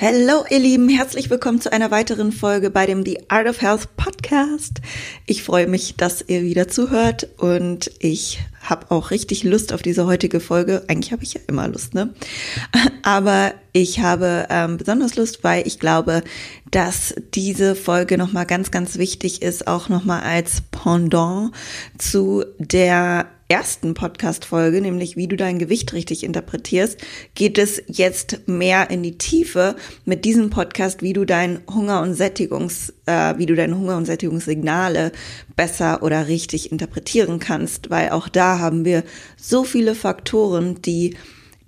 Hallo 0.00 0.44
ihr 0.48 0.60
Lieben, 0.60 0.88
herzlich 0.88 1.28
willkommen 1.28 1.60
zu 1.60 1.72
einer 1.72 1.90
weiteren 1.90 2.30
Folge 2.30 2.70
bei 2.70 2.86
dem 2.86 3.04
The 3.04 3.28
Art 3.28 3.48
of 3.48 3.60
Health 3.60 3.96
Podcast. 3.96 4.80
Ich 5.26 5.42
freue 5.42 5.66
mich, 5.66 5.96
dass 5.96 6.22
ihr 6.28 6.42
wieder 6.42 6.68
zuhört 6.68 7.26
und 7.36 7.90
ich 7.98 8.38
habe 8.62 8.92
auch 8.92 9.10
richtig 9.10 9.42
Lust 9.42 9.72
auf 9.72 9.82
diese 9.82 10.06
heutige 10.06 10.38
Folge. 10.38 10.84
Eigentlich 10.86 11.10
habe 11.10 11.24
ich 11.24 11.34
ja 11.34 11.40
immer 11.48 11.66
Lust, 11.66 11.94
ne? 11.94 12.14
Aber 13.02 13.54
ich 13.72 13.98
habe 13.98 14.46
ähm, 14.50 14.76
besonders 14.76 15.16
Lust, 15.16 15.42
weil 15.42 15.66
ich 15.66 15.80
glaube, 15.80 16.22
dass 16.70 17.16
diese 17.34 17.74
Folge 17.74 18.18
nochmal 18.18 18.46
ganz, 18.46 18.70
ganz 18.70 18.98
wichtig 18.98 19.42
ist, 19.42 19.66
auch 19.66 19.88
nochmal 19.88 20.22
als 20.22 20.62
Pendant 20.70 21.50
zu 21.98 22.44
der 22.58 23.26
ersten 23.48 23.94
Podcast-Folge, 23.94 24.82
nämlich 24.82 25.16
wie 25.16 25.26
du 25.26 25.36
dein 25.36 25.58
Gewicht 25.58 25.94
richtig 25.94 26.22
interpretierst, 26.22 27.00
geht 27.34 27.56
es 27.56 27.82
jetzt 27.86 28.46
mehr 28.46 28.90
in 28.90 29.02
die 29.02 29.16
Tiefe 29.16 29.74
mit 30.04 30.26
diesem 30.26 30.50
Podcast, 30.50 31.00
wie 31.00 31.14
du 31.14 31.24
dein 31.24 31.60
Hunger- 31.68 32.02
und 32.02 32.12
Sättigungs, 32.14 32.92
äh, 33.06 33.38
wie 33.38 33.46
du 33.46 33.54
deine 33.54 33.76
Hunger- 33.76 33.96
und 33.96 34.04
Sättigungssignale 34.04 35.12
besser 35.56 36.02
oder 36.02 36.28
richtig 36.28 36.70
interpretieren 36.70 37.38
kannst, 37.38 37.88
weil 37.88 38.10
auch 38.10 38.28
da 38.28 38.58
haben 38.58 38.84
wir 38.84 39.02
so 39.38 39.64
viele 39.64 39.94
Faktoren, 39.94 40.82
die 40.82 41.16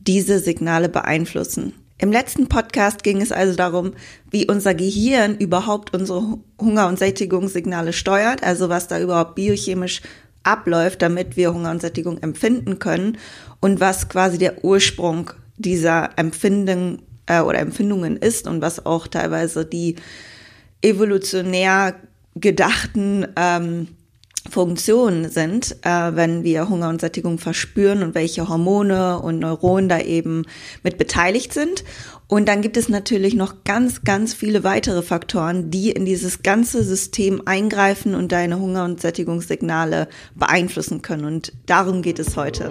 diese 0.01 0.39
Signale 0.39 0.91
beeinflussen. 0.91 1.73
Im 1.97 2.13
letzten 2.13 2.47
Podcast 2.47 3.03
ging 3.03 3.21
es 3.21 3.33
also 3.33 3.55
darum, 3.55 3.93
wie 4.31 4.47
unser 4.47 4.75
Gehirn 4.75 5.37
überhaupt 5.37 5.95
unsere 5.95 6.39
Hunger- 6.59 6.89
und 6.89 6.99
Sättigungssignale 6.99 7.93
steuert, 7.93 8.43
also 8.43 8.71
was 8.71 8.89
da 8.89 8.99
überhaupt 8.99 9.35
biochemisch 9.35 10.01
abläuft, 10.43 11.03
damit 11.03 11.37
wir 11.37 11.53
Hunger 11.53 11.71
und 11.71 11.81
Sättigung 11.81 12.19
empfinden 12.19 12.79
können 12.79 13.19
und 13.61 13.81
was 13.81 14.09
quasi 14.09 14.39
der 14.39 14.65
Ursprung 14.65 15.31
dieser 15.57 16.11
Empfinden 16.17 17.03
äh, 17.27 17.41
oder 17.41 17.59
Empfindungen 17.59 18.17
ist 18.17 18.47
und 18.47 18.61
was 18.61 18.85
auch 18.87 19.07
teilweise 19.07 19.65
die 19.65 19.97
evolutionär 20.83 21.95
gedachten 22.35 23.27
ähm, 23.37 23.89
Funktionen 24.49 25.29
sind, 25.29 25.77
äh, 25.83 26.17
wenn 26.17 26.43
wir 26.45 26.69
Hunger 26.69 26.89
und 26.89 27.01
Sättigung 27.01 27.39
verspüren 27.39 28.03
und 28.03 28.15
welche 28.15 28.49
Hormone 28.49 29.21
und 29.21 29.39
Neuronen 29.39 29.89
da 29.89 30.01
eben 30.01 30.47
mit 30.83 30.97
beteiligt 30.97 31.53
sind. 31.53 31.85
Und 32.31 32.47
dann 32.49 32.63
gibt 32.63 32.77
es 32.77 32.89
natürlich 32.89 33.35
noch 33.35 33.65
ganz, 33.65 34.03
ganz 34.05 34.35
viele 34.35 34.63
weitere 34.63 35.03
Faktoren, 35.03 35.73
die 35.73 35.91
in 35.91 36.05
dieses 36.05 36.45
ganze 36.45 36.85
System 36.85 37.43
eingreifen 37.45 38.15
und 38.15 38.31
deine 38.31 38.61
Hunger- 38.61 38.85
und 38.85 39.01
Sättigungssignale 39.01 40.09
beeinflussen 40.37 41.03
können. 41.03 41.25
Und 41.25 41.53
darum 41.67 42.03
geht 42.03 42.21
es 42.21 42.37
heute. 42.37 42.71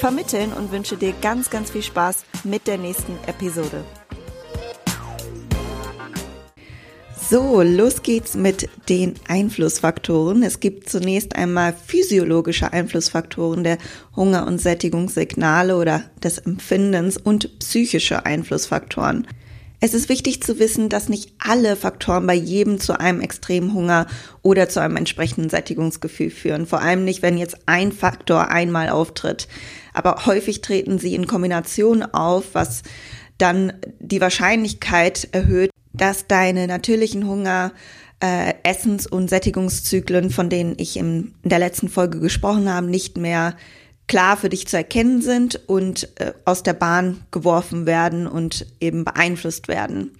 vermitteln 0.00 0.52
und 0.52 0.72
wünsche 0.72 0.96
dir 0.96 1.12
ganz, 1.20 1.50
ganz 1.50 1.70
viel 1.70 1.82
Spaß 1.82 2.24
mit 2.44 2.66
der 2.66 2.78
nächsten 2.78 3.12
Episode. 3.26 3.84
So, 7.28 7.62
los 7.62 8.02
geht's 8.02 8.34
mit 8.34 8.68
den 8.88 9.14
Einflussfaktoren. 9.28 10.42
Es 10.42 10.58
gibt 10.58 10.90
zunächst 10.90 11.36
einmal 11.36 11.72
physiologische 11.72 12.72
Einflussfaktoren 12.72 13.62
der 13.62 13.78
Hunger- 14.16 14.48
und 14.48 14.60
Sättigungssignale 14.60 15.76
oder 15.76 16.02
des 16.24 16.38
Empfindens 16.38 17.16
und 17.16 17.60
psychische 17.60 18.26
Einflussfaktoren. 18.26 19.28
Es 19.82 19.94
ist 19.94 20.10
wichtig 20.10 20.42
zu 20.42 20.58
wissen, 20.58 20.90
dass 20.90 21.08
nicht 21.08 21.32
alle 21.38 21.74
Faktoren 21.74 22.26
bei 22.26 22.34
jedem 22.34 22.78
zu 22.78 23.00
einem 23.00 23.22
extremen 23.22 23.72
Hunger 23.72 24.06
oder 24.42 24.68
zu 24.68 24.80
einem 24.80 24.96
entsprechenden 24.96 25.48
Sättigungsgefühl 25.48 26.30
führen. 26.30 26.66
Vor 26.66 26.82
allem 26.82 27.04
nicht, 27.04 27.22
wenn 27.22 27.38
jetzt 27.38 27.56
ein 27.64 27.90
Faktor 27.90 28.48
einmal 28.48 28.90
auftritt. 28.90 29.48
Aber 30.00 30.24
häufig 30.24 30.62
treten 30.62 30.98
sie 30.98 31.14
in 31.14 31.26
Kombination 31.26 32.02
auf, 32.02 32.54
was 32.54 32.82
dann 33.36 33.74
die 33.98 34.22
Wahrscheinlichkeit 34.22 35.28
erhöht, 35.32 35.70
dass 35.92 36.26
deine 36.26 36.66
natürlichen 36.66 37.26
Hunger, 37.26 37.72
äh, 38.20 38.54
Essens- 38.62 39.06
und 39.06 39.28
Sättigungszyklen, 39.28 40.30
von 40.30 40.48
denen 40.48 40.74
ich 40.78 40.96
in 40.96 41.34
der 41.44 41.58
letzten 41.58 41.90
Folge 41.90 42.18
gesprochen 42.18 42.72
habe, 42.72 42.86
nicht 42.86 43.18
mehr 43.18 43.54
klar 44.06 44.38
für 44.38 44.48
dich 44.48 44.66
zu 44.66 44.78
erkennen 44.78 45.20
sind 45.20 45.68
und 45.68 46.08
äh, 46.18 46.32
aus 46.46 46.62
der 46.62 46.72
Bahn 46.72 47.20
geworfen 47.30 47.84
werden 47.84 48.26
und 48.26 48.64
eben 48.80 49.04
beeinflusst 49.04 49.68
werden. 49.68 50.12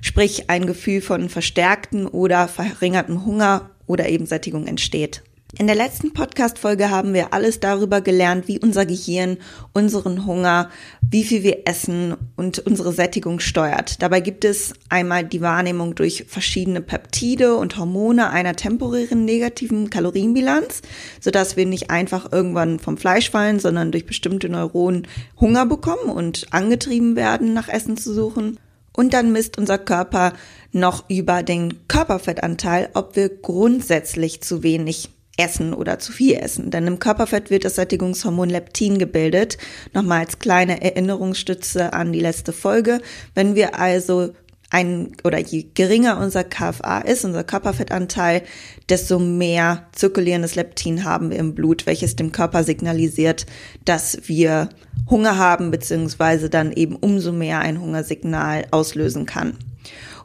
Sprich, 0.00 0.48
ein 0.48 0.66
Gefühl 0.66 1.02
von 1.02 1.28
verstärkten 1.28 2.06
oder 2.06 2.48
verringerten 2.48 3.26
Hunger 3.26 3.68
oder 3.86 4.08
eben 4.08 4.24
Sättigung 4.24 4.66
entsteht. 4.66 5.22
In 5.60 5.66
der 5.66 5.74
letzten 5.74 6.12
Podcast-Folge 6.12 6.88
haben 6.88 7.14
wir 7.14 7.34
alles 7.34 7.58
darüber 7.58 8.00
gelernt, 8.00 8.46
wie 8.46 8.60
unser 8.60 8.86
Gehirn 8.86 9.38
unseren 9.72 10.24
Hunger, 10.24 10.70
wie 11.00 11.24
viel 11.24 11.42
wir 11.42 11.66
essen 11.66 12.14
und 12.36 12.60
unsere 12.60 12.92
Sättigung 12.92 13.40
steuert. 13.40 14.00
Dabei 14.00 14.20
gibt 14.20 14.44
es 14.44 14.74
einmal 14.88 15.24
die 15.24 15.40
Wahrnehmung 15.40 15.96
durch 15.96 16.26
verschiedene 16.28 16.80
Peptide 16.80 17.56
und 17.56 17.76
Hormone 17.76 18.30
einer 18.30 18.54
temporären 18.54 19.24
negativen 19.24 19.90
Kalorienbilanz, 19.90 20.82
sodass 21.18 21.56
wir 21.56 21.66
nicht 21.66 21.90
einfach 21.90 22.30
irgendwann 22.30 22.78
vom 22.78 22.96
Fleisch 22.96 23.32
fallen, 23.32 23.58
sondern 23.58 23.90
durch 23.90 24.06
bestimmte 24.06 24.48
Neuronen 24.48 25.08
Hunger 25.40 25.66
bekommen 25.66 26.08
und 26.08 26.46
angetrieben 26.52 27.16
werden, 27.16 27.52
nach 27.52 27.68
Essen 27.68 27.96
zu 27.96 28.14
suchen. 28.14 28.60
Und 28.92 29.12
dann 29.12 29.32
misst 29.32 29.58
unser 29.58 29.78
Körper 29.78 30.34
noch 30.70 31.10
über 31.10 31.42
den 31.42 31.88
Körperfettanteil, 31.88 32.90
ob 32.94 33.16
wir 33.16 33.28
grundsätzlich 33.28 34.40
zu 34.40 34.62
wenig 34.62 35.10
essen 35.38 35.72
oder 35.72 35.98
zu 35.98 36.12
viel 36.12 36.34
essen. 36.34 36.70
Denn 36.70 36.86
im 36.86 36.98
Körperfett 36.98 37.48
wird 37.48 37.64
das 37.64 37.76
Sättigungshormon 37.76 38.50
Leptin 38.50 38.98
gebildet. 38.98 39.56
Nochmal 39.94 40.20
als 40.20 40.38
kleine 40.38 40.82
Erinnerungsstütze 40.82 41.92
an 41.92 42.12
die 42.12 42.20
letzte 42.20 42.52
Folge. 42.52 43.00
Wenn 43.34 43.54
wir 43.54 43.78
also 43.78 44.34
ein 44.70 45.12
oder 45.24 45.38
je 45.38 45.66
geringer 45.74 46.18
unser 46.18 46.44
KFA 46.44 46.98
ist, 46.98 47.24
unser 47.24 47.44
Körperfettanteil, 47.44 48.42
desto 48.88 49.18
mehr 49.18 49.86
zirkulierendes 49.92 50.56
Leptin 50.56 51.04
haben 51.04 51.30
wir 51.30 51.38
im 51.38 51.54
Blut, 51.54 51.86
welches 51.86 52.16
dem 52.16 52.32
Körper 52.32 52.64
signalisiert, 52.64 53.46
dass 53.86 54.18
wir 54.26 54.68
Hunger 55.08 55.38
haben, 55.38 55.70
beziehungsweise 55.70 56.50
dann 56.50 56.72
eben 56.72 56.96
umso 56.96 57.32
mehr 57.32 57.60
ein 57.60 57.80
Hungersignal 57.80 58.66
auslösen 58.70 59.24
kann. 59.24 59.56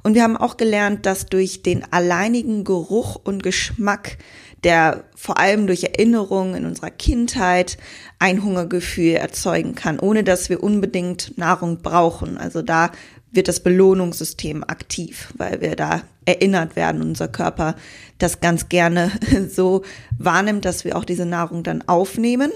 Und 0.04 0.16
wir 0.16 0.24
haben 0.24 0.36
auch 0.36 0.58
gelernt, 0.58 1.06
dass 1.06 1.28
durch 1.28 1.64
den 1.64 1.86
alleinigen 1.94 2.66
Geruch 2.66 3.16
und 3.16 3.42
Geschmack 3.42 4.18
der 4.64 5.04
vor 5.16 5.40
allem 5.40 5.68
durch 5.68 5.84
Erinnerungen 5.84 6.56
in 6.56 6.66
unserer 6.66 6.92
Kindheit 6.92 7.78
ein 8.20 8.44
Hungergefühl 8.44 9.14
erzeugen 9.14 9.76
kann, 9.76 10.00
ohne 10.00 10.24
dass 10.24 10.50
wir 10.50 10.64
unbedingt 10.64 11.38
Nahrung 11.38 11.82
brauchen. 11.82 12.38
Also 12.38 12.62
da 12.62 12.92
wird 13.32 13.48
das 13.48 13.62
Belohnungssystem 13.62 14.64
aktiv, 14.64 15.34
weil 15.38 15.62
wir 15.62 15.76
da 15.76 16.02
erinnert 16.26 16.76
werden, 16.76 17.02
unser 17.02 17.28
Körper 17.28 17.76
das 18.18 18.40
ganz 18.40 18.70
gerne 18.70 19.12
so 19.50 19.84
wahrnimmt, 20.18 20.66
dass 20.66 20.86
wir 20.86 20.96
auch 20.96 21.06
diese 21.06 21.26
Nahrung 21.26 21.64
dann 21.64 21.88
aufnehmen 21.88 22.52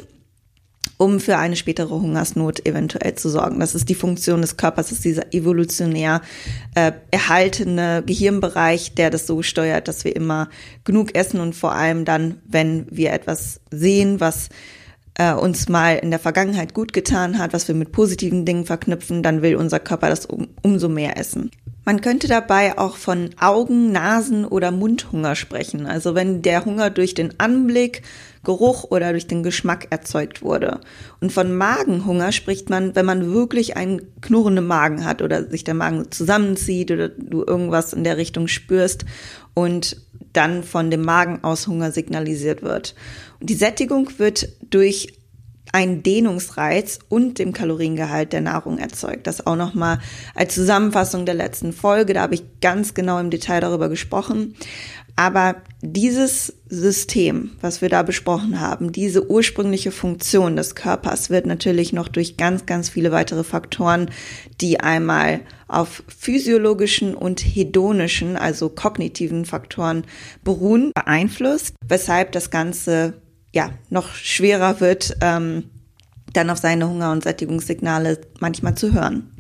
um 0.98 1.20
für 1.20 1.38
eine 1.38 1.56
spätere 1.56 1.90
Hungersnot 1.92 2.66
eventuell 2.66 3.16
zu 3.16 3.30
sorgen. 3.30 3.60
Das 3.60 3.76
ist 3.76 3.88
die 3.88 3.96
Funktion 3.96 4.42
des 4.42 4.58
Körpers, 4.58 4.88
das 4.88 4.98
ist 4.98 5.06
dieser 5.06 5.34
evolutionär 5.34 6.22
äh, 6.76 6.92
erhaltene 7.12 8.04
Gehirnbereich, 8.06 8.96
der 8.96 9.10
das 9.10 9.28
so 9.28 9.44
steuert, 9.44 9.88
dass 9.88 10.04
wir 10.04 10.16
immer 10.16 10.50
genug 10.84 11.16
essen 11.16 11.40
und 11.40 11.54
vor 11.54 11.74
allem 11.74 12.04
dann, 12.04 12.38
wenn 12.48 12.88
wir 12.90 13.14
etwas 13.14 13.62
sehen, 13.72 14.20
was 14.20 14.50
äh, 15.18 15.34
uns 15.34 15.70
mal 15.70 15.98
in 15.98 16.10
der 16.10 16.20
Vergangenheit 16.20 16.74
gut 16.74 16.94
getan 16.94 17.38
hat, 17.38 17.54
was 17.54 17.68
wir 17.68 17.76
mit 17.76 17.92
positiven 17.92 18.46
Dingen 18.46 18.66
verknüpfen, 18.66 19.24
dann 19.24 19.42
will 19.42 19.56
unser 19.56 19.80
Körper 19.80 20.10
das 20.10 20.26
um, 20.26 20.48
umso 20.62 20.90
mehr 20.90 21.18
essen. 21.18 21.52
Man 21.86 22.02
könnte 22.02 22.28
dabei 22.28 22.78
auch 22.78 22.98
von 22.98 23.30
Augen-, 23.40 23.92
Nasen- 23.92 24.46
oder 24.46 24.72
Mundhunger 24.72 25.36
sprechen. 25.36 25.86
Also 25.86 26.16
wenn 26.16 26.42
der 26.42 26.66
Hunger 26.66 26.90
durch 26.90 27.14
den 27.14 27.40
Anblick, 27.40 28.02
Geruch 28.44 28.86
oder 28.86 29.12
durch 29.12 29.28
den 29.28 29.44
Geschmack 29.44 29.88
erzeugt 29.90 30.42
wurde. 30.42 30.82
Und 31.20 31.32
von 31.32 31.56
Magenhunger 31.56 32.32
spricht 32.32 32.70
man, 32.70 32.96
wenn 32.96 33.06
man 33.06 33.34
wirklich 33.34 33.78
einen 33.78 34.02
knurrenden 34.22 34.68
Magen 34.68 35.06
hat 35.06 35.22
oder 35.22 35.50
sich 35.50 35.64
der 35.64 35.74
Magen 35.74 36.12
zusammenzieht 36.12 36.92
oder 36.92 37.10
du 37.10 37.44
irgendwas 37.44 37.94
in 37.94 38.04
der 38.04 38.18
Richtung 38.18 38.48
spürst 38.48 39.06
und 39.54 40.02
dann 40.34 40.64
von 40.64 40.92
dem 40.92 41.02
Magen 41.02 41.44
aus 41.44 41.68
Hunger 41.68 41.92
signalisiert 41.92 42.62
wird. 42.62 42.96
Und 43.40 43.50
die 43.50 43.56
Sättigung 43.56 44.10
wird 44.18 44.50
durch 44.70 45.14
ein 45.74 46.04
Dehnungsreiz 46.04 47.00
und 47.10 47.40
dem 47.40 47.54
Kaloriengehalt 47.54 48.34
der 48.34 48.42
Nahrung 48.42 48.78
erzeugt. 48.78 49.28
Das 49.28 49.46
auch 49.46 49.56
nochmal 49.56 50.00
als 50.34 50.56
Zusammenfassung 50.56 51.26
der 51.26 51.36
letzten 51.36 51.74
Folge. 51.74 52.14
Da 52.14 52.22
habe 52.22 52.36
ich 52.36 52.62
ganz 52.62 52.94
genau 52.94 53.20
im 53.20 53.30
Detail 53.30 53.60
darüber 53.60 53.90
gesprochen. 53.90 54.56
Aber 55.18 55.56
dieses 55.82 56.54
System, 56.70 57.52
was 57.60 57.82
wir 57.82 57.90
da 57.90 58.04
besprochen 58.04 58.60
haben, 58.60 58.92
diese 58.92 59.30
ursprüngliche 59.30 59.92
Funktion 59.92 60.56
des 60.56 60.76
Körpers 60.76 61.32
wird 61.32 61.48
natürlich 61.48 61.92
noch 61.92 62.08
durch 62.08 62.38
ganz, 62.38 62.68
ganz 62.68 62.90
viele 62.90 63.12
weitere 63.12 63.44
Faktoren, 63.44 64.12
die 64.62 64.80
einmal 64.80 65.42
auf 65.68 66.04
physiologischen 66.08 67.16
und 67.16 67.40
hedonischen, 67.40 68.38
also 68.38 68.70
kognitiven 68.70 69.46
Faktoren 69.46 70.04
beruhen, 70.44 70.92
beeinflusst, 70.94 71.74
weshalb 71.88 72.32
das 72.32 72.52
Ganze 72.52 73.14
ja 73.56 73.72
noch 73.90 74.14
schwerer 74.14 74.80
wird, 74.82 75.18
ähm, 75.22 75.64
dann 76.34 76.52
auf 76.52 76.60
seine 76.60 76.88
Hunger- 76.88 77.12
und 77.12 77.24
Sättigungssignale 77.24 78.22
manchmal 78.40 78.76
zu 78.76 78.94
hören. 78.94 79.32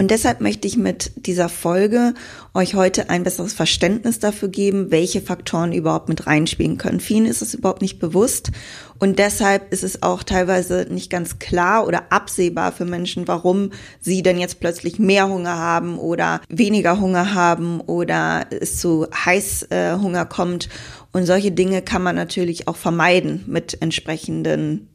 Und 0.00 0.10
deshalb 0.10 0.40
möchte 0.40 0.66
ich 0.66 0.78
mit 0.78 1.12
dieser 1.26 1.50
Folge 1.50 2.14
euch 2.54 2.74
heute 2.74 3.10
ein 3.10 3.22
besseres 3.22 3.52
Verständnis 3.52 4.18
dafür 4.18 4.48
geben, 4.48 4.90
welche 4.90 5.20
Faktoren 5.20 5.74
überhaupt 5.74 6.08
mit 6.08 6.26
reinspielen 6.26 6.78
können. 6.78 7.00
Vielen 7.00 7.26
ist 7.26 7.42
es 7.42 7.52
überhaupt 7.52 7.82
nicht 7.82 7.98
bewusst 7.98 8.50
und 8.98 9.18
deshalb 9.18 9.70
ist 9.74 9.84
es 9.84 10.02
auch 10.02 10.22
teilweise 10.22 10.86
nicht 10.88 11.10
ganz 11.10 11.38
klar 11.38 11.86
oder 11.86 12.10
absehbar 12.10 12.72
für 12.72 12.86
Menschen, 12.86 13.28
warum 13.28 13.72
sie 14.00 14.22
denn 14.22 14.38
jetzt 14.38 14.58
plötzlich 14.58 14.98
mehr 14.98 15.28
Hunger 15.28 15.58
haben 15.58 15.98
oder 15.98 16.40
weniger 16.48 16.98
Hunger 16.98 17.34
haben 17.34 17.82
oder 17.82 18.46
es 18.48 18.78
zu 18.78 19.06
Heißhunger 19.12 20.24
kommt. 20.24 20.70
Und 21.12 21.26
solche 21.26 21.52
Dinge 21.52 21.82
kann 21.82 22.02
man 22.02 22.16
natürlich 22.16 22.68
auch 22.68 22.76
vermeiden 22.76 23.44
mit 23.46 23.82
entsprechenden 23.82 24.88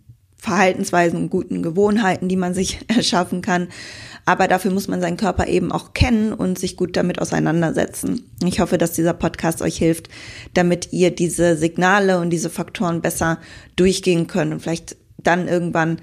Verhaltensweisen 0.45 1.17
und 1.19 1.29
guten 1.31 1.63
Gewohnheiten, 1.63 2.29
die 2.29 2.35
man 2.35 2.53
sich 2.53 2.79
erschaffen 2.87 3.41
kann. 3.41 3.67
Aber 4.25 4.47
dafür 4.47 4.71
muss 4.71 4.87
man 4.87 5.01
seinen 5.01 5.17
Körper 5.17 5.47
eben 5.47 5.71
auch 5.71 5.93
kennen 5.93 6.33
und 6.33 6.57
sich 6.59 6.77
gut 6.77 6.95
damit 6.95 7.19
auseinandersetzen. 7.19 8.23
Ich 8.43 8.59
hoffe, 8.59 8.77
dass 8.77 8.93
dieser 8.93 9.13
Podcast 9.13 9.61
euch 9.61 9.77
hilft, 9.77 10.09
damit 10.53 10.93
ihr 10.93 11.11
diese 11.11 11.57
Signale 11.57 12.19
und 12.19 12.29
diese 12.29 12.49
Faktoren 12.49 13.01
besser 13.01 13.39
durchgehen 13.75 14.27
könnt 14.27 14.53
und 14.53 14.61
vielleicht 14.61 14.97
dann 15.17 15.47
irgendwann 15.47 15.97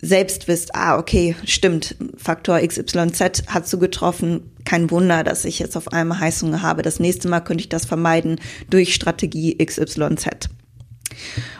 selbst 0.00 0.46
wisst, 0.46 0.74
ah, 0.74 0.98
okay, 0.98 1.34
stimmt, 1.44 1.96
Faktor 2.16 2.60
XYZ 2.60 3.46
hat 3.48 3.66
zugetroffen. 3.66 4.52
Kein 4.64 4.90
Wunder, 4.90 5.24
dass 5.24 5.44
ich 5.44 5.58
jetzt 5.58 5.76
auf 5.76 5.88
einmal 5.92 6.20
Heißhunger 6.20 6.62
habe. 6.62 6.82
Das 6.82 7.00
nächste 7.00 7.28
Mal 7.28 7.40
könnte 7.40 7.62
ich 7.62 7.68
das 7.68 7.86
vermeiden 7.86 8.40
durch 8.70 8.94
Strategie 8.94 9.56
XYZ. 9.56 10.50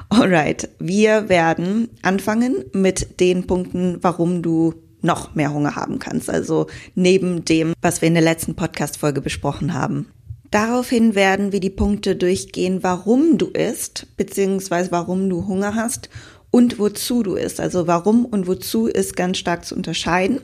Alright, 0.09 0.69
wir 0.79 1.29
werden 1.29 1.89
anfangen 2.03 2.65
mit 2.73 3.21
den 3.21 3.47
Punkten, 3.47 3.99
warum 4.03 4.43
du 4.43 4.75
noch 5.03 5.35
mehr 5.35 5.53
Hunger 5.53 5.77
haben 5.77 5.99
kannst. 5.99 6.31
Also 6.31 6.67
neben 6.95 7.45
dem, 7.45 7.75
was 7.81 8.01
wir 8.03 8.09
in 8.09 8.15
der 8.15 8.23
letzten 8.23 8.55
Podcast-Folge 8.55 9.21
besprochen 9.21 9.75
haben. 9.75 10.07
Daraufhin 10.51 11.15
werden 11.15 11.53
wir 11.53 11.61
die 11.61 11.71
Punkte 11.71 12.17
durchgehen, 12.17 12.83
warum 12.83 13.37
du 13.37 13.47
isst, 13.47 14.07
beziehungsweise 14.17 14.93
warum 14.93 15.29
du 15.29 15.47
Hunger 15.47 15.75
hast 15.75 16.09
und 16.51 16.79
wozu 16.79 17.23
du 17.23 17.35
isst. 17.35 17.61
Also 17.61 17.87
warum 17.87 18.25
und 18.25 18.47
wozu 18.47 18.87
ist 18.87 19.17
ganz 19.17 19.39
stark 19.39 19.65
zu 19.65 19.75
unterscheiden. 19.75 20.41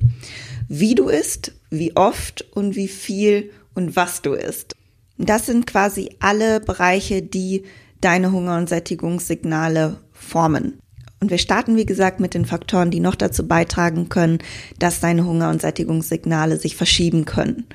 Wie 0.69 0.95
du 0.95 1.09
isst, 1.09 1.53
wie 1.71 1.97
oft 1.97 2.45
und 2.53 2.77
wie 2.77 2.89
viel 2.89 3.51
und 3.75 3.97
was 3.97 4.23
du 4.23 4.33
isst. 4.35 4.77
Das 5.19 5.47
sind 5.47 5.67
quasi 5.67 6.11
alle 6.19 6.61
Bereiche, 6.61 7.23
die 7.23 7.65
deine 8.03 8.33
Hunger- 8.33 8.59
und 8.59 8.69
Sättigungssignale 8.69 9.99
formen. 10.13 10.79
Und 11.21 11.31
wir 11.31 11.39
starten, 11.39 11.77
wie 11.77 11.87
gesagt, 11.87 12.19
mit 12.19 12.35
den 12.35 12.45
Faktoren, 12.45 12.91
die 12.91 13.01
noch 13.01 13.15
dazu 13.15 13.47
beitragen 13.47 14.09
können, 14.09 14.39
dass 14.79 15.01
deine 15.01 15.25
Hunger- 15.25 15.51
und 15.51 15.63
Sättigungssignale 15.63 16.57
sich 16.57 16.77
verschieben 16.77 17.25
können. 17.25 17.67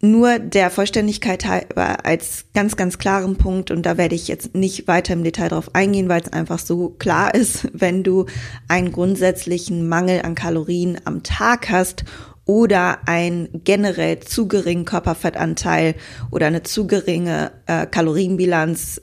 Nur 0.00 0.38
der 0.38 0.70
Vollständigkeit 0.70 1.46
halber 1.46 2.04
als 2.04 2.46
ganz, 2.52 2.76
ganz 2.76 2.98
klaren 2.98 3.36
Punkt, 3.36 3.70
und 3.70 3.84
da 3.86 3.96
werde 3.96 4.14
ich 4.14 4.28
jetzt 4.28 4.54
nicht 4.54 4.88
weiter 4.88 5.14
im 5.14 5.24
Detail 5.24 5.48
drauf 5.48 5.74
eingehen, 5.74 6.08
weil 6.08 6.22
es 6.22 6.32
einfach 6.32 6.58
so 6.58 6.90
klar 6.90 7.34
ist, 7.34 7.68
wenn 7.72 8.02
du 8.02 8.26
einen 8.68 8.92
grundsätzlichen 8.92 9.88
Mangel 9.88 10.22
an 10.22 10.34
Kalorien 10.34 10.98
am 11.04 11.22
Tag 11.22 11.70
hast 11.70 12.04
oder 12.46 12.98
ein 13.06 13.48
generell 13.64 14.20
zu 14.20 14.48
geringen 14.48 14.84
Körperfettanteil 14.84 15.94
oder 16.30 16.46
eine 16.46 16.62
zu 16.62 16.86
geringe 16.86 17.52
äh, 17.66 17.86
Kalorienbilanz, 17.86 19.00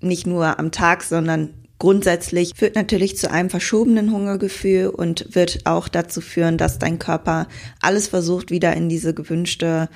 nicht 0.00 0.26
nur 0.26 0.58
am 0.58 0.72
Tag, 0.72 1.02
sondern 1.02 1.50
grundsätzlich 1.78 2.52
führt 2.56 2.74
natürlich 2.74 3.16
zu 3.16 3.30
einem 3.30 3.50
verschobenen 3.50 4.12
Hungergefühl 4.12 4.88
und 4.88 5.34
wird 5.34 5.60
auch 5.64 5.88
dazu 5.88 6.20
führen, 6.20 6.58
dass 6.58 6.78
dein 6.78 6.98
Körper 6.98 7.48
alles 7.80 8.08
versucht, 8.08 8.50
wieder 8.50 8.74
in 8.74 8.88
diese 8.88 9.14
gewünschte 9.14 9.88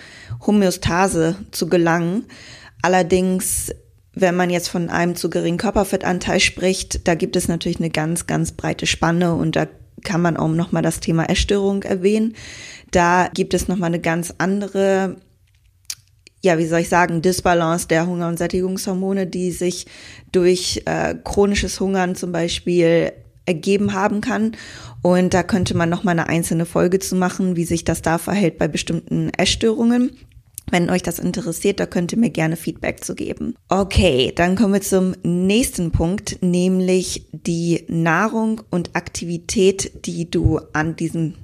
Homöostase 0.47 1.37
zu 1.53 1.69
gelangen. 1.69 2.25
Allerdings 2.83 3.73
wenn 4.17 4.37
man 4.37 4.51
jetzt 4.51 4.69
von 4.69 4.91
einem 4.91 5.17
zu 5.17 5.29
geringen 5.29 5.59
Körperfettanteil 5.59 6.39
spricht, 6.41 7.09
da 7.09 7.15
gibt 7.15 7.37
es 7.37 7.49
natürlich 7.49 7.79
eine 7.79 7.91
ganz, 7.91 8.27
ganz 8.27 8.53
breite 8.53 8.87
Spanne 8.87 9.35
und 9.35 9.57
da 9.57 9.67
kann 10.05 10.23
man 10.23 10.37
auch 10.37 10.49
nochmal 10.49 10.83
das 10.83 11.01
Thema 11.01 11.29
Essstörung 11.29 11.83
erwähnen. 11.83 12.35
Da 12.91 13.29
gibt 13.35 13.55
es 13.55 13.67
nochmal 13.67 13.89
eine 13.89 14.01
ganz 14.01 14.35
andere 14.39 15.17
ja, 16.45 16.59
wie 16.59 16.67
soll 16.67 16.81
ich 16.81 16.91
sagen, 16.91 17.23
Disbalance 17.23 17.89
der 17.89 18.06
Hunger- 18.06 18.29
und 18.29 18.39
Sättigungshormone, 18.39 19.27
die 19.27 19.51
sich 19.51 19.87
durch 20.31 20.83
äh, 20.85 21.15
chronisches 21.25 21.81
Hungern 21.81 22.17
zum 22.17 22.33
Beispiel 22.33 23.12
ergeben 23.47 23.95
haben 23.95 24.21
kann. 24.21 24.53
Und 25.03 25.33
da 25.33 25.43
könnte 25.43 25.75
man 25.75 25.89
noch 25.89 26.05
mal 26.05 26.12
eine 26.12 26.29
einzelne 26.29 26.67
Folge 26.67 26.99
zu 26.99 27.17
machen, 27.17 27.57
wie 27.57 27.65
sich 27.65 27.85
das 27.85 28.03
da 28.03 28.19
verhält 28.19 28.59
bei 28.59 28.69
bestimmten 28.69 29.31
Essstörungen. 29.31 30.19
Wenn 30.70 30.90
euch 30.90 31.02
das 31.02 31.19
interessiert, 31.19 31.78
da 31.78 31.87
könnt 31.87 32.12
ihr 32.12 32.19
mir 32.19 32.31
gerne 32.31 32.56
Feedback 32.56 33.05
zu 33.05 33.14
geben. 33.14 33.55
Okay, 33.69 34.32
dann 34.34 34.56
kommen 34.56 34.75
wir 34.75 34.81
zum 34.81 35.14
nächsten 35.22 35.93
Punkt, 35.93 36.38
nämlich 36.43 37.26
die 37.32 37.84
Nahrung 37.88 38.62
und 38.70 38.96
Aktivität, 38.96 40.06
die 40.06 40.31
du 40.31 40.61
an 40.72 40.96
diesem 40.96 41.34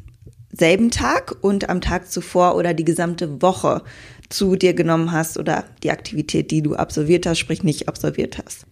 selben 0.53 0.91
Tag 0.91 1.37
und 1.43 1.69
am 1.69 1.81
Tag 1.81 2.11
zuvor 2.11 2.57
oder 2.57 2.75
die 2.75 2.85
gesamte 2.85 3.41
Woche 3.41 3.83
zu 4.29 4.57
dir 4.57 4.75
genommen 4.75 5.13
hast 5.13 5.39
oder 5.39 5.65
die 5.83 5.91
Aktivität, 5.91 6.51
die 6.51 6.63
du 6.63 6.75
absolviert 6.75 7.27
hast, 7.27 7.39
sprich 7.39 7.63
nicht 7.63 7.89
absolviert 7.89 8.39
hast. 8.39 8.67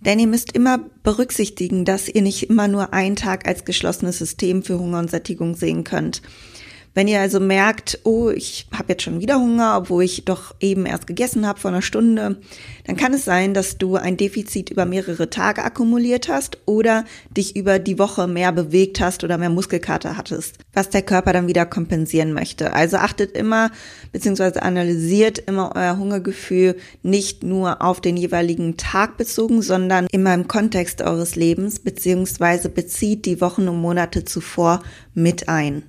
Denn 0.00 0.18
ihr 0.18 0.26
müsst 0.26 0.52
immer 0.52 0.78
berücksichtigen, 1.02 1.84
dass 1.84 2.08
ihr 2.08 2.20
nicht 2.20 2.50
immer 2.50 2.68
nur 2.68 2.92
einen 2.92 3.16
Tag 3.16 3.48
als 3.48 3.64
geschlossenes 3.64 4.18
System 4.18 4.62
für 4.62 4.78
Hunger 4.78 4.98
und 4.98 5.10
Sättigung 5.10 5.54
sehen 5.54 5.82
könnt. 5.82 6.20
Wenn 6.94 7.08
ihr 7.08 7.20
also 7.20 7.40
merkt, 7.40 7.98
oh, 8.04 8.30
ich 8.30 8.68
habe 8.72 8.92
jetzt 8.92 9.02
schon 9.02 9.20
wieder 9.20 9.40
Hunger, 9.40 9.76
obwohl 9.78 10.04
ich 10.04 10.24
doch 10.24 10.54
eben 10.60 10.86
erst 10.86 11.08
gegessen 11.08 11.44
habe 11.44 11.58
vor 11.58 11.72
einer 11.72 11.82
Stunde, 11.82 12.36
dann 12.86 12.96
kann 12.96 13.12
es 13.12 13.24
sein, 13.24 13.52
dass 13.52 13.78
du 13.78 13.96
ein 13.96 14.16
Defizit 14.16 14.70
über 14.70 14.86
mehrere 14.86 15.28
Tage 15.28 15.64
akkumuliert 15.64 16.28
hast 16.28 16.58
oder 16.66 17.04
dich 17.36 17.56
über 17.56 17.80
die 17.80 17.98
Woche 17.98 18.28
mehr 18.28 18.52
bewegt 18.52 19.00
hast 19.00 19.24
oder 19.24 19.38
mehr 19.38 19.50
Muskelkater 19.50 20.16
hattest, 20.16 20.58
was 20.72 20.88
der 20.88 21.02
Körper 21.02 21.32
dann 21.32 21.48
wieder 21.48 21.66
kompensieren 21.66 22.32
möchte. 22.32 22.72
Also 22.72 22.98
achtet 22.98 23.36
immer 23.36 23.72
beziehungsweise 24.12 24.62
analysiert 24.62 25.38
immer 25.38 25.72
euer 25.74 25.98
Hungergefühl 25.98 26.76
nicht 27.02 27.42
nur 27.42 27.82
auf 27.82 28.00
den 28.00 28.16
jeweiligen 28.16 28.76
Tag 28.76 29.16
bezogen, 29.16 29.62
sondern 29.62 30.06
immer 30.12 30.32
im 30.32 30.46
Kontext 30.46 31.02
eures 31.02 31.34
Lebens 31.34 31.80
beziehungsweise 31.80 32.68
bezieht 32.68 33.26
die 33.26 33.40
Wochen 33.40 33.66
und 33.66 33.80
Monate 33.80 34.24
zuvor 34.24 34.80
mit 35.12 35.48
ein. 35.48 35.82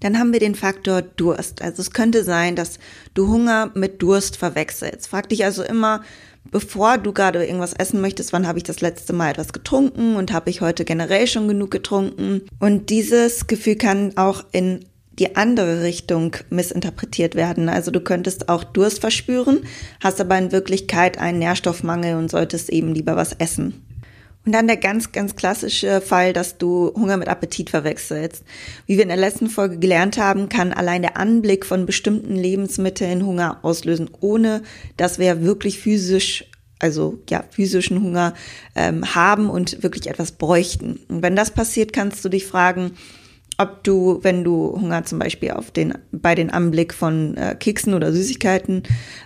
Dann 0.00 0.18
haben 0.18 0.32
wir 0.32 0.40
den 0.40 0.54
Faktor 0.54 1.02
Durst. 1.02 1.62
Also 1.62 1.82
es 1.82 1.92
könnte 1.92 2.24
sein, 2.24 2.56
dass 2.56 2.78
du 3.14 3.28
Hunger 3.28 3.70
mit 3.74 4.02
Durst 4.02 4.36
verwechselst. 4.36 5.08
Frag 5.08 5.28
dich 5.28 5.44
also 5.44 5.62
immer, 5.62 6.02
bevor 6.50 6.98
du 6.98 7.12
gerade 7.12 7.44
irgendwas 7.44 7.72
essen 7.72 8.00
möchtest, 8.00 8.32
wann 8.32 8.46
habe 8.46 8.58
ich 8.58 8.64
das 8.64 8.80
letzte 8.80 9.12
Mal 9.12 9.30
etwas 9.30 9.52
getrunken 9.52 10.16
und 10.16 10.32
habe 10.32 10.50
ich 10.50 10.60
heute 10.60 10.84
generell 10.84 11.26
schon 11.26 11.48
genug 11.48 11.70
getrunken? 11.70 12.42
Und 12.58 12.90
dieses 12.90 13.46
Gefühl 13.46 13.76
kann 13.76 14.16
auch 14.16 14.44
in 14.52 14.84
die 15.18 15.36
andere 15.36 15.82
Richtung 15.82 16.36
missinterpretiert 16.50 17.34
werden. 17.34 17.68
Also 17.68 17.90
du 17.90 18.00
könntest 18.00 18.48
auch 18.48 18.64
Durst 18.64 19.00
verspüren, 19.00 19.60
hast 20.00 20.20
aber 20.20 20.36
in 20.36 20.52
Wirklichkeit 20.52 21.18
einen 21.18 21.38
Nährstoffmangel 21.38 22.16
und 22.16 22.30
solltest 22.30 22.68
eben 22.70 22.94
lieber 22.94 23.16
was 23.16 23.32
essen. 23.32 23.82
Und 24.46 24.52
dann 24.52 24.68
der 24.68 24.76
ganz, 24.76 25.10
ganz 25.10 25.34
klassische 25.34 26.00
Fall, 26.00 26.32
dass 26.32 26.56
du 26.56 26.92
Hunger 26.94 27.16
mit 27.16 27.26
Appetit 27.26 27.68
verwechselst. 27.68 28.44
Wie 28.86 28.94
wir 28.94 29.02
in 29.02 29.08
der 29.08 29.16
letzten 29.16 29.48
Folge 29.48 29.78
gelernt 29.78 30.18
haben, 30.18 30.48
kann 30.48 30.72
allein 30.72 31.02
der 31.02 31.16
Anblick 31.16 31.66
von 31.66 31.84
bestimmten 31.84 32.36
Lebensmitteln 32.36 33.26
Hunger 33.26 33.58
auslösen, 33.62 34.08
ohne 34.20 34.62
dass 34.96 35.18
wir 35.18 35.42
wirklich 35.42 35.80
physisch 35.80 36.44
also 36.78 37.18
ja, 37.30 37.42
physischen 37.50 38.02
Hunger 38.02 38.34
ähm, 38.74 39.14
haben 39.14 39.50
und 39.50 39.82
wirklich 39.82 40.08
etwas 40.08 40.32
bräuchten. 40.32 41.00
Und 41.08 41.22
wenn 41.22 41.34
das 41.34 41.50
passiert, 41.50 41.92
kannst 41.92 42.24
du 42.24 42.28
dich 42.28 42.46
fragen, 42.46 42.92
ob 43.58 43.82
du, 43.82 44.18
wenn 44.22 44.44
du 44.44 44.78
Hunger 44.78 45.04
zum 45.04 45.18
Beispiel 45.18 45.52
auf 45.52 45.70
den, 45.70 45.94
bei 46.12 46.34
den 46.34 46.50
Anblick 46.50 46.92
von 46.92 47.36
äh, 47.36 47.56
Keksen 47.58 47.94
oder 47.94 48.12
Süßigkeiten 48.12 48.82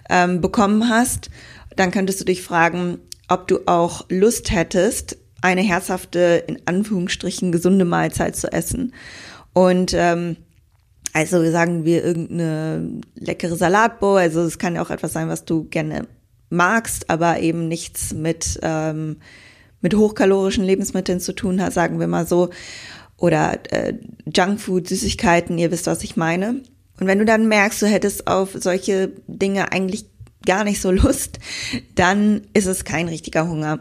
ähm, 0.08 0.40
bekommen 0.40 0.88
hast, 0.88 1.28
dann 1.76 1.90
könntest 1.90 2.20
du 2.20 2.24
dich 2.24 2.42
fragen, 2.42 2.98
ob 3.30 3.46
du 3.48 3.60
auch 3.66 4.04
Lust 4.10 4.50
hättest, 4.50 5.16
eine 5.40 5.62
herzhafte, 5.62 6.44
in 6.46 6.60
Anführungsstrichen, 6.66 7.52
gesunde 7.52 7.86
Mahlzeit 7.86 8.36
zu 8.36 8.52
essen. 8.52 8.92
Und 9.54 9.94
ähm, 9.94 10.36
also 11.12 11.50
sagen 11.50 11.84
wir 11.84 12.04
irgendeine 12.04 13.00
leckere 13.14 13.56
Salatbowl, 13.56 14.18
also 14.18 14.42
es 14.42 14.58
kann 14.58 14.74
ja 14.74 14.82
auch 14.82 14.90
etwas 14.90 15.12
sein, 15.12 15.28
was 15.28 15.44
du 15.44 15.64
gerne 15.64 16.06
magst, 16.50 17.08
aber 17.08 17.40
eben 17.40 17.68
nichts 17.68 18.12
mit, 18.12 18.58
ähm, 18.62 19.16
mit 19.80 19.94
hochkalorischen 19.94 20.64
Lebensmitteln 20.64 21.20
zu 21.20 21.32
tun 21.32 21.62
hat, 21.62 21.72
sagen 21.72 22.00
wir 22.00 22.08
mal 22.08 22.26
so. 22.26 22.50
Oder 23.16 23.60
äh, 23.72 23.94
Junkfood, 24.34 24.88
Süßigkeiten, 24.88 25.58
ihr 25.58 25.70
wisst, 25.70 25.86
was 25.86 26.02
ich 26.02 26.16
meine. 26.16 26.62
Und 26.98 27.06
wenn 27.06 27.18
du 27.18 27.24
dann 27.24 27.48
merkst, 27.48 27.80
du 27.82 27.86
hättest 27.86 28.26
auf 28.26 28.56
solche 28.58 29.12
Dinge 29.26 29.72
eigentlich 29.72 30.06
gar 30.46 30.64
nicht 30.64 30.80
so 30.80 30.90
Lust, 30.90 31.38
dann 31.94 32.42
ist 32.54 32.66
es 32.66 32.84
kein 32.84 33.08
richtiger 33.08 33.48
Hunger. 33.48 33.80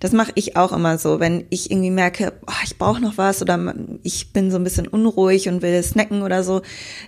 Das 0.00 0.12
mache 0.12 0.32
ich 0.34 0.56
auch 0.56 0.72
immer 0.72 0.98
so, 0.98 1.20
wenn 1.20 1.46
ich 1.50 1.70
irgendwie 1.70 1.90
merke, 1.90 2.32
oh, 2.46 2.62
ich 2.64 2.78
brauche 2.78 3.00
noch 3.00 3.18
was 3.18 3.42
oder 3.42 3.74
ich 4.02 4.32
bin 4.32 4.50
so 4.50 4.56
ein 4.56 4.64
bisschen 4.64 4.88
unruhig 4.88 5.48
und 5.48 5.62
will 5.62 5.82
snacken 5.82 6.22
oder 6.22 6.42
so, 6.42 6.62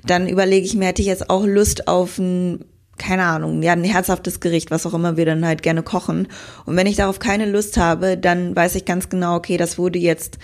dann 0.07 0.29
überlege 0.29 0.67
ich 0.67 0.75
mir, 0.75 0.87
hätte 0.87 1.03
ich 1.03 1.09
jetzt 1.09 1.31
auch 1.31 1.45
Lust 1.45 1.89
auf 1.89 2.19
ein 2.19 2.65
keine 2.99 3.25
Ahnung, 3.25 3.63
ja, 3.63 3.73
ein 3.73 3.85
herzhaftes 3.85 4.39
Gericht, 4.39 4.71
was 4.71 4.87
auch 4.87 4.95
immer 4.95 5.17
wir 5.17 5.25
dann 5.25 5.45
halt 5.45 5.63
gerne 5.63 5.83
kochen. 5.83 6.29
Und 6.67 6.77
wenn 6.77 6.87
ich 6.87 6.97
darauf 6.97 7.19
keine 7.19 7.47
Lust 7.47 7.77
habe, 7.77 8.17
dann 8.17 8.55
weiß 8.55 8.75
ich 8.77 8.85
ganz 8.85 9.09
genau, 9.09 9.35
okay, 9.35 9.57
das 9.57 9.79
wurde 9.79 9.99
jetzt 9.99 10.39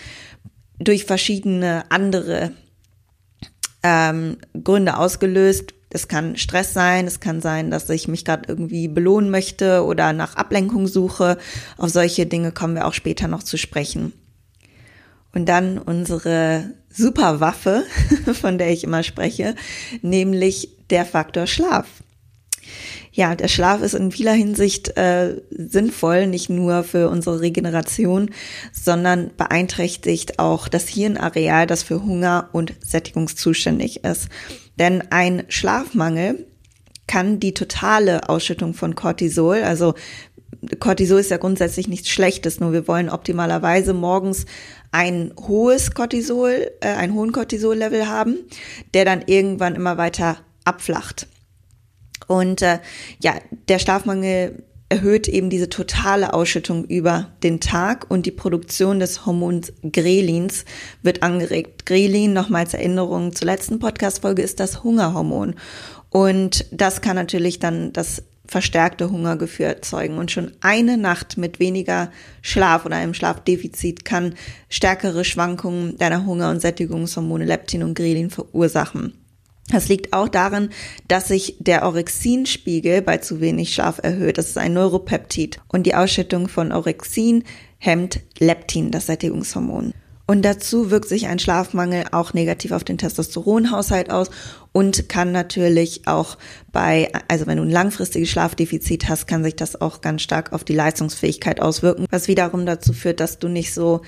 durch 0.79 1.05
verschiedene 1.05 1.85
andere 1.91 2.53
ähm, 3.83 4.39
Gründe 4.65 4.97
ausgelöst, 4.97 5.75
es 5.91 6.09
kann 6.09 6.37
Stress 6.37 6.75
sein, 6.75 7.07
es 7.07 7.21
kann 7.21 7.41
sein, 7.41 7.71
dass 7.71 7.89
ich 7.89 8.09
mich 8.09 8.25
gerade 8.25 8.45
irgendwie 8.49 8.89
belohnen 8.89 9.31
möchte 9.31 9.85
oder 9.85 10.13
nach 10.13 10.37
Ablenkung 10.37 10.87
suche. 10.87 11.39
Auf 11.79 11.91
solche 11.91 12.27
Dinge 12.27 12.53
kommen 12.53 12.75
wir 12.75 12.87
auch 12.87 12.93
später 12.93 13.29
noch 13.29 13.43
zu 13.43 13.57
sprechen. 13.57 14.13
Und 15.33 15.49
dann 15.49 15.79
unsere 15.79 16.75
Superwaffe, 16.91 17.85
von 18.41 18.59
der 18.59 18.71
ich 18.71 18.85
immer 18.85 19.03
spreche, 19.03 19.55
nämlich 20.03 20.71
der 20.91 21.07
Faktor 21.07 21.47
Schlaf. 21.47 21.87
Ja, 23.13 23.35
der 23.35 23.49
Schlaf 23.49 23.83
ist 23.83 23.95
in 23.95 24.13
vieler 24.13 24.33
Hinsicht 24.33 24.97
äh, 24.97 25.41
sinnvoll, 25.51 26.27
nicht 26.27 26.51
nur 26.51 26.85
für 26.85 27.09
unsere 27.09 27.41
Regeneration, 27.41 28.31
sondern 28.73 29.31
beeinträchtigt 29.37 30.39
auch 30.39 30.69
das 30.69 30.87
Hirnareal, 30.87 31.67
das 31.67 31.83
für 31.83 32.03
Hunger 32.05 32.51
und 32.53 32.75
Sättigung 32.85 33.27
zuständig 33.29 34.05
ist. 34.05 34.29
Denn 34.79 35.03
ein 35.11 35.45
Schlafmangel 35.49 36.47
kann 37.07 37.41
die 37.41 37.55
totale 37.55 38.29
Ausschüttung 38.29 38.75
von 38.75 38.95
Cortisol, 38.95 39.63
also 39.63 39.95
Cortisol 40.81 41.21
ist 41.21 41.31
ja 41.31 41.37
grundsätzlich 41.37 41.89
nichts 41.89 42.09
Schlechtes, 42.09 42.59
nur 42.59 42.73
wir 42.73 42.89
wollen 42.89 43.11
optimalerweise 43.11 43.95
morgens 43.95 44.45
ein 44.91 45.33
hohes 45.39 45.93
Cortisol, 45.93 46.71
äh, 46.81 46.89
einen 46.89 47.15
hohen 47.15 47.33
Cortisol-Level 47.33 48.09
haben, 48.09 48.39
der 48.95 49.05
dann 49.05 49.23
irgendwann 49.27 49.77
immer 49.77 49.99
weiter 49.99 50.39
abflacht. 50.65 51.29
Und 52.27 52.63
äh, 52.63 52.79
ja, 53.23 53.35
der 53.69 53.79
Schlafmangel 53.79 54.65
erhöht 54.89 55.29
eben 55.29 55.51
diese 55.51 55.69
totale 55.69 56.33
Ausschüttung 56.33 56.85
über 56.85 57.29
den 57.43 57.61
Tag 57.61 58.11
und 58.11 58.25
die 58.25 58.31
Produktion 58.31 59.01
des 59.01 59.27
Hormons 59.27 59.73
Grelins 59.83 60.65
wird 61.03 61.23
angeregt. 61.23 61.85
Grelin, 61.85 62.33
nochmals 62.33 62.75
Erinnerung 62.75 63.35
zur 63.35 63.47
letzten 63.47 63.79
Podcast-Folge, 63.79 64.43
ist 64.43 64.61
das 64.61 64.83
Hungerhormon. 64.83 65.57
Und 66.11 66.67
das 66.71 67.03
kann 67.03 67.17
natürlich 67.17 67.59
dann 67.59 67.93
das 67.93 68.23
verstärkte 68.47 69.11
Hungergefühl 69.11 69.67
erzeugen. 69.67 70.17
Und 70.17 70.31
schon 70.31 70.53
eine 70.63 70.97
Nacht 70.97 71.37
mit 71.37 71.61
weniger 71.61 72.11
Schlaf 72.41 72.87
oder 72.87 72.97
einem 72.97 73.13
Schlafdefizit 73.13 74.07
kann 74.07 74.35
stärkere 74.71 75.25
Schwankungen 75.25 75.99
deiner 75.99 76.25
Hunger- 76.25 76.51
und 76.51 76.61
Sättigungshormone 76.61 77.45
Leptin 77.45 77.83
und 77.83 77.95
Grelin 77.95 78.31
verursachen. 78.31 79.13
Das 79.71 79.89
liegt 79.89 80.13
auch 80.15 80.29
daran, 80.29 80.71
dass 81.09 81.29
sich 81.29 81.57
der 81.59 81.85
Orexinspiegel 81.85 83.03
bei 83.03 83.19
zu 83.19 83.41
wenig 83.41 83.75
Schlaf 83.75 84.01
erhöht. 84.03 84.39
Das 84.39 84.49
ist 84.49 84.59
ein 84.59 84.73
Neuropeptid. 84.73 85.61
Und 85.69 85.85
die 85.85 85.95
Ausschüttung 85.95 86.49
von 86.49 86.73
Orexin 86.73 87.45
hemmt 87.79 88.21
Leptin, 88.39 88.91
das 88.91 89.07
Sättigungshormon. 89.07 89.93
Und 90.31 90.43
dazu 90.43 90.91
wirkt 90.91 91.09
sich 91.09 91.27
ein 91.27 91.39
Schlafmangel 91.39 92.05
auch 92.13 92.35
negativ 92.35 92.73
auf 92.73 92.85
den 92.85 92.99
Testosteronhaushalt 92.99 94.11
aus 94.11 94.31
und 94.73 95.09
kann 95.09 95.33
natürlich 95.33 96.07
auch 96.07 96.37
bei, 96.71 97.11
also 97.29 97.47
wenn 97.47 97.57
du 97.57 97.63
ein 97.63 97.71
langfristiges 97.71 98.29
Schlafdefizit 98.29 99.09
hast, 99.09 99.27
kann 99.27 99.43
sich 99.43 99.57
das 99.57 99.81
auch 99.81 100.03
ganz 100.03 100.21
stark 100.21 100.53
auf 100.53 100.65
die 100.65 100.75
Leistungsfähigkeit 100.75 101.63
auswirken, 101.63 102.05
was 102.11 102.29
wiederum 102.29 102.67
dazu 102.67 102.93
führt, 102.93 103.21
dass 103.21 103.39
du 103.39 103.49
nicht 103.49 103.73
so 103.73 104.03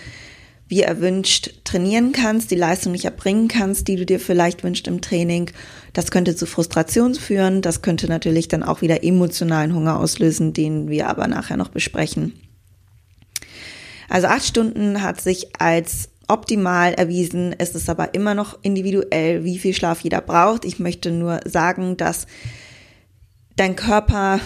wie 0.71 0.83
erwünscht 0.83 1.51
trainieren 1.65 2.13
kannst, 2.13 2.53
die 2.53 2.57
Leistung 2.57 2.93
nicht 2.93 3.05
erbringen 3.05 3.49
kannst, 3.49 3.89
die 3.89 3.97
du 3.97 4.07
dir 4.07 4.21
vielleicht 4.21 4.63
wünschst 4.63 4.87
im 4.87 5.01
Training. 5.01 5.51
Das 5.93 6.13
könnte 6.13 6.37
zu 6.37 6.47
Frustration 6.47 7.17
führen. 7.17 7.61
Das 7.61 7.83
könnte 7.83 8.07
natürlich 8.07 8.47
dann 8.47 8.63
auch 8.63 8.81
wieder 8.81 9.03
emotionalen 9.03 9.75
Hunger 9.75 9.99
auslösen, 9.99 10.53
den 10.53 10.89
wir 10.89 11.09
aber 11.09 11.27
nachher 11.27 11.57
noch 11.57 11.71
besprechen. 11.71 12.35
Also 14.09 14.29
acht 14.29 14.45
Stunden 14.45 15.03
hat 15.03 15.21
sich 15.21 15.49
als 15.59 16.11
optimal 16.29 16.95
erwiesen. 16.95 17.53
Es 17.59 17.75
ist 17.75 17.91
aber 17.91 18.15
immer 18.15 18.35
noch 18.35 18.57
individuell, 18.63 19.43
wie 19.43 19.59
viel 19.59 19.75
Schlaf 19.75 20.03
jeder 20.03 20.21
braucht. 20.21 20.65
Ich 20.65 20.79
möchte 20.79 21.11
nur 21.11 21.41
sagen, 21.47 21.97
dass 21.97 22.29
dein 23.57 23.75
Körper 23.75 24.39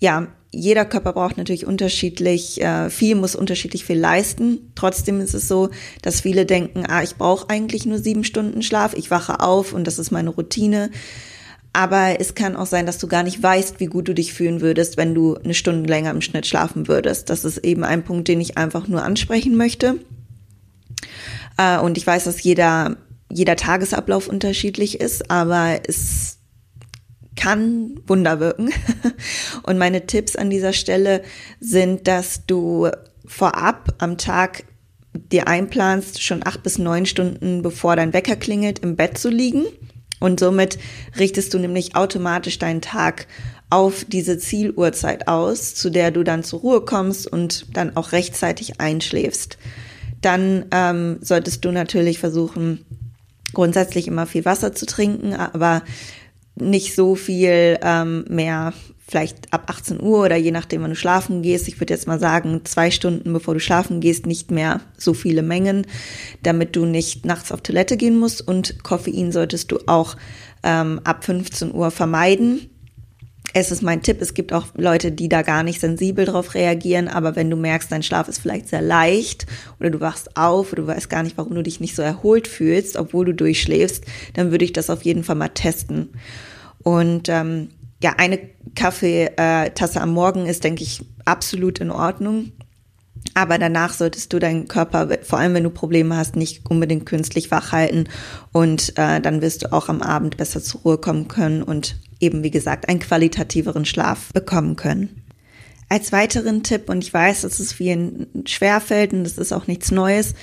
ja 0.00 0.26
jeder 0.52 0.84
Körper 0.84 1.12
braucht 1.12 1.36
natürlich 1.36 1.66
unterschiedlich 1.66 2.60
äh, 2.60 2.90
viel, 2.90 3.14
muss 3.14 3.36
unterschiedlich 3.36 3.84
viel 3.84 3.98
leisten. 3.98 4.72
Trotzdem 4.74 5.20
ist 5.20 5.34
es 5.34 5.46
so, 5.46 5.70
dass 6.02 6.22
viele 6.22 6.44
denken, 6.44 6.84
ah, 6.88 7.02
ich 7.02 7.16
brauche 7.16 7.48
eigentlich 7.48 7.86
nur 7.86 7.98
sieben 7.98 8.24
Stunden 8.24 8.62
Schlaf, 8.62 8.94
ich 8.94 9.10
wache 9.10 9.40
auf 9.40 9.72
und 9.72 9.86
das 9.86 9.98
ist 9.98 10.10
meine 10.10 10.30
Routine. 10.30 10.90
Aber 11.72 12.18
es 12.18 12.34
kann 12.34 12.56
auch 12.56 12.66
sein, 12.66 12.84
dass 12.84 12.98
du 12.98 13.06
gar 13.06 13.22
nicht 13.22 13.40
weißt, 13.40 13.78
wie 13.78 13.86
gut 13.86 14.08
du 14.08 14.14
dich 14.14 14.32
fühlen 14.32 14.60
würdest, 14.60 14.96
wenn 14.96 15.14
du 15.14 15.36
eine 15.36 15.54
Stunde 15.54 15.88
länger 15.88 16.10
im 16.10 16.20
Schnitt 16.20 16.46
schlafen 16.46 16.88
würdest. 16.88 17.30
Das 17.30 17.44
ist 17.44 17.58
eben 17.58 17.84
ein 17.84 18.02
Punkt, 18.02 18.26
den 18.26 18.40
ich 18.40 18.58
einfach 18.58 18.88
nur 18.88 19.04
ansprechen 19.04 19.56
möchte. 19.56 20.00
Äh, 21.56 21.78
und 21.78 21.96
ich 21.96 22.04
weiß, 22.04 22.24
dass 22.24 22.42
jeder, 22.42 22.96
jeder 23.30 23.54
Tagesablauf 23.54 24.26
unterschiedlich 24.26 25.00
ist, 25.00 25.30
aber 25.30 25.78
es 25.86 26.39
kann 27.40 28.00
Wunder 28.06 28.38
wirken. 28.38 28.70
Und 29.62 29.78
meine 29.78 30.06
Tipps 30.06 30.36
an 30.36 30.50
dieser 30.50 30.72
Stelle 30.72 31.22
sind, 31.58 32.06
dass 32.06 32.46
du 32.46 32.88
vorab 33.24 33.94
am 33.98 34.18
Tag 34.18 34.64
dir 35.14 35.48
einplanst, 35.48 36.22
schon 36.22 36.46
acht 36.46 36.62
bis 36.62 36.78
neun 36.78 37.06
Stunden 37.06 37.62
bevor 37.62 37.96
dein 37.96 38.12
Wecker 38.12 38.36
klingelt, 38.36 38.80
im 38.80 38.94
Bett 38.94 39.18
zu 39.18 39.30
liegen. 39.30 39.64
Und 40.20 40.38
somit 40.38 40.78
richtest 41.18 41.54
du 41.54 41.58
nämlich 41.58 41.96
automatisch 41.96 42.58
deinen 42.58 42.82
Tag 42.82 43.26
auf 43.70 44.04
diese 44.06 44.36
Zieluhrzeit 44.38 45.26
aus, 45.26 45.74
zu 45.74 45.90
der 45.90 46.10
du 46.10 46.22
dann 46.22 46.44
zur 46.44 46.60
Ruhe 46.60 46.80
kommst 46.82 47.26
und 47.26 47.66
dann 47.74 47.96
auch 47.96 48.12
rechtzeitig 48.12 48.80
einschläfst. 48.80 49.56
Dann 50.20 50.66
ähm, 50.72 51.18
solltest 51.22 51.64
du 51.64 51.72
natürlich 51.72 52.18
versuchen, 52.18 52.84
grundsätzlich 53.54 54.06
immer 54.06 54.26
viel 54.26 54.44
Wasser 54.44 54.74
zu 54.74 54.84
trinken, 54.84 55.32
aber 55.32 55.82
nicht 56.56 56.94
so 56.94 57.14
viel 57.14 57.78
ähm, 57.82 58.24
mehr, 58.28 58.72
vielleicht 59.06 59.52
ab 59.52 59.64
18 59.68 60.00
Uhr 60.00 60.24
oder 60.24 60.36
je 60.36 60.50
nachdem, 60.50 60.82
wann 60.82 60.90
du 60.90 60.96
schlafen 60.96 61.42
gehst. 61.42 61.68
Ich 61.68 61.80
würde 61.80 61.94
jetzt 61.94 62.06
mal 62.06 62.20
sagen, 62.20 62.60
zwei 62.64 62.90
Stunden 62.90 63.32
bevor 63.32 63.54
du 63.54 63.60
schlafen 63.60 64.00
gehst, 64.00 64.26
nicht 64.26 64.50
mehr 64.50 64.80
so 64.96 65.14
viele 65.14 65.42
Mengen, 65.42 65.86
damit 66.42 66.76
du 66.76 66.86
nicht 66.86 67.24
nachts 67.24 67.50
auf 67.50 67.62
Toilette 67.62 67.96
gehen 67.96 68.18
musst. 68.18 68.46
Und 68.46 68.82
Koffein 68.82 69.32
solltest 69.32 69.72
du 69.72 69.78
auch 69.86 70.16
ähm, 70.62 71.00
ab 71.04 71.24
15 71.24 71.74
Uhr 71.74 71.90
vermeiden 71.90 72.69
es 73.52 73.70
ist 73.70 73.82
mein 73.82 74.02
Tipp, 74.02 74.20
es 74.20 74.34
gibt 74.34 74.52
auch 74.52 74.66
Leute, 74.76 75.12
die 75.12 75.28
da 75.28 75.42
gar 75.42 75.62
nicht 75.62 75.80
sensibel 75.80 76.24
drauf 76.24 76.54
reagieren, 76.54 77.08
aber 77.08 77.36
wenn 77.36 77.50
du 77.50 77.56
merkst, 77.56 77.90
dein 77.90 78.02
Schlaf 78.02 78.28
ist 78.28 78.38
vielleicht 78.38 78.68
sehr 78.68 78.82
leicht 78.82 79.46
oder 79.78 79.90
du 79.90 80.00
wachst 80.00 80.36
auf 80.36 80.72
oder 80.72 80.82
du 80.82 80.88
weißt 80.88 81.10
gar 81.10 81.22
nicht, 81.22 81.36
warum 81.36 81.54
du 81.54 81.62
dich 81.62 81.80
nicht 81.80 81.96
so 81.96 82.02
erholt 82.02 82.46
fühlst, 82.46 82.96
obwohl 82.96 83.26
du 83.26 83.34
durchschläfst, 83.34 84.04
dann 84.34 84.50
würde 84.50 84.64
ich 84.64 84.72
das 84.72 84.90
auf 84.90 85.02
jeden 85.02 85.24
Fall 85.24 85.36
mal 85.36 85.48
testen. 85.48 86.10
Und 86.82 87.28
ähm, 87.28 87.70
ja, 88.02 88.14
eine 88.16 88.38
Kaffeetasse 88.74 90.00
am 90.00 90.12
Morgen 90.12 90.46
ist, 90.46 90.64
denke 90.64 90.82
ich, 90.82 91.02
absolut 91.24 91.80
in 91.80 91.90
Ordnung. 91.90 92.52
Aber 93.34 93.58
danach 93.58 93.92
solltest 93.92 94.32
du 94.32 94.38
deinen 94.38 94.66
Körper, 94.66 95.08
vor 95.22 95.38
allem 95.38 95.52
wenn 95.54 95.64
du 95.64 95.70
Probleme 95.70 96.16
hast, 96.16 96.36
nicht 96.36 96.70
unbedingt 96.70 97.04
künstlich 97.04 97.50
wach 97.50 97.72
halten. 97.72 98.08
Und 98.52 98.96
äh, 98.96 99.20
dann 99.20 99.42
wirst 99.42 99.62
du 99.62 99.72
auch 99.72 99.88
am 99.88 100.00
Abend 100.00 100.38
besser 100.38 100.62
zur 100.62 100.80
Ruhe 100.80 100.98
kommen 100.98 101.28
können 101.28 101.62
und 101.62 101.96
eben, 102.20 102.42
wie 102.42 102.50
gesagt, 102.50 102.88
einen 102.88 103.00
qualitativeren 103.00 103.84
Schlaf 103.84 104.32
bekommen 104.32 104.76
können. 104.76 105.24
Als 105.88 106.12
weiteren 106.12 106.62
Tipp, 106.62 106.88
und 106.88 107.02
ich 107.02 107.12
weiß, 107.12 107.42
dass 107.42 107.58
es 107.58 107.72
vielen 107.72 108.28
schwerfällt 108.46 109.12
und 109.12 109.24
das 109.24 109.38
ist 109.38 109.52
auch 109.52 109.66
nichts 109.66 109.90
Neues, 109.90 110.34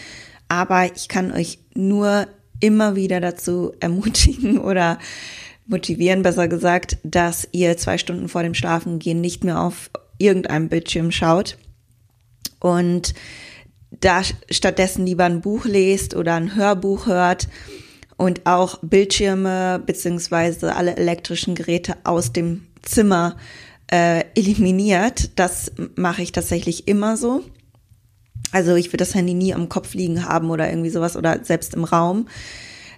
aber 0.50 0.86
ich 0.94 1.08
kann 1.08 1.32
euch 1.32 1.60
nur 1.74 2.28
immer 2.60 2.96
wieder 2.96 3.22
dazu 3.22 3.72
ermutigen 3.80 4.58
oder 4.58 5.00
motivieren, 5.68 6.24
besser 6.24 6.48
gesagt, 6.48 6.98
dass 7.04 7.48
ihr 7.52 7.78
zwei 7.78 7.98
Stunden 7.98 8.30
vor 8.30 8.44
dem 8.44 8.54
Schlafengehen 8.54 9.22
nicht 9.22 9.44
mehr 9.44 9.62
auf 9.62 9.90
irgendeinem 10.18 10.70
Bildschirm 10.70 11.12
schaut 11.12 11.58
und 12.60 13.14
da 13.92 14.22
stattdessen 14.50 15.06
lieber 15.06 15.26
ein 15.26 15.42
Buch 15.42 15.66
lest 15.66 16.16
oder 16.16 16.36
ein 16.36 16.56
Hörbuch 16.56 17.08
hört 17.08 17.48
und 18.18 18.46
auch 18.46 18.80
Bildschirme 18.82 19.82
beziehungsweise 19.86 20.76
alle 20.76 20.98
elektrischen 20.98 21.56
Geräte 21.56 21.96
aus 22.04 22.34
dem 22.34 22.68
Zimmer 22.82 23.38
äh, 23.92 24.24
eliminiert. 24.36 25.32
Das 25.40 25.72
mache 25.96 26.24
ich 26.24 26.32
tatsächlich 26.32 26.88
immer 26.88 27.16
so. 27.16 27.44
Also 28.52 28.76
ich 28.76 28.88
würde 28.88 28.98
das 28.98 29.16
Handy 29.16 29.34
nie 29.34 29.54
am 29.54 29.70
Kopf 29.70 29.94
liegen 29.94 30.26
haben 30.26 30.50
oder 30.50 30.70
irgendwie 30.70 30.90
sowas 30.90 31.16
oder 31.16 31.44
selbst 31.44 31.74
im 31.74 31.84
Raum. 31.84 32.28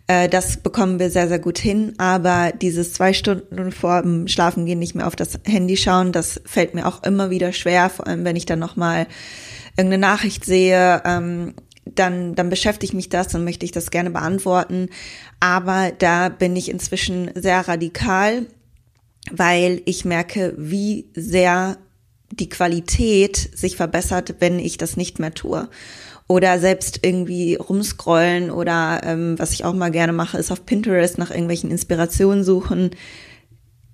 Äh, 0.08 0.30
das 0.30 0.58
bekommen 0.58 1.00
wir 1.00 1.10
sehr, 1.10 1.28
sehr 1.28 1.40
gut 1.40 1.60
hin. 1.60 1.94
Aber 1.98 2.52
dieses 2.52 2.94
zwei 2.94 3.14
Stunden 3.14 3.72
vor 3.72 4.02
dem 4.02 4.28
Schlafengehen 4.28 4.80
nicht 4.80 4.96
mehr 4.96 5.08
auf 5.08 5.16
das 5.16 5.40
Handy 5.46 5.78
schauen, 5.78 6.12
das 6.12 6.42
fällt 6.46 6.74
mir 6.74 6.88
auch 6.88 7.04
immer 7.04 7.30
wieder 7.30 7.54
schwer, 7.54 7.90
vor 7.90 8.08
allem 8.08 8.26
wenn 8.26 8.36
ich 8.36 8.46
dann 8.46 8.60
nochmal 8.60 9.08
irgendeine 9.78 10.02
Nachricht 10.02 10.46
sehe, 10.46 11.02
ähm, 11.06 11.54
dann, 11.96 12.36
dann 12.36 12.50
beschäftigt 12.50 12.94
mich 12.94 13.10
das, 13.10 13.28
dann 13.30 13.44
möchte 13.44 13.66
ich 13.66 13.72
das 13.72 13.92
gerne 13.92 14.12
beantworten. 14.12 14.90
Aber 15.40 15.92
da 15.98 16.30
bin 16.30 16.56
ich 16.56 16.70
inzwischen 16.70 17.32
sehr 17.36 17.68
radikal, 17.68 18.46
weil 19.32 19.82
ich 19.86 20.06
merke, 20.06 20.54
wie 20.58 21.10
sehr 21.16 21.78
die 22.32 22.50
Qualität 22.50 23.50
sich 23.54 23.76
verbessert, 23.76 24.36
wenn 24.40 24.60
ich 24.60 24.78
das 24.78 24.98
nicht 24.98 25.20
mehr 25.20 25.34
tue. 25.34 25.70
Oder 26.28 26.60
selbst 26.60 27.00
irgendwie 27.02 27.56
rumscrollen 27.56 28.52
oder 28.52 29.02
ähm, 29.04 29.40
was 29.40 29.52
ich 29.54 29.66
auch 29.66 29.74
mal 29.74 29.90
gerne 29.90 30.14
mache, 30.14 30.38
ist 30.38 30.52
auf 30.52 30.66
Pinterest 30.66 31.18
nach 31.18 31.32
irgendwelchen 31.32 31.72
Inspirationen 31.72 32.44
suchen. 32.44 32.92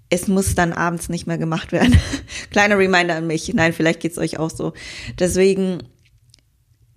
Es 0.09 0.27
muss 0.27 0.53
dann 0.53 0.73
abends 0.73 1.07
nicht 1.07 1.27
mehr 1.27 1.37
gemacht 1.37 1.71
werden. 1.71 1.95
Kleiner 2.51 2.77
Reminder 2.77 3.15
an 3.15 3.27
mich. 3.27 3.53
Nein, 3.53 3.71
vielleicht 3.71 4.01
geht's 4.01 4.17
euch 4.17 4.37
auch 4.37 4.49
so. 4.49 4.73
Deswegen, 5.17 5.83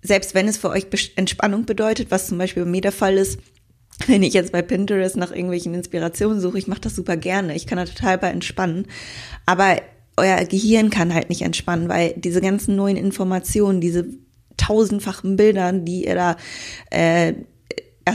selbst 0.01 0.33
wenn 0.33 0.47
es 0.47 0.57
für 0.57 0.69
euch 0.69 0.87
Entspannung 1.15 1.65
bedeutet, 1.65 2.11
was 2.11 2.27
zum 2.27 2.37
Beispiel 2.37 2.63
bei 2.63 2.69
mir 2.69 2.81
der 2.81 2.91
Fall 2.91 3.17
ist, 3.17 3.39
wenn 4.07 4.23
ich 4.23 4.33
jetzt 4.33 4.51
bei 4.51 4.61
Pinterest 4.61 5.17
nach 5.17 5.31
irgendwelchen 5.31 5.73
Inspirationen 5.73 6.39
suche, 6.39 6.57
ich 6.57 6.67
mache 6.67 6.81
das 6.81 6.95
super 6.95 7.17
gerne. 7.17 7.55
Ich 7.55 7.67
kann 7.67 7.77
da 7.77 7.85
total 7.85 8.17
bei 8.17 8.29
entspannen. 8.29 8.87
Aber 9.45 9.77
euer 10.17 10.43
Gehirn 10.45 10.89
kann 10.89 11.13
halt 11.13 11.29
nicht 11.29 11.41
entspannen, 11.41 11.89
weil 11.89 12.13
diese 12.17 12.41
ganzen 12.41 12.75
neuen 12.75 12.97
Informationen, 12.97 13.81
diese 13.81 14.05
tausendfachen 14.57 15.35
Bildern, 15.35 15.85
die 15.85 16.05
ihr 16.05 16.15
da 16.15 16.35
äh, 16.91 17.33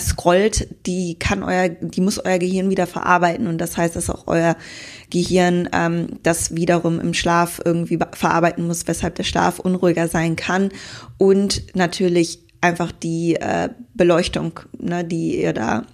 scrollt, 0.01 0.69
die 0.87 1.19
kann 1.19 1.43
euer, 1.43 1.69
die 1.69 2.01
muss 2.01 2.19
euer 2.19 2.39
Gehirn 2.39 2.71
wieder 2.71 2.87
verarbeiten 2.87 3.47
und 3.47 3.59
das 3.59 3.77
heißt, 3.77 3.97
dass 3.97 4.11
auch 4.11 4.27
euer 4.27 4.57
Gehirn 5.11 5.69
ähm, 5.73 6.19
das 6.23 6.55
wiederum 6.55 7.01
im 7.01 7.15
Schlaf 7.15 7.61
irgendwie 7.65 7.99
verarbeiten 8.13 8.67
muss, 8.67 8.87
weshalb 8.87 9.15
der 9.17 9.25
Schlaf 9.25 9.59
unruhiger 9.59 10.09
sein 10.09 10.37
kann 10.37 10.71
und 11.19 11.77
natürlich 11.77 12.41
einfach 12.61 12.93
die 12.93 13.37
äh, 13.37 13.69
Beleuchtung, 13.95 14.61
ne, 14.79 15.05
die 15.05 15.43
ihr 15.43 15.53
da 15.53 15.85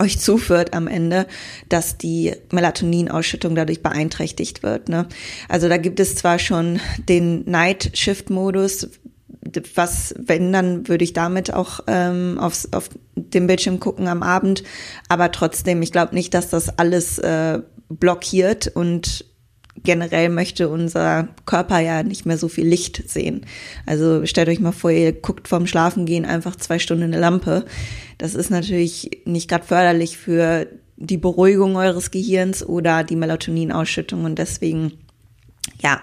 euch 0.00 0.18
zuführt 0.18 0.74
am 0.74 0.88
Ende, 0.88 1.26
dass 1.68 1.98
die 1.98 2.32
Melatoninausschüttung 2.50 3.54
dadurch 3.54 3.82
beeinträchtigt 3.82 4.62
wird. 4.62 4.88
Ne? 4.88 5.06
Also 5.48 5.68
da 5.68 5.76
gibt 5.76 6.00
es 6.00 6.16
zwar 6.16 6.38
schon 6.38 6.80
den 7.08 7.44
Night 7.44 7.90
Shift 7.94 8.30
Modus, 8.30 8.88
was, 9.74 10.14
wenn, 10.18 10.52
dann 10.52 10.88
würde 10.88 11.04
ich 11.04 11.12
damit 11.12 11.52
auch 11.52 11.80
ähm, 11.86 12.38
aufs, 12.38 12.72
auf 12.72 12.88
dem 13.14 13.46
Bildschirm 13.46 13.80
gucken 13.80 14.08
am 14.08 14.22
Abend. 14.22 14.62
Aber 15.08 15.30
trotzdem, 15.32 15.82
ich 15.82 15.92
glaube 15.92 16.14
nicht, 16.14 16.34
dass 16.34 16.48
das 16.48 16.78
alles 16.78 17.18
äh, 17.18 17.60
blockiert 17.88 18.68
und 18.74 19.24
generell 19.82 20.28
möchte 20.28 20.68
unser 20.68 21.28
Körper 21.46 21.80
ja 21.80 22.02
nicht 22.02 22.26
mehr 22.26 22.38
so 22.38 22.48
viel 22.48 22.66
Licht 22.66 23.08
sehen. 23.08 23.44
Also 23.86 24.24
stellt 24.26 24.48
euch 24.48 24.60
mal 24.60 24.72
vor, 24.72 24.90
ihr 24.90 25.12
guckt 25.12 25.48
vorm 25.48 25.66
Schlafengehen 25.66 26.24
einfach 26.24 26.56
zwei 26.56 26.78
Stunden 26.78 27.04
eine 27.04 27.18
Lampe. 27.18 27.64
Das 28.18 28.34
ist 28.34 28.50
natürlich 28.50 29.22
nicht 29.24 29.48
gerade 29.48 29.64
förderlich 29.64 30.16
für 30.16 30.66
die 30.96 31.18
Beruhigung 31.18 31.76
eures 31.76 32.10
Gehirns 32.10 32.64
oder 32.64 33.04
die 33.04 33.16
Melatoninausschüttung 33.16 34.24
und 34.24 34.38
deswegen, 34.38 34.92
ja, 35.82 36.00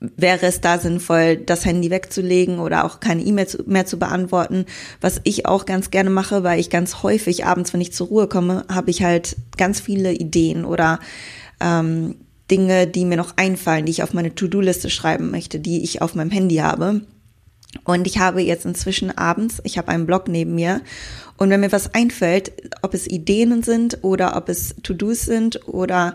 wäre 0.00 0.46
es 0.46 0.60
da 0.60 0.78
sinnvoll, 0.78 1.36
das 1.36 1.64
Handy 1.64 1.90
wegzulegen 1.90 2.58
oder 2.58 2.84
auch 2.84 3.00
keine 3.00 3.22
E-Mails 3.22 3.58
mehr 3.66 3.86
zu 3.86 3.98
beantworten. 3.98 4.66
Was 5.00 5.20
ich 5.24 5.46
auch 5.46 5.66
ganz 5.66 5.90
gerne 5.90 6.10
mache, 6.10 6.44
weil 6.44 6.60
ich 6.60 6.70
ganz 6.70 7.02
häufig 7.02 7.44
abends, 7.44 7.72
wenn 7.72 7.80
ich 7.80 7.92
zur 7.92 8.08
Ruhe 8.08 8.28
komme, 8.28 8.64
habe 8.70 8.90
ich 8.90 9.02
halt 9.02 9.36
ganz 9.56 9.80
viele 9.80 10.12
Ideen 10.12 10.64
oder 10.64 11.00
ähm, 11.60 12.16
Dinge, 12.50 12.86
die 12.86 13.04
mir 13.04 13.16
noch 13.16 13.36
einfallen, 13.36 13.86
die 13.86 13.92
ich 13.92 14.02
auf 14.02 14.12
meine 14.12 14.34
To-Do-Liste 14.34 14.90
schreiben 14.90 15.30
möchte, 15.30 15.58
die 15.58 15.82
ich 15.82 16.02
auf 16.02 16.14
meinem 16.14 16.30
Handy 16.30 16.56
habe. 16.56 17.00
Und 17.84 18.06
ich 18.06 18.18
habe 18.18 18.40
jetzt 18.40 18.66
inzwischen 18.66 19.16
abends, 19.16 19.60
ich 19.64 19.78
habe 19.78 19.88
einen 19.88 20.06
Blog 20.06 20.28
neben 20.28 20.54
mir 20.54 20.80
und 21.36 21.50
wenn 21.50 21.60
mir 21.60 21.72
was 21.72 21.92
einfällt, 21.92 22.52
ob 22.82 22.94
es 22.94 23.08
Ideen 23.08 23.62
sind 23.64 23.98
oder 24.02 24.36
ob 24.36 24.48
es 24.48 24.76
To-Dos 24.82 25.22
sind 25.22 25.66
oder 25.66 26.14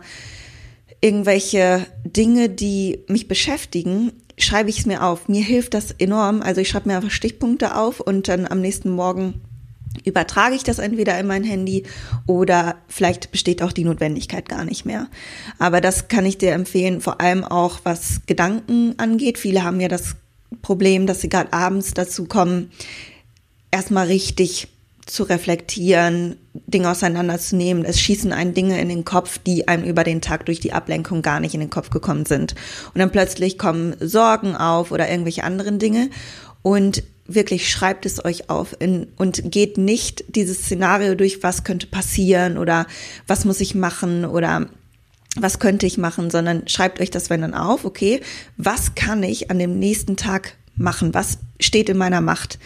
irgendwelche 1.02 1.86
Dinge, 2.04 2.50
die 2.50 3.00
mich 3.08 3.28
beschäftigen, 3.28 4.12
schreibe 4.38 4.70
ich 4.70 4.80
es 4.80 4.86
mir 4.86 5.04
auf. 5.04 5.28
Mir 5.28 5.44
hilft 5.44 5.74
das 5.74 5.92
enorm. 5.92 6.42
Also 6.42 6.62
ich 6.62 6.70
schreibe 6.70 6.90
mir 6.90 6.98
einfach 6.98 7.12
Stichpunkte 7.12 7.76
auf 7.76 8.00
und 8.00 8.28
dann 8.28 8.48
am 8.48 8.62
nächsten 8.62 8.90
Morgen 8.90 9.42
übertrage 10.06 10.56
ich 10.56 10.64
das 10.64 10.80
entweder 10.80 11.20
in 11.20 11.28
mein 11.28 11.44
Handy 11.44 11.84
oder 12.26 12.76
vielleicht 12.88 13.32
besteht 13.32 13.62
auch 13.62 13.72
die 13.72 13.84
Notwendigkeit 13.84 14.48
gar 14.48 14.64
nicht 14.64 14.86
mehr. 14.86 15.08
Aber 15.58 15.82
das 15.82 16.08
kann 16.08 16.26
ich 16.26 16.38
dir 16.38 16.54
empfehlen, 16.54 17.02
vor 17.02 17.20
allem 17.22 17.44
auch 17.44 17.80
was 17.84 18.22
Gedanken 18.26 18.94
angeht. 18.98 19.38
Viele 19.38 19.64
haben 19.64 19.80
ja 19.80 19.88
das 19.88 20.16
Problem, 20.62 21.08
dass 21.08 21.22
sie 21.22 21.30
gerade 21.30 21.54
abends 21.54 21.94
dazu 21.94 22.26
kommen, 22.26 22.72
erstmal 23.72 24.08
richtig 24.08 24.68
zu 25.10 25.24
reflektieren, 25.24 26.38
Dinge 26.54 26.90
auseinanderzunehmen. 26.90 27.86
Es 27.86 28.00
schießen 28.00 28.32
einen 28.32 28.54
Dinge 28.54 28.80
in 28.80 28.90
den 28.90 29.06
Kopf, 29.06 29.40
die 29.40 29.68
einem 29.68 29.84
über 29.84 30.04
den 30.04 30.22
Tag 30.22 30.46
durch 30.46 30.60
die 30.60 30.74
Ablenkung 30.74 31.22
gar 31.22 31.40
nicht 31.40 31.54
in 31.54 31.60
den 31.60 31.70
Kopf 31.70 31.90
gekommen 31.90 32.26
sind. 32.26 32.56
Und 32.94 33.00
dann 33.00 33.12
plötzlich 33.12 33.58
kommen 33.58 33.96
Sorgen 34.00 34.56
auf 34.56 34.92
oder 34.92 35.10
irgendwelche 35.10 35.44
anderen 35.44 35.80
Dinge. 35.80 36.10
Und 36.62 37.04
wirklich 37.26 37.70
schreibt 37.70 38.06
es 38.06 38.24
euch 38.24 38.50
auf 38.50 38.76
in, 38.80 39.08
und 39.16 39.52
geht 39.52 39.78
nicht 39.78 40.24
dieses 40.36 40.60
Szenario 40.60 41.16
durch, 41.16 41.44
was 41.44 41.64
könnte 41.64 41.88
passieren 41.88 42.58
oder 42.58 42.86
was 43.28 43.46
muss 43.46 43.62
ich 43.62 43.76
machen 43.76 44.26
oder 44.26 44.68
was 45.36 45.60
könnte 45.60 45.86
ich 45.86 45.98
machen, 45.98 46.32
sondern 46.32 46.68
schreibt 46.68 47.00
euch 47.00 47.12
das 47.12 47.30
wenn 47.30 47.42
dann 47.42 47.54
auf, 47.54 47.86
okay, 47.86 48.22
was 48.58 48.96
kann 48.96 49.22
ich 49.24 49.52
an 49.52 49.60
dem 49.60 49.78
nächsten 49.78 50.18
Tag 50.18 50.56
machen, 50.76 51.14
was 51.14 51.38
steht 51.60 51.90
in 51.90 51.98
meiner 51.98 52.22
Macht 52.22 52.58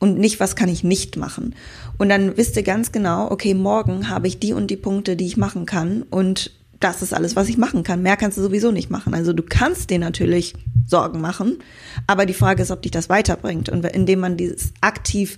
und 0.00 0.18
nicht, 0.18 0.40
was 0.40 0.56
kann 0.56 0.68
ich 0.68 0.82
nicht 0.82 1.16
machen. 1.16 1.54
Und 1.98 2.08
dann 2.08 2.36
wisst 2.36 2.56
ihr 2.56 2.64
ganz 2.64 2.90
genau, 2.90 3.30
okay, 3.30 3.54
morgen 3.54 4.08
habe 4.08 4.26
ich 4.26 4.40
die 4.40 4.52
und 4.52 4.68
die 4.68 4.76
Punkte, 4.76 5.14
die 5.14 5.26
ich 5.26 5.36
machen 5.36 5.66
kann 5.66 6.02
und 6.02 6.50
das 6.80 7.02
ist 7.02 7.12
alles, 7.12 7.36
was 7.36 7.48
ich 7.48 7.58
machen 7.58 7.82
kann. 7.82 8.02
Mehr 8.02 8.16
kannst 8.16 8.38
du 8.38 8.42
sowieso 8.42 8.72
nicht 8.72 8.90
machen. 8.90 9.12
Also 9.14 9.34
du 9.34 9.42
kannst 9.42 9.90
dir 9.90 9.98
natürlich 9.98 10.54
Sorgen 10.86 11.20
machen, 11.20 11.58
aber 12.06 12.24
die 12.24 12.32
Frage 12.32 12.62
ist, 12.62 12.70
ob 12.70 12.80
dich 12.80 12.90
das 12.90 13.10
weiterbringt. 13.10 13.68
Und 13.68 13.84
indem 13.84 14.20
man 14.20 14.38
dieses 14.38 14.72
aktiv, 14.80 15.36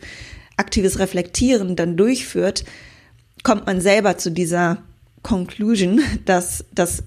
aktives 0.57 1.01
Reflektieren 1.01 1.75
dann 1.75 1.97
durchführt, 1.97 2.65
kommt 3.43 3.67
man 3.67 3.81
selber 3.81 4.19
zu 4.19 4.31
dieser 4.31 4.79
Conclusion, 5.23 6.01
dass 6.25 6.65
das 6.73 7.03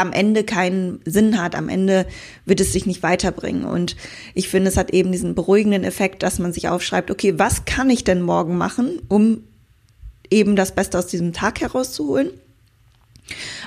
am 0.00 0.12
Ende 0.12 0.44
keinen 0.44 1.00
Sinn 1.04 1.40
hat, 1.40 1.54
am 1.54 1.68
Ende 1.68 2.06
wird 2.44 2.60
es 2.60 2.72
sich 2.72 2.86
nicht 2.86 3.02
weiterbringen. 3.02 3.64
Und 3.64 3.96
ich 4.34 4.48
finde, 4.48 4.70
es 4.70 4.76
hat 4.76 4.90
eben 4.90 5.12
diesen 5.12 5.34
beruhigenden 5.34 5.84
Effekt, 5.84 6.22
dass 6.22 6.38
man 6.38 6.52
sich 6.52 6.68
aufschreibt, 6.68 7.10
okay, 7.10 7.38
was 7.38 7.64
kann 7.64 7.90
ich 7.90 8.04
denn 8.04 8.22
morgen 8.22 8.56
machen, 8.56 9.00
um 9.08 9.44
eben 10.30 10.56
das 10.56 10.74
Beste 10.74 10.98
aus 10.98 11.06
diesem 11.06 11.32
Tag 11.32 11.60
herauszuholen? 11.60 12.30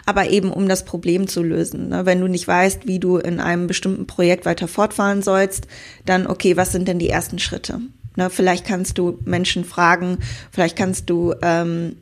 aber 0.05 0.29
eben 0.29 0.51
um 0.51 0.67
das 0.67 0.83
Problem 0.83 1.27
zu 1.27 1.41
lösen. 1.41 1.89
Ne? 1.89 2.05
Wenn 2.05 2.19
du 2.19 2.27
nicht 2.27 2.47
weißt, 2.47 2.85
wie 2.87 2.99
du 2.99 3.17
in 3.17 3.39
einem 3.39 3.67
bestimmten 3.67 4.07
Projekt 4.07 4.45
weiter 4.45 4.67
fortfahren 4.67 5.21
sollst, 5.21 5.67
dann 6.05 6.27
okay, 6.27 6.57
was 6.57 6.71
sind 6.71 6.87
denn 6.87 6.99
die 6.99 7.09
ersten 7.09 7.39
Schritte? 7.39 7.79
Ne? 8.15 8.29
Vielleicht 8.29 8.65
kannst 8.65 8.97
du 8.97 9.19
Menschen 9.25 9.63
fragen, 9.63 10.17
vielleicht 10.51 10.77
kannst 10.77 11.09
du 11.09 11.33
ähm, 11.41 11.95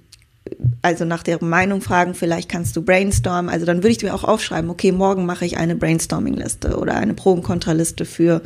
also 0.82 1.06
nach 1.06 1.24
deren 1.24 1.50
Meinung 1.50 1.82
fragen, 1.82 2.14
vielleicht 2.14 2.50
kannst 2.50 2.76
du 2.76 2.82
brainstormen. 2.82 3.50
Also 3.50 3.66
dann 3.66 3.78
würde 3.78 3.90
ich 3.90 4.02
mir 4.02 4.14
auch 4.14 4.24
aufschreiben, 4.24 4.70
okay, 4.70 4.92
morgen 4.92 5.26
mache 5.26 5.46
ich 5.46 5.58
eine 5.58 5.76
Brainstorming-Liste 5.76 6.78
oder 6.78 6.96
eine 6.96 7.14
Pro- 7.14 7.34
und 7.34 7.44
Kontraliste 7.44 8.06
für 8.06 8.42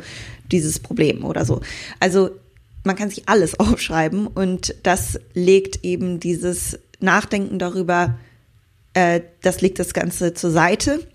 dieses 0.50 0.78
Problem 0.78 1.24
oder 1.24 1.44
so. 1.44 1.60
Also 2.00 2.30
man 2.84 2.96
kann 2.96 3.10
sich 3.10 3.28
alles 3.28 3.58
aufschreiben 3.60 4.26
und 4.26 4.74
das 4.82 5.18
legt 5.34 5.84
eben 5.84 6.20
dieses 6.20 6.78
Nachdenken 7.00 7.58
darüber, 7.58 8.18
äh, 8.94 9.20
das 9.42 9.60
legt 9.60 9.78
das 9.78 9.92
Ganze 9.94 10.34
zur 10.34 10.50
Seite 10.50 11.06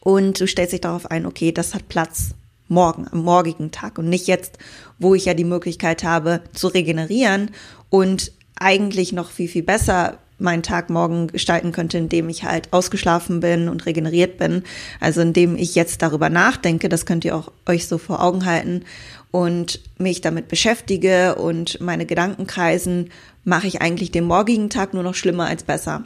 und 0.00 0.40
du 0.40 0.46
stellst 0.46 0.72
dich 0.72 0.80
darauf 0.80 1.10
ein, 1.10 1.26
okay, 1.26 1.52
das 1.52 1.74
hat 1.74 1.88
Platz 1.88 2.30
morgen, 2.68 3.06
am 3.10 3.22
morgigen 3.22 3.72
Tag 3.72 3.98
und 3.98 4.08
nicht 4.08 4.26
jetzt, 4.26 4.58
wo 4.98 5.14
ich 5.14 5.24
ja 5.24 5.34
die 5.34 5.44
Möglichkeit 5.44 6.04
habe 6.04 6.40
zu 6.52 6.68
regenerieren 6.68 7.50
und 7.90 8.32
eigentlich 8.60 9.12
noch 9.12 9.30
viel, 9.30 9.48
viel 9.48 9.64
besser 9.64 10.18
meinen 10.40 10.62
Tag 10.62 10.90
morgen 10.90 11.26
gestalten 11.28 11.72
könnte, 11.72 11.98
indem 11.98 12.28
ich 12.28 12.44
halt 12.44 12.72
ausgeschlafen 12.72 13.40
bin 13.40 13.68
und 13.68 13.86
regeneriert 13.86 14.38
bin. 14.38 14.62
Also 14.98 15.20
indem 15.20 15.56
ich 15.56 15.74
jetzt 15.74 16.02
darüber 16.02 16.30
nachdenke, 16.30 16.88
das 16.88 17.06
könnt 17.06 17.24
ihr 17.24 17.36
auch 17.36 17.52
euch 17.66 17.86
so 17.86 17.98
vor 17.98 18.22
Augen 18.22 18.46
halten 18.46 18.84
und 19.30 19.80
mich 19.98 20.20
damit 20.20 20.48
beschäftige 20.48 21.34
und 21.36 21.80
meine 21.80 22.06
Gedanken 22.06 22.46
kreisen, 22.46 23.10
mache 23.44 23.66
ich 23.66 23.80
eigentlich 23.80 24.10
den 24.10 24.24
morgigen 24.24 24.70
Tag 24.70 24.94
nur 24.94 25.02
noch 25.02 25.14
schlimmer 25.14 25.46
als 25.46 25.62
besser. 25.62 26.04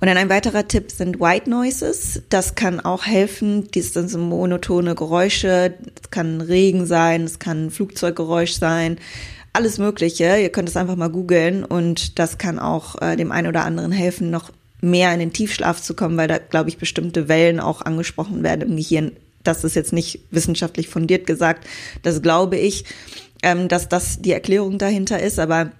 Und 0.00 0.08
dann 0.08 0.16
ein 0.16 0.30
weiterer 0.30 0.66
Tipp 0.66 0.90
sind 0.90 1.20
White 1.20 1.48
Noises. 1.48 2.22
Das 2.28 2.56
kann 2.56 2.80
auch 2.80 3.06
helfen. 3.06 3.70
Dies 3.70 3.92
sind 3.92 4.10
so 4.10 4.18
monotone 4.18 4.96
Geräusche. 4.96 5.74
Es 6.02 6.10
kann 6.10 6.40
Regen 6.40 6.86
sein, 6.86 7.22
es 7.22 7.38
kann 7.38 7.70
Flugzeuggeräusch 7.70 8.54
sein, 8.54 8.98
alles 9.52 9.78
Mögliche. 9.78 10.38
Ihr 10.38 10.50
könnt 10.50 10.68
es 10.68 10.76
einfach 10.76 10.96
mal 10.96 11.10
googeln 11.10 11.64
und 11.64 12.18
das 12.18 12.38
kann 12.38 12.58
auch 12.58 13.00
äh, 13.02 13.16
dem 13.16 13.32
einen 13.32 13.48
oder 13.48 13.64
anderen 13.64 13.92
helfen, 13.92 14.30
noch 14.30 14.50
mehr 14.80 15.12
in 15.12 15.20
den 15.20 15.32
Tiefschlaf 15.32 15.80
zu 15.80 15.94
kommen, 15.94 16.16
weil 16.16 16.28
da, 16.28 16.38
glaube 16.38 16.68
ich, 16.68 16.78
bestimmte 16.78 17.28
Wellen 17.28 17.60
auch 17.60 17.82
angesprochen 17.82 18.42
werden 18.42 18.68
im 18.68 18.76
Gehirn. 18.76 19.12
Das 19.44 19.64
ist 19.64 19.76
jetzt 19.76 19.92
nicht 19.92 20.20
wissenschaftlich 20.30 20.88
fundiert 20.88 21.26
gesagt. 21.26 21.66
Das 22.02 22.22
glaube 22.22 22.56
ich, 22.56 22.84
ähm, 23.42 23.68
dass 23.68 23.88
das 23.88 24.20
die 24.20 24.32
Erklärung 24.32 24.78
dahinter 24.78 25.20
ist, 25.20 25.38
aber 25.38 25.72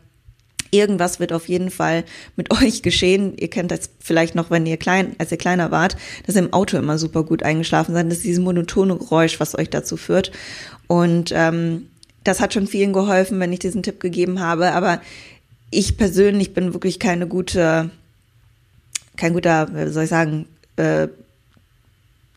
irgendwas 0.70 1.20
wird 1.20 1.32
auf 1.32 1.48
jeden 1.48 1.70
Fall 1.70 2.04
mit 2.36 2.52
euch 2.62 2.82
geschehen. 2.82 3.36
Ihr 3.36 3.48
kennt 3.48 3.70
das 3.70 3.90
vielleicht 4.00 4.34
noch, 4.34 4.50
wenn 4.50 4.66
ihr 4.66 4.76
klein, 4.76 5.14
als 5.18 5.32
ihr 5.32 5.38
kleiner 5.38 5.70
wart, 5.70 5.96
dass 6.26 6.36
ihr 6.36 6.42
im 6.42 6.52
Auto 6.52 6.76
immer 6.76 6.98
super 6.98 7.24
gut 7.24 7.42
eingeschlafen 7.42 7.94
seid. 7.94 8.06
Das 8.06 8.18
ist 8.18 8.24
dieses 8.24 8.42
monotone 8.42 8.96
Geräusch, 8.96 9.40
was 9.40 9.56
euch 9.56 9.70
dazu 9.70 9.96
führt. 9.96 10.32
Und 10.88 11.32
ähm, 11.34 11.88
das 12.24 12.40
hat 12.40 12.54
schon 12.54 12.66
vielen 12.66 12.92
geholfen, 12.92 13.40
wenn 13.40 13.52
ich 13.52 13.58
diesen 13.58 13.82
Tipp 13.82 14.00
gegeben 14.00 14.40
habe. 14.40 14.72
Aber 14.72 15.00
ich 15.70 15.96
persönlich 15.96 16.54
bin 16.54 16.72
wirklich 16.72 16.98
keine 16.98 17.26
gute, 17.26 17.90
kein 19.16 19.32
guter, 19.32 19.68
wie 19.74 19.90
soll 19.90 20.04
ich 20.04 20.10
sagen, 20.10 20.46
äh, 20.76 21.08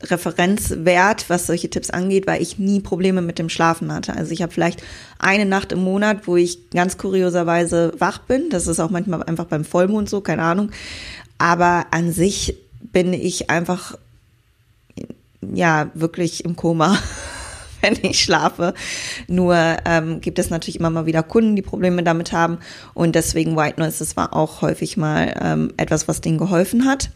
Referenzwert, 0.02 1.30
was 1.30 1.48
solche 1.48 1.70
Tipps 1.70 1.90
angeht, 1.90 2.28
weil 2.28 2.42
ich 2.42 2.60
nie 2.60 2.80
Probleme 2.80 3.22
mit 3.22 3.40
dem 3.40 3.50
Schlafen 3.50 3.94
hatte. 3.94 4.16
Also 4.16 4.32
ich 4.32 4.42
habe 4.42 4.52
vielleicht 4.52 4.84
eine 5.20 5.46
Nacht 5.46 5.72
im 5.72 5.84
Monat, 5.84 6.28
wo 6.28 6.36
ich 6.36 6.70
ganz 6.72 6.98
kurioserweise 6.98 7.94
wach 7.98 8.20
bin. 8.20 8.50
Das 8.50 8.68
ist 8.68 8.80
auch 8.80 8.90
manchmal 8.90 9.24
einfach 9.24 9.46
beim 9.46 9.64
Vollmond 9.64 10.10
so, 10.10 10.22
keine 10.22 10.44
Ahnung. 10.44 10.72
Aber 11.38 11.88
an 11.92 12.12
sich 12.12 12.58
bin 12.82 13.14
ich 13.14 13.50
einfach, 13.50 13.98
ja, 15.42 15.90
wirklich 15.94 16.46
im 16.46 16.56
Koma, 16.56 16.98
wenn 17.86 17.98
ich 18.10 18.24
schlafe. 18.24 18.74
Nur 19.28 19.56
ähm, 19.86 20.22
gibt 20.22 20.40
es 20.40 20.50
natürlich 20.50 20.80
immer 20.80 20.90
mal 20.90 21.06
wieder 21.06 21.24
Kunden, 21.24 21.56
die 21.56 21.62
Probleme 21.62 22.04
damit 22.04 22.32
haben. 22.32 22.60
Und 22.94 23.16
deswegen 23.16 23.56
White 23.56 23.80
Noise, 23.80 24.00
das 24.00 24.18
war 24.18 24.34
auch 24.34 24.62
häufig 24.62 24.98
mal 24.98 25.34
ähm, 25.42 25.74
etwas, 25.78 26.08
was 26.08 26.22
denen 26.22 26.38
geholfen 26.38 26.86
hat. 26.86 27.12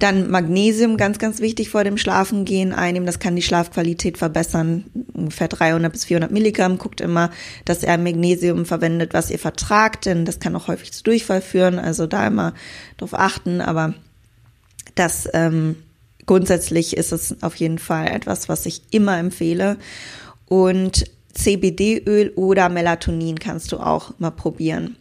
Dann 0.00 0.30
Magnesium, 0.30 0.96
ganz, 0.96 1.18
ganz 1.18 1.40
wichtig 1.40 1.70
vor 1.70 1.84
dem 1.84 1.96
Schlafengehen 1.96 2.72
einnehmen. 2.72 3.06
Das 3.06 3.20
kann 3.20 3.36
die 3.36 3.42
Schlafqualität 3.42 4.18
verbessern. 4.18 4.84
Ungefähr 5.12 5.48
300 5.48 5.92
bis 5.92 6.04
400 6.04 6.32
Milligramm. 6.32 6.78
Guckt 6.78 7.00
immer, 7.00 7.30
dass 7.64 7.84
ihr 7.84 7.96
Magnesium 7.96 8.66
verwendet, 8.66 9.14
was 9.14 9.30
ihr 9.30 9.38
vertragt, 9.38 10.06
denn 10.06 10.24
das 10.24 10.40
kann 10.40 10.56
auch 10.56 10.66
häufig 10.66 10.92
zu 10.92 11.04
Durchfall 11.04 11.40
führen. 11.40 11.78
Also 11.78 12.06
da 12.06 12.26
immer 12.26 12.54
drauf 12.96 13.14
achten. 13.14 13.60
Aber 13.60 13.94
das 14.96 15.28
ähm, 15.32 15.76
grundsätzlich 16.26 16.96
ist 16.96 17.12
es 17.12 17.42
auf 17.42 17.56
jeden 17.56 17.78
Fall 17.78 18.08
etwas, 18.08 18.48
was 18.48 18.66
ich 18.66 18.82
immer 18.90 19.18
empfehle. 19.18 19.76
Und 20.46 21.04
CBD-Öl 21.34 22.32
oder 22.36 22.68
Melatonin 22.68 23.38
kannst 23.38 23.72
du 23.72 23.78
auch 23.78 24.18
mal 24.18 24.30
probieren. 24.30 24.96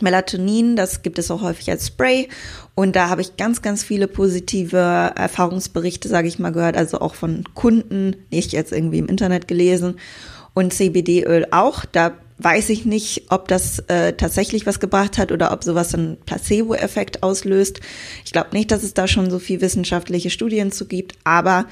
Melatonin, 0.00 0.76
das 0.76 1.02
gibt 1.02 1.18
es 1.18 1.30
auch 1.30 1.42
häufig 1.42 1.70
als 1.70 1.88
Spray 1.88 2.28
und 2.74 2.96
da 2.96 3.08
habe 3.08 3.20
ich 3.20 3.36
ganz, 3.36 3.60
ganz 3.60 3.84
viele 3.84 4.08
positive 4.08 5.12
Erfahrungsberichte, 5.14 6.08
sage 6.08 6.28
ich 6.28 6.38
mal, 6.38 6.52
gehört, 6.52 6.76
also 6.76 7.00
auch 7.00 7.14
von 7.14 7.44
Kunden, 7.54 8.16
nicht 8.30 8.52
jetzt 8.52 8.72
irgendwie 8.72 8.98
im 8.98 9.08
Internet 9.08 9.46
gelesen 9.46 9.96
und 10.54 10.72
CBD-Öl 10.72 11.48
auch. 11.50 11.84
Da 11.84 12.12
weiß 12.42 12.70
ich 12.70 12.84
nicht, 12.84 13.24
ob 13.30 13.48
das 13.48 13.80
äh, 13.88 14.14
tatsächlich 14.14 14.66
was 14.66 14.80
gebracht 14.80 15.18
hat 15.18 15.32
oder 15.32 15.52
ob 15.52 15.64
sowas 15.64 15.94
einen 15.94 16.18
Placebo-Effekt 16.18 17.22
auslöst. 17.22 17.80
Ich 18.24 18.32
glaube 18.32 18.50
nicht, 18.52 18.70
dass 18.70 18.82
es 18.82 18.94
da 18.94 19.06
schon 19.06 19.30
so 19.30 19.38
viel 19.38 19.60
wissenschaftliche 19.60 20.30
Studien 20.30 20.72
zu 20.72 20.86
gibt, 20.86 21.14
aber 21.24 21.66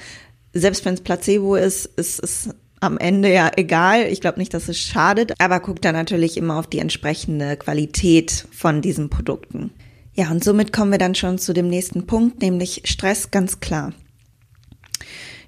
selbst 0.53 0.85
wenn 0.85 0.95
es 0.95 1.01
Placebo 1.01 1.57
ist, 1.57 1.87
ist 1.97 2.23
es 2.23 2.51
am 2.81 2.99
Ende 2.99 3.33
ja 3.33 3.51
egal. 3.57 4.07
Ich 4.07 4.21
glaube 4.21 4.39
nicht, 4.39 4.55
dass 4.55 4.69
es 4.69 4.79
schadet, 4.79 5.33
aber 5.39 5.61
guckt 5.61 5.85
da 5.85 5.93
natürlich 5.93 6.37
immer 6.37 6.59
auf 6.59 6.67
die 6.67 6.79
entsprechende 6.79 7.57
Qualität 7.57 8.47
von 8.51 8.83
diesen 8.83 9.11
Produkten. 9.11 9.71
Ja, 10.15 10.31
und 10.31 10.43
somit 10.43 10.73
kommen 10.73 10.91
wir 10.91 10.99
dann 10.99 11.15
schon 11.15 11.39
zu 11.39 11.53
dem 11.53 11.69
nächsten 11.69 12.07
Punkt, 12.07 12.43
nämlich 12.43 12.83
Stress, 12.85 13.31
ganz 13.31 13.61
klar. 13.61 13.93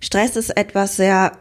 Stress 0.00 0.36
ist 0.36 0.56
etwas 0.56 0.96
sehr 0.96 1.32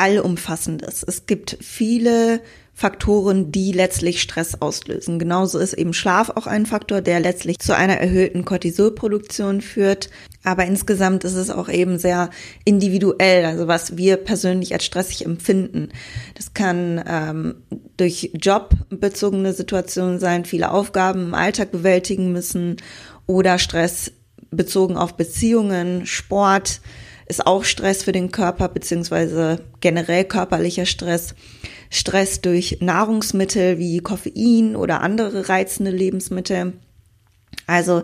allumfassendes. 0.00 1.04
Es 1.06 1.26
gibt 1.26 1.58
viele 1.60 2.40
Faktoren, 2.72 3.52
die 3.52 3.72
letztlich 3.72 4.22
Stress 4.22 4.62
auslösen. 4.62 5.18
Genauso 5.18 5.58
ist 5.58 5.74
eben 5.74 5.92
Schlaf 5.92 6.30
auch 6.30 6.46
ein 6.46 6.64
Faktor, 6.64 7.02
der 7.02 7.20
letztlich 7.20 7.58
zu 7.58 7.76
einer 7.76 7.98
erhöhten 7.98 8.46
Cortisolproduktion 8.46 9.60
führt. 9.60 10.08
Aber 10.44 10.64
insgesamt 10.64 11.24
ist 11.24 11.34
es 11.34 11.50
auch 11.50 11.68
eben 11.68 11.98
sehr 11.98 12.30
individuell, 12.64 13.44
also 13.44 13.68
was 13.68 13.98
wir 13.98 14.16
persönlich 14.16 14.72
als 14.72 14.86
stressig 14.86 15.26
empfinden. 15.26 15.90
Das 16.34 16.54
kann 16.54 17.04
ähm, 17.06 17.56
durch 17.98 18.30
jobbezogene 18.40 19.52
Situationen 19.52 20.18
sein, 20.18 20.46
viele 20.46 20.70
Aufgaben 20.70 21.24
im 21.26 21.34
Alltag 21.34 21.72
bewältigen 21.72 22.32
müssen 22.32 22.76
oder 23.26 23.58
Stress 23.58 24.12
bezogen 24.50 24.96
auf 24.96 25.18
Beziehungen, 25.18 26.06
Sport 26.06 26.80
ist 27.30 27.46
auch 27.46 27.64
Stress 27.64 28.02
für 28.02 28.12
den 28.12 28.30
Körper, 28.30 28.68
beziehungsweise 28.68 29.64
generell 29.80 30.24
körperlicher 30.24 30.84
Stress. 30.84 31.34
Stress 31.88 32.40
durch 32.40 32.78
Nahrungsmittel 32.80 33.78
wie 33.78 33.98
Koffein 34.00 34.76
oder 34.76 35.00
andere 35.00 35.48
reizende 35.48 35.90
Lebensmittel. 35.90 36.74
Also 37.66 38.02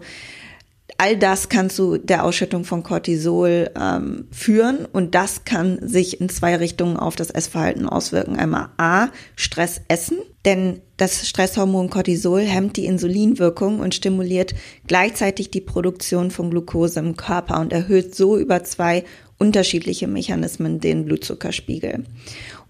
all 0.99 1.17
das 1.17 1.49
kann 1.49 1.71
zu 1.71 1.99
der 1.99 2.25
Ausschüttung 2.25 2.65
von 2.65 2.83
Cortisol 2.83 3.71
ähm, 3.79 4.27
führen 4.31 4.87
und 4.93 5.15
das 5.15 5.45
kann 5.45 5.79
sich 5.87 6.21
in 6.21 6.29
zwei 6.29 6.57
Richtungen 6.57 6.97
auf 6.97 7.17
das 7.17 7.31
Essverhalten 7.31 7.89
auswirken. 7.89 8.37
Einmal 8.37 8.69
A, 8.77 9.09
Stress 9.37 9.81
essen, 9.89 10.19
denn 10.45 10.81
das 10.97 11.29
Stresshormon 11.29 11.91
Cortisol 11.91 12.41
hemmt 12.41 12.77
die 12.77 12.87
Insulinwirkung 12.87 13.81
und 13.81 13.95
stimuliert 13.95 14.55
gleichzeitig 14.87 15.51
die 15.51 15.61
Produktion 15.61 16.31
von 16.31 16.51
Glucose 16.51 17.01
im 17.01 17.17
Körper 17.17 17.61
und 17.61 17.73
erhöht 17.73 18.15
so 18.15 18.39
über 18.39 18.65
zwei 18.65 19.05
unterschiedliche 19.39 20.07
Mechanismen 20.07 20.81
den 20.81 21.05
Blutzuckerspiegel. 21.05 22.05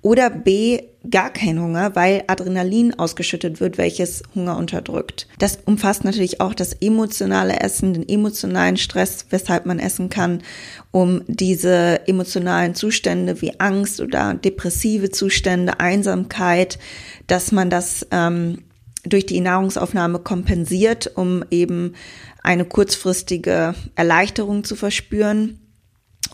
Oder 0.06 0.30
B, 0.30 0.82
gar 1.10 1.32
kein 1.32 1.60
Hunger, 1.60 1.96
weil 1.96 2.22
Adrenalin 2.28 2.96
ausgeschüttet 2.96 3.58
wird, 3.58 3.76
welches 3.76 4.22
Hunger 4.36 4.56
unterdrückt. 4.56 5.26
Das 5.40 5.58
umfasst 5.64 6.04
natürlich 6.04 6.40
auch 6.40 6.54
das 6.54 6.74
emotionale 6.74 7.58
Essen, 7.58 7.92
den 7.92 8.08
emotionalen 8.08 8.76
Stress, 8.76 9.26
weshalb 9.30 9.66
man 9.66 9.80
essen 9.80 10.08
kann, 10.08 10.44
um 10.92 11.22
diese 11.26 12.06
emotionalen 12.06 12.76
Zustände 12.76 13.42
wie 13.42 13.58
Angst 13.58 14.00
oder 14.00 14.34
depressive 14.34 15.10
Zustände, 15.10 15.80
Einsamkeit, 15.80 16.78
dass 17.26 17.50
man 17.50 17.68
das 17.68 18.06
ähm, 18.12 18.62
durch 19.02 19.26
die 19.26 19.40
Nahrungsaufnahme 19.40 20.20
kompensiert, 20.20 21.10
um 21.16 21.44
eben 21.50 21.94
eine 22.44 22.64
kurzfristige 22.64 23.74
Erleichterung 23.96 24.62
zu 24.62 24.76
verspüren 24.76 25.58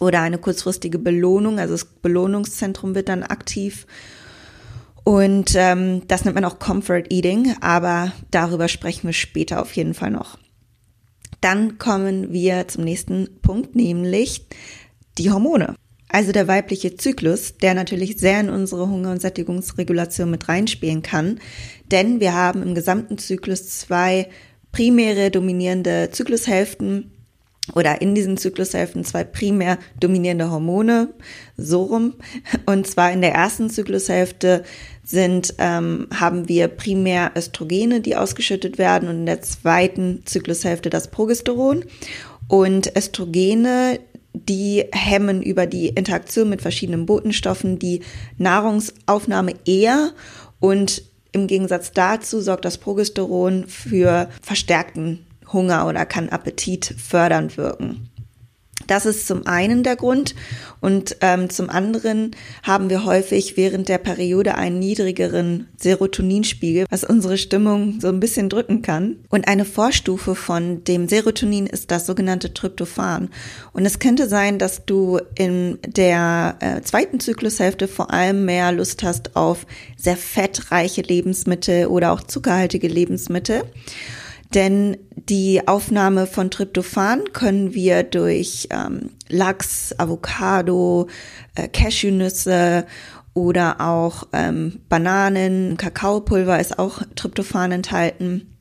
oder 0.03 0.21
eine 0.21 0.39
kurzfristige 0.39 0.99
Belohnung. 0.99 1.59
Also 1.59 1.75
das 1.75 1.85
Belohnungszentrum 1.85 2.95
wird 2.95 3.09
dann 3.09 3.23
aktiv. 3.23 3.87
Und 5.05 5.55
ähm, 5.57 6.03
das 6.09 6.25
nennt 6.25 6.35
man 6.35 6.45
auch 6.45 6.59
Comfort 6.59 7.05
Eating, 7.11 7.57
aber 7.61 8.13
darüber 8.31 8.69
sprechen 8.69 9.09
wir 9.09 9.15
später 9.15 9.61
auf 9.61 9.73
jeden 9.75 9.95
Fall 9.95 10.11
noch. 10.11 10.39
Dann 11.41 11.79
kommen 11.79 12.33
wir 12.33 12.69
zum 12.69 12.85
nächsten 12.85 13.41
Punkt, 13.43 13.75
nämlich 13.75 14.47
die 15.19 15.31
Hormone. 15.31 15.75
also 16.09 16.31
der 16.31 16.47
weibliche 16.47 16.95
Zyklus, 16.97 17.57
der 17.57 17.75
natürlich 17.75 18.19
sehr 18.19 18.39
in 18.39 18.51
unsere 18.51 18.89
Hunger- 18.89 19.11
und 19.13 19.23
Sättigungsregulation 19.23 20.31
mit 20.31 20.49
reinspielen 20.49 21.03
kann, 21.03 21.41
denn 21.91 22.21
wir 22.21 22.35
haben 22.35 22.63
im 22.63 22.75
gesamten 22.75 23.19
Zyklus 23.19 23.79
zwei 23.79 24.29
primäre 24.73 25.31
dominierende 25.31 26.11
Zyklushälften 26.13 27.11
oder 27.75 28.01
in 28.03 28.15
diesen 28.15 28.37
Zyklushälften 28.37 29.05
zwei 29.05 29.25
primär 29.25 29.79
dominierende 29.99 30.51
Hormone, 30.51 31.09
so 31.57 31.85
rum. 31.85 32.15
Und 32.67 32.87
zwar 32.87 33.13
in 33.13 33.21
der 33.21 33.33
ersten 33.33 33.71
Zyklushälfte 33.71 34.65
sind, 35.05 35.55
ähm, 35.59 36.09
haben 36.13 36.49
wir 36.49 36.69
primär 36.69 37.33
Östrogene, 37.37 38.01
die 38.01 38.17
ausgeschüttet 38.17 38.79
werden 38.79 39.09
und 39.09 39.17
in 39.17 39.27
der 39.27 39.43
zweiten 39.43 40.23
Zyklushälfte 40.25 40.91
das 40.91 41.09
Progesteron. 41.09 41.85
Und 42.49 42.97
Östrogene, 42.97 44.01
die 44.35 44.85
hemmen 44.93 45.43
über 45.43 45.67
die 45.67 45.89
Interaktion 45.89 46.49
mit 46.49 46.63
verschiedenen 46.63 47.07
Botenstoffen 47.07 47.79
die 47.79 48.01
Nahrungsaufnahme 48.39 49.55
eher 49.65 50.13
und 50.59 51.03
im 51.33 51.47
Gegensatz 51.47 51.93
dazu 51.93 52.41
sorgt 52.41 52.65
das 52.65 52.77
Progesteron 52.77 53.67
für 53.67 54.29
verstärkten 54.43 55.27
Hunger 55.53 55.87
oder 55.87 56.07
kann 56.07 56.29
Appetit 56.29 56.95
fördernd 56.99 57.57
wirken. 57.57 58.13
Das 58.87 59.07
ist 59.07 59.27
zum 59.27 59.47
einen 59.47 59.83
der 59.83 59.97
Grund 59.97 60.35
und 60.81 61.17
ähm, 61.21 61.51
zum 61.51 61.71
anderen 61.71 62.33
haben 62.63 62.91
wir 62.91 63.05
häufig 63.05 63.57
während 63.57 63.89
der 63.89 63.99
Periode 63.99 64.57
einen 64.57 64.79
niedrigeren 64.79 65.69
Serotoninspiegel, 65.77 66.87
was 66.91 67.05
unsere 67.05 67.39
Stimmung 67.39 68.01
so 68.01 68.09
ein 68.09 68.21
bisschen 68.21 68.49
drücken 68.49 68.83
kann. 68.83 69.17
Und 69.29 69.47
eine 69.47 69.65
Vorstufe 69.65 70.35
von 70.35 70.85
dem 70.85 71.09
Serotonin 71.09 71.67
ist 71.67 71.91
das 71.91 72.07
sogenannte 72.07 72.53
Tryptophan. 72.53 73.31
Und 73.73 73.87
es 73.87 73.99
könnte 73.99 74.29
sein, 74.29 74.59
dass 74.59 74.85
du 74.85 75.21
in 75.37 75.79
der 75.87 76.57
äh, 76.61 76.83
zweiten 76.83 77.21
Zyklushälfte 77.21 77.89
vor 77.89 78.13
allem 78.13 78.45
mehr 78.45 78.73
Lust 78.73 79.03
hast 79.03 79.37
auf 79.37 79.67
sehr 79.97 80.17
fettreiche 80.17 81.03
Lebensmittel 81.03 81.87
oder 81.87 82.13
auch 82.13 82.23
zuckerhaltige 82.23 82.89
Lebensmittel. 82.89 83.63
Denn 84.55 84.99
die 85.15 85.67
Aufnahme 85.67 86.27
von 86.27 86.51
Tryptophan 86.51 87.33
können 87.33 87.75
wir 87.75 88.03
durch 88.03 88.69
ähm, 88.71 89.11
Lachs, 89.29 89.95
Avocado, 89.99 91.09
äh, 91.55 91.69
Cashewnüsse 91.69 92.87
oder 93.35 93.81
auch 93.81 94.29
ähm, 94.33 94.81
Bananen, 94.89 95.77
Kakaopulver 95.79 96.61
ist 96.61 96.79
auch 96.79 97.03
Tryptophan 97.15 97.73
enthalten. 97.73 98.53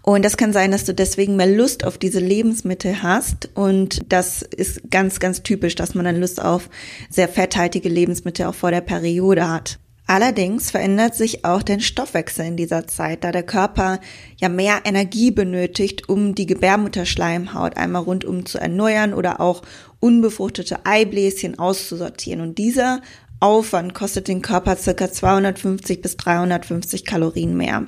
Und 0.00 0.22
das 0.24 0.36
kann 0.36 0.52
sein, 0.52 0.70
dass 0.70 0.84
du 0.84 0.92
deswegen 0.94 1.36
mehr 1.36 1.46
Lust 1.46 1.84
auf 1.84 1.96
diese 1.96 2.20
Lebensmittel 2.20 3.02
hast. 3.02 3.48
Und 3.54 4.12
das 4.12 4.42
ist 4.42 4.90
ganz, 4.90 5.18
ganz 5.18 5.42
typisch, 5.42 5.74
dass 5.76 5.94
man 5.94 6.04
dann 6.04 6.20
Lust 6.20 6.42
auf 6.42 6.68
sehr 7.08 7.28
fetthaltige 7.28 7.88
Lebensmittel 7.88 8.46
auch 8.46 8.54
vor 8.54 8.70
der 8.70 8.82
Periode 8.82 9.48
hat. 9.48 9.78
Allerdings 10.06 10.70
verändert 10.70 11.14
sich 11.14 11.46
auch 11.46 11.62
der 11.62 11.80
Stoffwechsel 11.80 12.44
in 12.44 12.56
dieser 12.56 12.86
Zeit, 12.86 13.24
da 13.24 13.32
der 13.32 13.42
Körper 13.42 14.00
ja 14.36 14.50
mehr 14.50 14.82
Energie 14.84 15.30
benötigt, 15.30 16.08
um 16.10 16.34
die 16.34 16.44
Gebärmutterschleimhaut 16.44 17.78
einmal 17.78 18.02
rundum 18.02 18.44
zu 18.44 18.58
erneuern 18.58 19.14
oder 19.14 19.40
auch 19.40 19.62
unbefruchtete 20.00 20.84
Eibläschen 20.84 21.58
auszusortieren. 21.58 22.42
Und 22.42 22.58
dieser 22.58 23.00
Aufwand 23.40 23.94
kostet 23.94 24.28
den 24.28 24.42
Körper 24.42 24.76
circa 24.76 25.10
250 25.10 26.02
bis 26.02 26.16
350 26.18 27.06
Kalorien 27.06 27.56
mehr. 27.56 27.86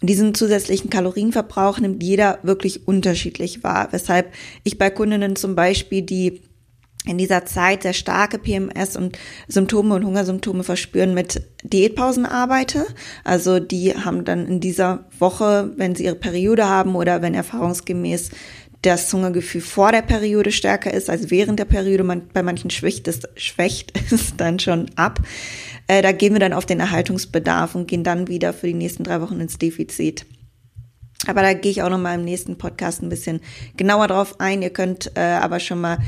Und 0.00 0.10
diesen 0.10 0.34
zusätzlichen 0.34 0.90
Kalorienverbrauch 0.90 1.78
nimmt 1.78 2.02
jeder 2.02 2.40
wirklich 2.42 2.86
unterschiedlich 2.86 3.64
wahr, 3.64 3.88
weshalb 3.92 4.32
ich 4.64 4.78
bei 4.78 4.90
Kundinnen 4.90 5.36
zum 5.36 5.54
Beispiel, 5.54 6.02
die 6.02 6.42
in 7.06 7.18
dieser 7.18 7.46
Zeit 7.46 7.84
sehr 7.84 7.92
starke 7.92 8.38
PMS 8.38 8.96
und 8.96 9.16
Symptome 9.48 9.94
und 9.94 10.04
Hungersymptome 10.04 10.64
verspüren, 10.64 11.14
mit 11.14 11.42
Diätpausen 11.62 12.26
arbeite. 12.26 12.86
Also 13.24 13.60
die 13.60 13.94
haben 13.94 14.24
dann 14.24 14.46
in 14.46 14.60
dieser 14.60 15.06
Woche, 15.18 15.72
wenn 15.76 15.94
sie 15.94 16.04
ihre 16.04 16.16
Periode 16.16 16.68
haben 16.68 16.96
oder 16.96 17.22
wenn 17.22 17.34
erfahrungsgemäß 17.34 18.30
das 18.82 19.12
Hungergefühl 19.12 19.60
vor 19.60 19.90
der 19.90 20.02
Periode 20.02 20.52
stärker 20.52 20.92
ist 20.92 21.08
als 21.08 21.30
während 21.30 21.58
der 21.58 21.64
Periode, 21.64 22.04
man, 22.04 22.28
bei 22.32 22.42
manchen 22.42 22.70
schwächt 22.70 23.08
es, 23.08 23.20
schwächt 23.36 23.92
es 24.10 24.36
dann 24.36 24.58
schon 24.58 24.90
ab. 24.96 25.20
Äh, 25.88 26.02
da 26.02 26.12
gehen 26.12 26.32
wir 26.32 26.40
dann 26.40 26.52
auf 26.52 26.66
den 26.66 26.80
Erhaltungsbedarf 26.80 27.74
und 27.74 27.88
gehen 27.88 28.04
dann 28.04 28.28
wieder 28.28 28.52
für 28.52 28.66
die 28.66 28.74
nächsten 28.74 29.04
drei 29.04 29.20
Wochen 29.20 29.40
ins 29.40 29.58
Defizit. 29.58 30.26
Aber 31.26 31.42
da 31.42 31.54
gehe 31.54 31.70
ich 31.70 31.82
auch 31.82 31.90
noch 31.90 31.98
mal 31.98 32.14
im 32.14 32.24
nächsten 32.24 32.58
Podcast 32.58 33.02
ein 33.02 33.08
bisschen 33.08 33.40
genauer 33.76 34.08
drauf 34.08 34.38
ein. 34.38 34.62
Ihr 34.62 34.70
könnt 34.70 35.12
äh, 35.16 35.20
aber 35.20 35.60
schon 35.60 35.80
mal 35.80 35.98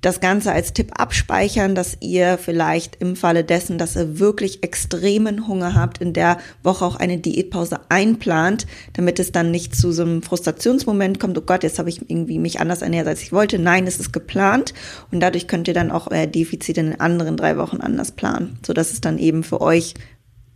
das 0.00 0.20
Ganze 0.20 0.52
als 0.52 0.72
Tipp 0.72 0.92
abspeichern, 0.98 1.74
dass 1.74 1.98
ihr 2.00 2.38
vielleicht 2.38 2.96
im 2.96 3.16
Falle 3.16 3.44
dessen, 3.44 3.76
dass 3.76 3.96
ihr 3.96 4.18
wirklich 4.18 4.62
extremen 4.62 5.46
Hunger 5.46 5.74
habt, 5.74 5.98
in 5.98 6.12
der 6.12 6.38
Woche 6.62 6.84
auch 6.84 6.96
eine 6.96 7.18
Diätpause 7.18 7.80
einplant, 7.90 8.66
damit 8.94 9.18
es 9.18 9.32
dann 9.32 9.50
nicht 9.50 9.76
zu 9.76 9.92
so 9.92 10.02
einem 10.02 10.22
Frustrationsmoment 10.22 11.20
kommt, 11.20 11.36
oh 11.36 11.42
Gott, 11.42 11.62
jetzt 11.62 11.78
habe 11.78 11.90
ich 11.90 12.10
irgendwie 12.10 12.38
mich 12.38 12.60
anders 12.60 12.82
ernährt, 12.82 13.06
als 13.06 13.22
ich 13.22 13.32
wollte. 13.32 13.58
Nein, 13.58 13.86
es 13.86 14.00
ist 14.00 14.12
geplant 14.12 14.72
und 15.10 15.20
dadurch 15.20 15.48
könnt 15.48 15.68
ihr 15.68 15.74
dann 15.74 15.90
auch 15.90 16.10
euer 16.10 16.26
Defizit 16.26 16.78
in 16.78 16.90
den 16.90 17.00
anderen 17.00 17.36
drei 17.36 17.58
Wochen 17.58 17.78
anders 17.78 18.12
planen, 18.12 18.58
so 18.64 18.72
dass 18.72 18.92
es 18.92 19.00
dann 19.00 19.18
eben 19.18 19.42
für 19.42 19.60
euch 19.60 19.94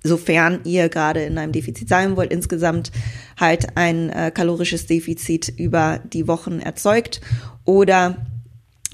sofern 0.07 0.61
ihr 0.65 0.91
gerade 0.91 1.23
in 1.23 1.39
einem 1.39 1.53
Defizit 1.53 1.89
sein 1.89 2.17
wollt, 2.17 2.31
insgesamt 2.31 2.93
halt 3.41 3.77
ein 3.77 4.11
äh, 4.11 4.31
kalorisches 4.31 4.87
Defizit 4.87 5.53
über 5.57 6.01
die 6.13 6.29
Wochen 6.29 6.61
erzeugt 6.61 7.23
oder 7.65 8.19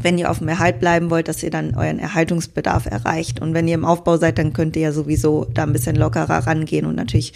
wenn 0.02 0.18
ihr 0.18 0.30
auf 0.30 0.38
dem 0.38 0.48
Erhalt 0.48 0.80
bleiben 0.80 1.10
wollt, 1.10 1.28
dass 1.28 1.42
ihr 1.42 1.50
dann 1.50 1.74
euren 1.74 1.98
Erhaltungsbedarf 1.98 2.86
erreicht. 2.86 3.40
Und 3.40 3.54
wenn 3.54 3.68
ihr 3.68 3.74
im 3.74 3.84
Aufbau 3.84 4.16
seid, 4.16 4.38
dann 4.38 4.52
könnt 4.52 4.76
ihr 4.76 4.82
ja 4.82 4.92
sowieso 4.92 5.46
da 5.52 5.64
ein 5.64 5.72
bisschen 5.72 5.96
lockerer 5.96 6.46
rangehen 6.46 6.86
und 6.86 6.94
natürlich 6.94 7.32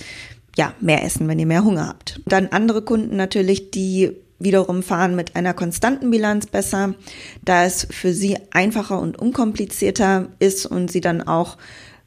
ja 0.56 0.72
mehr 0.80 1.04
essen, 1.04 1.28
wenn 1.28 1.38
ihr 1.38 1.46
mehr 1.46 1.64
Hunger 1.64 1.88
habt. 1.88 2.20
Dann 2.26 2.48
andere 2.48 2.82
Kunden 2.82 3.16
natürlich, 3.16 3.70
die 3.70 4.12
wiederum 4.38 4.82
fahren 4.82 5.16
mit 5.16 5.36
einer 5.36 5.54
konstanten 5.54 6.10
Bilanz 6.10 6.46
besser, 6.46 6.94
da 7.44 7.64
es 7.64 7.86
für 7.90 8.12
sie 8.12 8.36
einfacher 8.50 9.00
und 9.00 9.18
unkomplizierter 9.18 10.28
ist 10.38 10.66
und 10.66 10.90
sie 10.90 11.00
dann 11.00 11.22
auch 11.22 11.56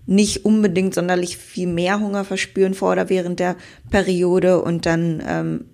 nicht 0.06 0.46
unbedingt 0.46 0.94
sonderlich 0.94 1.38
viel 1.38 1.68
mehr 1.68 2.00
Hunger 2.00 2.24
verspüren 2.24 2.74
vor 2.74 2.94
oder 2.94 3.10
während 3.10 3.40
der 3.40 3.58
Periode 3.90 4.62
und 4.62 4.86
dann 4.86 5.22
ähm, 5.28 5.66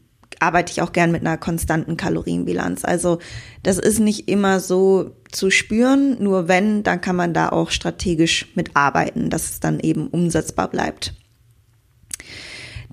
arbeite 0.41 0.71
ich 0.71 0.81
auch 0.81 0.91
gern 0.91 1.11
mit 1.11 1.21
einer 1.21 1.37
konstanten 1.37 1.97
Kalorienbilanz. 1.97 2.85
Also 2.85 3.19
das 3.63 3.79
ist 3.79 3.99
nicht 3.99 4.29
immer 4.29 4.59
so 4.59 5.15
zu 5.31 5.49
spüren, 5.49 6.21
nur 6.21 6.47
wenn, 6.47 6.83
dann 6.83 7.01
kann 7.01 7.15
man 7.15 7.33
da 7.33 7.49
auch 7.49 7.71
strategisch 7.71 8.47
mitarbeiten, 8.55 9.29
dass 9.29 9.49
es 9.51 9.59
dann 9.59 9.79
eben 9.79 10.07
umsetzbar 10.07 10.69
bleibt. 10.69 11.13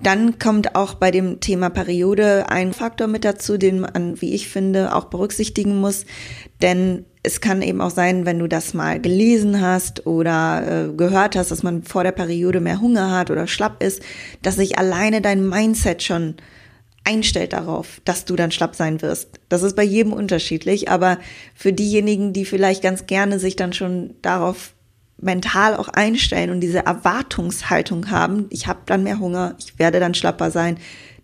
Dann 0.01 0.39
kommt 0.39 0.75
auch 0.75 0.95
bei 0.95 1.11
dem 1.11 1.41
Thema 1.41 1.69
Periode 1.69 2.49
ein 2.49 2.73
Faktor 2.73 3.07
mit 3.07 3.23
dazu, 3.23 3.57
den 3.57 3.81
man, 3.81 4.19
wie 4.19 4.33
ich 4.33 4.49
finde, 4.49 4.95
auch 4.95 5.05
berücksichtigen 5.05 5.79
muss. 5.79 6.05
Denn 6.61 7.05
es 7.23 7.39
kann 7.39 7.61
eben 7.61 7.81
auch 7.81 7.91
sein, 7.91 8.25
wenn 8.25 8.39
du 8.39 8.47
das 8.47 8.73
mal 8.73 8.99
gelesen 8.99 9.61
hast 9.61 10.07
oder 10.07 10.87
äh, 10.89 10.93
gehört 10.95 11.35
hast, 11.35 11.51
dass 11.51 11.61
man 11.61 11.83
vor 11.83 12.03
der 12.03 12.13
Periode 12.13 12.61
mehr 12.61 12.81
Hunger 12.81 13.11
hat 13.11 13.29
oder 13.29 13.45
schlapp 13.45 13.83
ist, 13.83 14.01
dass 14.41 14.55
sich 14.55 14.79
alleine 14.79 15.21
dein 15.21 15.47
Mindset 15.47 16.01
schon 16.01 16.35
einstellt 17.03 17.53
darauf, 17.53 18.01
dass 18.05 18.25
du 18.25 18.35
dann 18.35 18.51
schlapp 18.51 18.75
sein 18.75 19.01
wirst. 19.01 19.39
Das 19.49 19.63
ist 19.63 19.75
bei 19.75 19.83
jedem 19.83 20.13
unterschiedlich, 20.13 20.89
aber 20.89 21.17
für 21.55 21.73
diejenigen, 21.73 22.33
die 22.33 22.45
vielleicht 22.45 22.83
ganz 22.83 23.07
gerne 23.07 23.39
sich 23.39 23.55
dann 23.55 23.73
schon 23.73 24.15
darauf 24.21 24.73
mental 25.17 25.75
auch 25.75 25.87
einstellen 25.87 26.49
und 26.49 26.61
diese 26.61 26.85
Erwartungshaltung 26.85 28.09
haben, 28.11 28.47
ich 28.49 28.67
habe 28.67 28.81
dann 28.85 29.03
mehr 29.03 29.19
Hunger, 29.19 29.55
ich 29.59 29.77
werde 29.79 29.99
dann 29.99 30.13
schlapper 30.13 30.51
sein, 30.51 30.77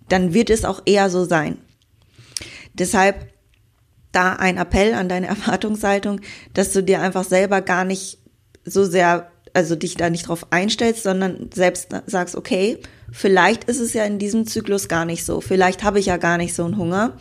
dann 0.10 0.34
wird 0.34 0.50
es 0.50 0.66
auch 0.66 0.82
eher 0.86 1.10
so 1.10 1.26
sein. 1.26 1.58
Deshalb 2.74 3.34
da 4.12 4.34
ein 4.34 4.58
Appell 4.58 4.94
an 4.94 5.10
deine 5.10 5.28
Erwartungshaltung, 5.28 6.22
dass 6.54 6.74
du 6.74 6.84
dir 6.84 7.02
einfach 7.02 7.24
selber 7.24 7.62
gar 7.62 7.86
nicht 7.86 8.20
so 8.66 8.84
sehr 8.84 9.32
also 9.58 9.76
dich 9.76 9.98
da 9.98 10.12
nicht 10.12 10.28
drauf 10.28 10.52
einstellst, 10.52 11.02
sondern 11.02 11.50
selbst 11.52 11.90
sagst, 12.06 12.36
okay, 12.36 12.78
vielleicht 13.12 13.66
ist 13.66 13.80
es 13.80 13.94
ja 13.94 14.04
in 14.04 14.20
diesem 14.20 14.46
Zyklus 14.46 14.88
gar 14.88 15.06
nicht 15.06 15.26
so. 15.26 15.42
Vielleicht 15.42 15.84
habe 15.84 16.00
ich 16.00 16.08
ja 16.08 16.18
gar 16.18 16.38
nicht 16.38 16.54
so 16.54 16.66
einen 16.66 16.78
Hunger 16.78 17.14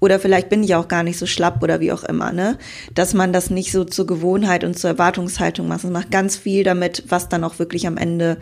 oder 0.00 0.18
vielleicht 0.20 0.48
bin 0.48 0.62
ich 0.62 0.74
auch 0.74 0.88
gar 0.88 1.02
nicht 1.02 1.18
so 1.18 1.26
schlapp 1.26 1.62
oder 1.62 1.80
wie 1.80 1.92
auch 1.92 2.04
immer, 2.04 2.32
ne? 2.32 2.58
Dass 2.94 3.14
man 3.14 3.32
das 3.32 3.50
nicht 3.50 3.72
so 3.72 3.84
zur 3.84 4.06
Gewohnheit 4.06 4.64
und 4.64 4.78
zur 4.78 4.90
Erwartungshaltung 4.90 5.68
macht. 5.68 5.84
Das 5.84 5.90
macht 5.90 6.10
ganz 6.10 6.36
viel 6.36 6.64
damit, 6.64 7.04
was 7.08 7.28
dann 7.28 7.44
auch 7.44 7.58
wirklich 7.58 7.86
am 7.86 7.96
Ende 7.96 8.38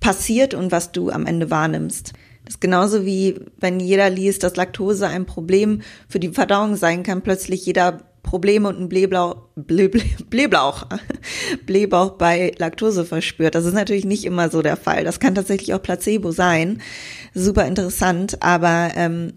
passiert 0.00 0.54
und 0.54 0.72
was 0.72 0.92
du 0.92 1.10
am 1.10 1.26
Ende 1.26 1.50
wahrnimmst. 1.50 2.12
Das 2.44 2.56
ist 2.56 2.60
genauso 2.60 3.06
wie 3.06 3.40
wenn 3.58 3.80
jeder 3.80 4.10
liest, 4.10 4.42
dass 4.42 4.56
Laktose 4.56 5.08
ein 5.08 5.24
Problem 5.24 5.80
für 6.08 6.20
die 6.20 6.28
Verdauung 6.28 6.76
sein 6.76 7.02
kann, 7.02 7.22
plötzlich 7.22 7.64
jeder 7.64 8.02
Probleme 8.24 8.68
und 8.68 8.80
ein 8.80 8.88
Blähblauch, 8.88 9.36
Blä, 9.54 9.86
Blä, 9.86 10.02
Blähblauch, 10.28 10.86
bei 12.18 12.52
Laktose 12.58 13.04
verspürt. 13.04 13.54
Das 13.54 13.64
ist 13.64 13.74
natürlich 13.74 14.04
nicht 14.04 14.24
immer 14.24 14.50
so 14.50 14.62
der 14.62 14.76
Fall. 14.76 15.04
Das 15.04 15.20
kann 15.20 15.36
tatsächlich 15.36 15.72
auch 15.74 15.82
Placebo 15.82 16.32
sein. 16.32 16.82
Super 17.34 17.66
interessant, 17.66 18.42
aber 18.42 18.90
ähm, 18.96 19.34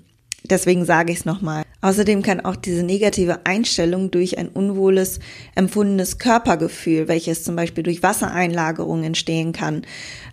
Deswegen 0.50 0.86
sage 0.86 1.12
ich 1.12 1.20
es 1.20 1.26
nochmal. 1.26 1.64
Außerdem 1.82 2.24
kann 2.24 2.40
auch 2.40 2.56
diese 2.56 2.84
negative 2.84 3.46
Einstellung 3.46 4.10
durch 4.10 4.38
ein 4.38 4.50
unwohles, 4.50 5.20
empfundenes 5.56 6.18
Körpergefühl, 6.18 7.08
welches 7.08 7.44
zum 7.44 7.56
Beispiel 7.56 7.84
durch 7.84 8.02
Wassereinlagerung 8.02 9.04
entstehen 9.04 9.54
kann, 9.54 9.84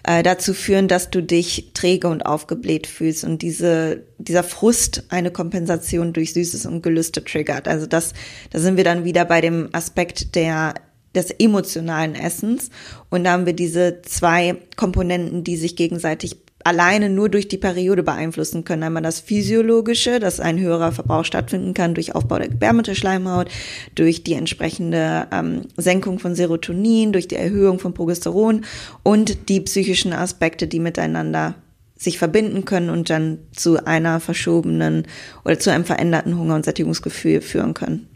äh, 0.05 0.23
dazu 0.23 0.55
führen, 0.55 0.89
dass 0.89 1.11
du 1.11 1.23
dich 1.23 1.73
träge 1.75 2.09
und 2.09 2.25
aufgebläht 2.25 2.87
fühlst 2.87 3.25
und 3.25 3.43
diese, 3.43 4.05
dieser 4.19 4.43
Frust 4.43 5.05
eine 5.11 5.31
Kompensation 5.31 6.15
durch 6.15 6.33
Süßes 6.33 6.65
und 6.65 6.83
Gelüste 6.83 7.23
triggert. 7.23 7.69
Also 7.69 7.87
das, 7.87 8.15
da 8.51 8.59
sind 8.59 8.79
wir 8.79 8.85
dann 8.85 9.05
wieder 9.05 9.27
bei 9.27 9.43
dem 9.43 9.69
Aspekt 9.73 10.35
der 10.35 10.75
des 11.15 11.31
emotionalen 11.31 12.15
Essens. 12.15 12.71
Und 13.09 13.25
da 13.25 13.33
haben 13.33 13.47
wir 13.47 13.53
diese 13.53 14.03
zwei 14.03 14.57
Komponenten, 14.77 15.45
die 15.45 15.57
sich 15.57 15.77
gegenseitig 15.77 16.44
alleine 16.65 17.11
nur 17.11 17.29
durch 17.29 17.47
die 17.47 17.59
Periode 17.59 18.03
beeinflussen 18.03 18.65
können. 18.65 18.83
Einmal 18.83 19.03
das 19.03 19.21
Physiologische, 19.21 20.19
dass 20.19 20.41
ein 20.41 20.59
höherer 20.59 20.93
Verbrauch 20.93 21.25
stattfinden 21.25 21.75
kann 21.75 21.95
durch 21.95 22.15
Aufbau 22.15 22.39
der 22.39 22.49
Gebärmutterschleimhaut, 22.49 23.49
durch 23.95 24.25
die 24.25 24.33
entsprechende 24.33 25.27
ähm, 25.31 25.63
Senkung 25.77 26.19
von 26.19 26.35
Serotonin, 26.35 27.13
durch 27.13 27.29
die 27.29 27.37
Erhöhung 27.37 27.79
von 27.79 27.95
Progesteron 27.95 28.65
und 29.03 29.49
die 29.51 29.61
psychischen 29.61 30.13
Aspekte, 30.13 30.67
die 30.67 30.81
miteinander 30.81 31.55
sich 31.97 32.19
verbinden 32.19 32.65
können 32.65 32.91
und 32.91 33.09
dann 33.11 33.39
zu 33.53 33.87
einer 33.87 34.19
verschobenen 34.19 35.07
oder 35.45 35.59
zu 35.59 35.71
einem 35.71 35.85
veränderten 35.85 36.37
Hunger- 36.37 36.57
und 36.57 36.65
Sättigungsgefühl 36.65 37.41
führen 37.41 37.75
können. 37.75 38.09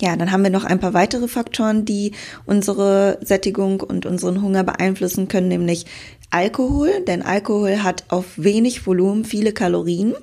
Ja, 0.00 0.16
dann 0.16 0.32
haben 0.32 0.42
wir 0.42 0.50
noch 0.50 0.64
ein 0.64 0.80
paar 0.80 0.94
weitere 0.94 1.28
Faktoren, 1.28 1.84
die 1.84 2.12
unsere 2.46 3.18
Sättigung 3.20 3.80
und 3.80 4.06
unseren 4.06 4.40
Hunger 4.40 4.64
beeinflussen 4.64 5.28
können, 5.28 5.48
nämlich 5.48 5.84
Alkohol, 6.30 7.02
denn 7.06 7.22
Alkohol 7.22 7.82
hat 7.82 8.04
auf 8.08 8.24
wenig 8.36 8.86
Volumen 8.86 9.24
viele 9.24 9.52
Kalorien, 9.52 10.14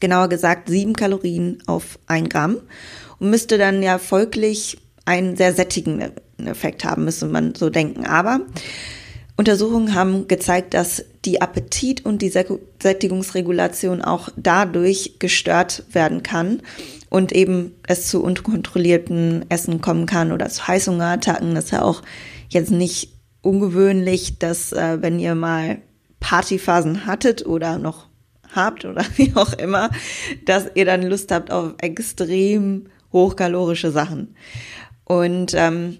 genauer 0.00 0.28
gesagt 0.28 0.68
sieben 0.68 0.94
Kalorien 0.94 1.62
auf 1.66 1.98
ein 2.06 2.28
Gramm 2.28 2.58
und 3.20 3.30
müsste 3.30 3.56
dann 3.56 3.82
ja 3.82 3.98
folglich 3.98 4.78
einen 5.04 5.36
sehr 5.36 5.54
sättigenden 5.54 6.12
Effekt 6.44 6.84
haben, 6.84 7.04
müsste 7.04 7.26
man 7.26 7.54
so 7.54 7.70
denken. 7.70 8.06
Aber 8.06 8.40
Untersuchungen 9.36 9.94
haben 9.94 10.28
gezeigt, 10.28 10.74
dass 10.74 11.04
die 11.24 11.40
Appetit 11.40 12.04
und 12.04 12.22
die 12.22 12.30
Sättigungsregulation 12.30 14.02
auch 14.02 14.28
dadurch 14.36 15.16
gestört 15.18 15.84
werden 15.92 16.22
kann 16.22 16.60
und 17.08 17.32
eben 17.32 17.74
es 17.86 18.08
zu 18.08 18.22
unkontrollierten 18.22 19.44
Essen 19.48 19.80
kommen 19.80 20.06
kann 20.06 20.32
oder 20.32 20.48
zu 20.48 20.66
Heißhungerattacken. 20.66 21.54
Das 21.54 21.66
ist 21.66 21.70
ja 21.70 21.82
auch 21.82 22.02
jetzt 22.48 22.70
nicht 22.70 23.13
ungewöhnlich, 23.44 24.38
dass 24.38 24.72
äh, 24.72 24.98
wenn 25.00 25.18
ihr 25.18 25.34
mal 25.34 25.78
Partyphasen 26.20 27.06
hattet 27.06 27.44
oder 27.44 27.78
noch 27.78 28.06
habt 28.54 28.84
oder 28.84 29.04
wie 29.16 29.34
auch 29.34 29.52
immer, 29.54 29.90
dass 30.44 30.66
ihr 30.74 30.84
dann 30.84 31.02
Lust 31.02 31.30
habt 31.30 31.50
auf 31.50 31.74
extrem 31.78 32.86
hochkalorische 33.12 33.90
Sachen. 33.90 34.34
Und 35.04 35.54
ähm, 35.54 35.98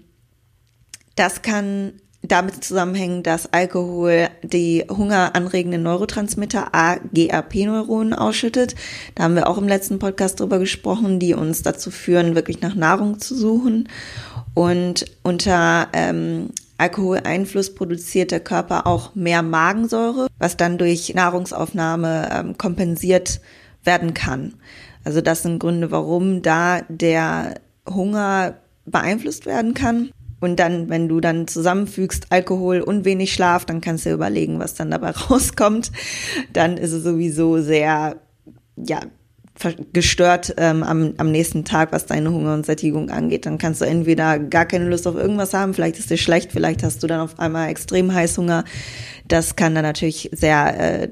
das 1.15 1.41
kann 1.41 1.93
damit 2.27 2.63
zusammenhängen, 2.63 3.23
dass 3.23 3.53
Alkohol 3.53 4.29
die 4.41 4.83
hungeranregenden 4.89 5.83
Neurotransmitter 5.83 6.73
AGAP-Neuronen 6.73 8.13
ausschüttet. 8.13 8.75
Da 9.13 9.23
haben 9.23 9.35
wir 9.35 9.47
auch 9.47 9.57
im 9.57 9.67
letzten 9.67 9.99
Podcast 9.99 10.39
drüber 10.39 10.59
gesprochen, 10.59 11.19
die 11.19 11.33
uns 11.35 11.61
dazu 11.61 11.91
führen, 11.91 12.35
wirklich 12.35 12.61
nach 12.61 12.75
Nahrung 12.75 13.19
zu 13.19 13.35
suchen. 13.35 13.89
Und 14.53 15.05
unter 15.21 15.87
ähm, 15.93 16.49
Alkoholeinfluss 16.77 17.73
produziert 17.73 18.31
der 18.31 18.39
Körper 18.39 18.85
auch 18.85 19.15
mehr 19.15 19.41
Magensäure, 19.41 20.27
was 20.39 20.57
dann 20.57 20.77
durch 20.77 21.13
Nahrungsaufnahme 21.13 22.29
ähm, 22.31 22.57
kompensiert 22.57 23.39
werden 23.83 24.13
kann. 24.13 24.55
Also 25.03 25.21
das 25.21 25.43
sind 25.43 25.59
Gründe, 25.59 25.91
warum 25.91 26.41
da 26.41 26.81
der 26.89 27.55
Hunger 27.87 28.55
beeinflusst 28.85 29.45
werden 29.45 29.73
kann. 29.73 30.09
Und 30.41 30.59
dann, 30.59 30.89
wenn 30.89 31.07
du 31.07 31.21
dann 31.21 31.47
zusammenfügst 31.47 32.27
Alkohol 32.29 32.81
und 32.81 33.05
wenig 33.05 33.33
Schlaf, 33.33 33.65
dann 33.65 33.81
kannst 33.81 34.05
du 34.05 34.11
überlegen, 34.11 34.59
was 34.59 34.73
dann 34.73 34.91
dabei 34.91 35.11
rauskommt. 35.29 35.91
Dann 36.51 36.77
ist 36.77 36.91
es 36.91 37.03
sowieso 37.03 37.61
sehr, 37.61 38.17
ja, 38.75 38.99
gestört 39.93 40.53
ähm, 40.57 40.83
am, 40.83 41.13
am 41.17 41.31
nächsten 41.31 41.63
Tag, 41.63 41.91
was 41.91 42.05
deine 42.05 42.31
Hunger 42.31 42.53
und 42.53 42.65
Sättigung 42.65 43.09
angeht. 43.09 43.45
Dann 43.45 43.57
kannst 43.57 43.81
du 43.81 43.85
entweder 43.85 44.37
gar 44.37 44.65
keine 44.65 44.85
Lust 44.89 45.07
auf 45.07 45.15
irgendwas 45.15 45.53
haben, 45.53 45.73
vielleicht 45.73 45.97
ist 45.97 46.09
dir 46.09 46.17
schlecht, 46.17 46.51
vielleicht 46.51 46.83
hast 46.83 47.01
du 47.01 47.07
dann 47.07 47.21
auf 47.21 47.39
einmal 47.39 47.69
extrem 47.69 48.13
Heißhunger. 48.13 48.65
Das 49.27 49.55
kann 49.55 49.73
dann 49.73 49.83
natürlich 49.83 50.29
sehr 50.33 51.03
äh, 51.03 51.09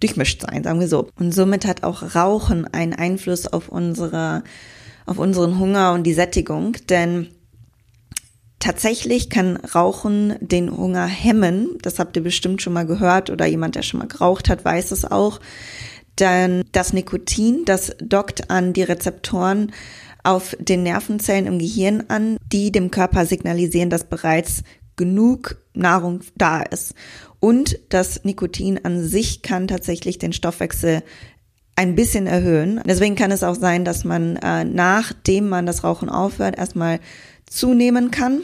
durchmischt 0.00 0.42
sein, 0.42 0.64
sagen 0.64 0.80
wir 0.80 0.88
so. 0.88 1.08
Und 1.18 1.32
somit 1.32 1.66
hat 1.66 1.82
auch 1.82 2.14
Rauchen 2.14 2.66
einen 2.72 2.94
Einfluss 2.94 3.46
auf 3.46 3.68
unsere, 3.68 4.44
auf 5.04 5.18
unseren 5.18 5.58
Hunger 5.58 5.92
und 5.92 6.04
die 6.04 6.14
Sättigung, 6.14 6.76
denn 6.88 7.28
Tatsächlich 8.60 9.30
kann 9.30 9.56
Rauchen 9.56 10.34
den 10.40 10.76
Hunger 10.76 11.06
hemmen. 11.06 11.78
Das 11.82 12.00
habt 12.00 12.16
ihr 12.16 12.24
bestimmt 12.24 12.60
schon 12.60 12.72
mal 12.72 12.86
gehört 12.86 13.30
oder 13.30 13.46
jemand, 13.46 13.76
der 13.76 13.82
schon 13.82 14.00
mal 14.00 14.08
geraucht 14.08 14.48
hat, 14.48 14.64
weiß 14.64 14.90
es 14.90 15.04
auch. 15.04 15.38
Denn 16.18 16.64
das 16.72 16.92
Nikotin, 16.92 17.64
das 17.64 17.94
dockt 18.00 18.50
an 18.50 18.72
die 18.72 18.82
Rezeptoren 18.82 19.72
auf 20.24 20.56
den 20.58 20.82
Nervenzellen 20.82 21.46
im 21.46 21.58
Gehirn 21.58 22.04
an, 22.08 22.36
die 22.52 22.72
dem 22.72 22.90
Körper 22.90 23.24
signalisieren, 23.24 23.90
dass 23.90 24.04
bereits 24.04 24.62
genug 24.96 25.56
Nahrung 25.74 26.20
da 26.36 26.62
ist. 26.62 26.94
Und 27.40 27.78
das 27.88 28.24
Nikotin 28.24 28.80
an 28.84 29.02
sich 29.04 29.42
kann 29.42 29.68
tatsächlich 29.68 30.18
den 30.18 30.32
Stoffwechsel 30.32 31.02
ein 31.76 31.94
bisschen 31.94 32.26
erhöhen. 32.26 32.82
Deswegen 32.84 33.14
kann 33.14 33.30
es 33.30 33.44
auch 33.44 33.54
sein, 33.54 33.84
dass 33.84 34.04
man 34.04 34.36
äh, 34.36 34.64
nachdem 34.64 35.48
man 35.48 35.64
das 35.64 35.84
Rauchen 35.84 36.08
aufhört, 36.08 36.58
erstmal 36.58 36.98
zunehmen 37.46 38.10
kann. 38.10 38.42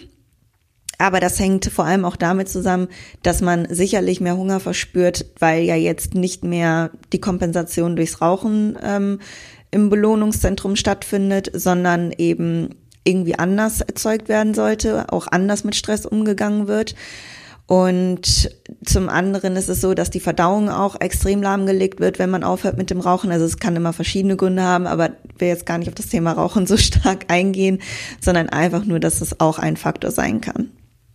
Aber 0.98 1.20
das 1.20 1.38
hängt 1.38 1.66
vor 1.66 1.84
allem 1.84 2.04
auch 2.04 2.16
damit 2.16 2.48
zusammen, 2.48 2.88
dass 3.22 3.40
man 3.40 3.66
sicherlich 3.68 4.20
mehr 4.20 4.36
Hunger 4.36 4.60
verspürt, 4.60 5.26
weil 5.38 5.64
ja 5.64 5.76
jetzt 5.76 6.14
nicht 6.14 6.44
mehr 6.44 6.90
die 7.12 7.20
Kompensation 7.20 7.96
durchs 7.96 8.20
Rauchen 8.20 8.78
ähm, 8.82 9.20
im 9.70 9.90
Belohnungszentrum 9.90 10.76
stattfindet, 10.76 11.50
sondern 11.52 12.12
eben 12.16 12.70
irgendwie 13.04 13.38
anders 13.38 13.80
erzeugt 13.80 14.28
werden 14.28 14.54
sollte, 14.54 15.12
auch 15.12 15.26
anders 15.26 15.64
mit 15.64 15.76
Stress 15.76 16.06
umgegangen 16.06 16.68
wird. 16.68 16.94
Und 17.66 18.50
zum 18.84 19.08
anderen 19.08 19.56
ist 19.56 19.70
es 19.70 19.80
so, 19.80 19.94
dass 19.94 20.10
die 20.10 20.20
Verdauung 20.20 20.68
auch 20.68 21.00
extrem 21.00 21.40
lahmgelegt 21.40 21.98
wird, 21.98 22.18
wenn 22.18 22.28
man 22.28 22.44
aufhört 22.44 22.76
mit 22.76 22.90
dem 22.90 23.00
Rauchen. 23.00 23.30
Also 23.30 23.46
es 23.46 23.58
kann 23.58 23.74
immer 23.74 23.94
verschiedene 23.94 24.36
Gründe 24.36 24.62
haben, 24.62 24.86
aber 24.86 25.12
will 25.38 25.48
jetzt 25.48 25.64
gar 25.64 25.78
nicht 25.78 25.88
auf 25.88 25.94
das 25.94 26.08
Thema 26.08 26.32
Rauchen 26.32 26.66
so 26.66 26.76
stark 26.78 27.26
eingehen, 27.28 27.80
sondern 28.20 28.50
einfach 28.50 28.84
nur, 28.84 29.00
dass 29.00 29.22
es 29.22 29.40
auch 29.40 29.58
ein 29.58 29.78
Faktor 29.78 30.10
sein 30.10 30.42
kann. 30.42 30.70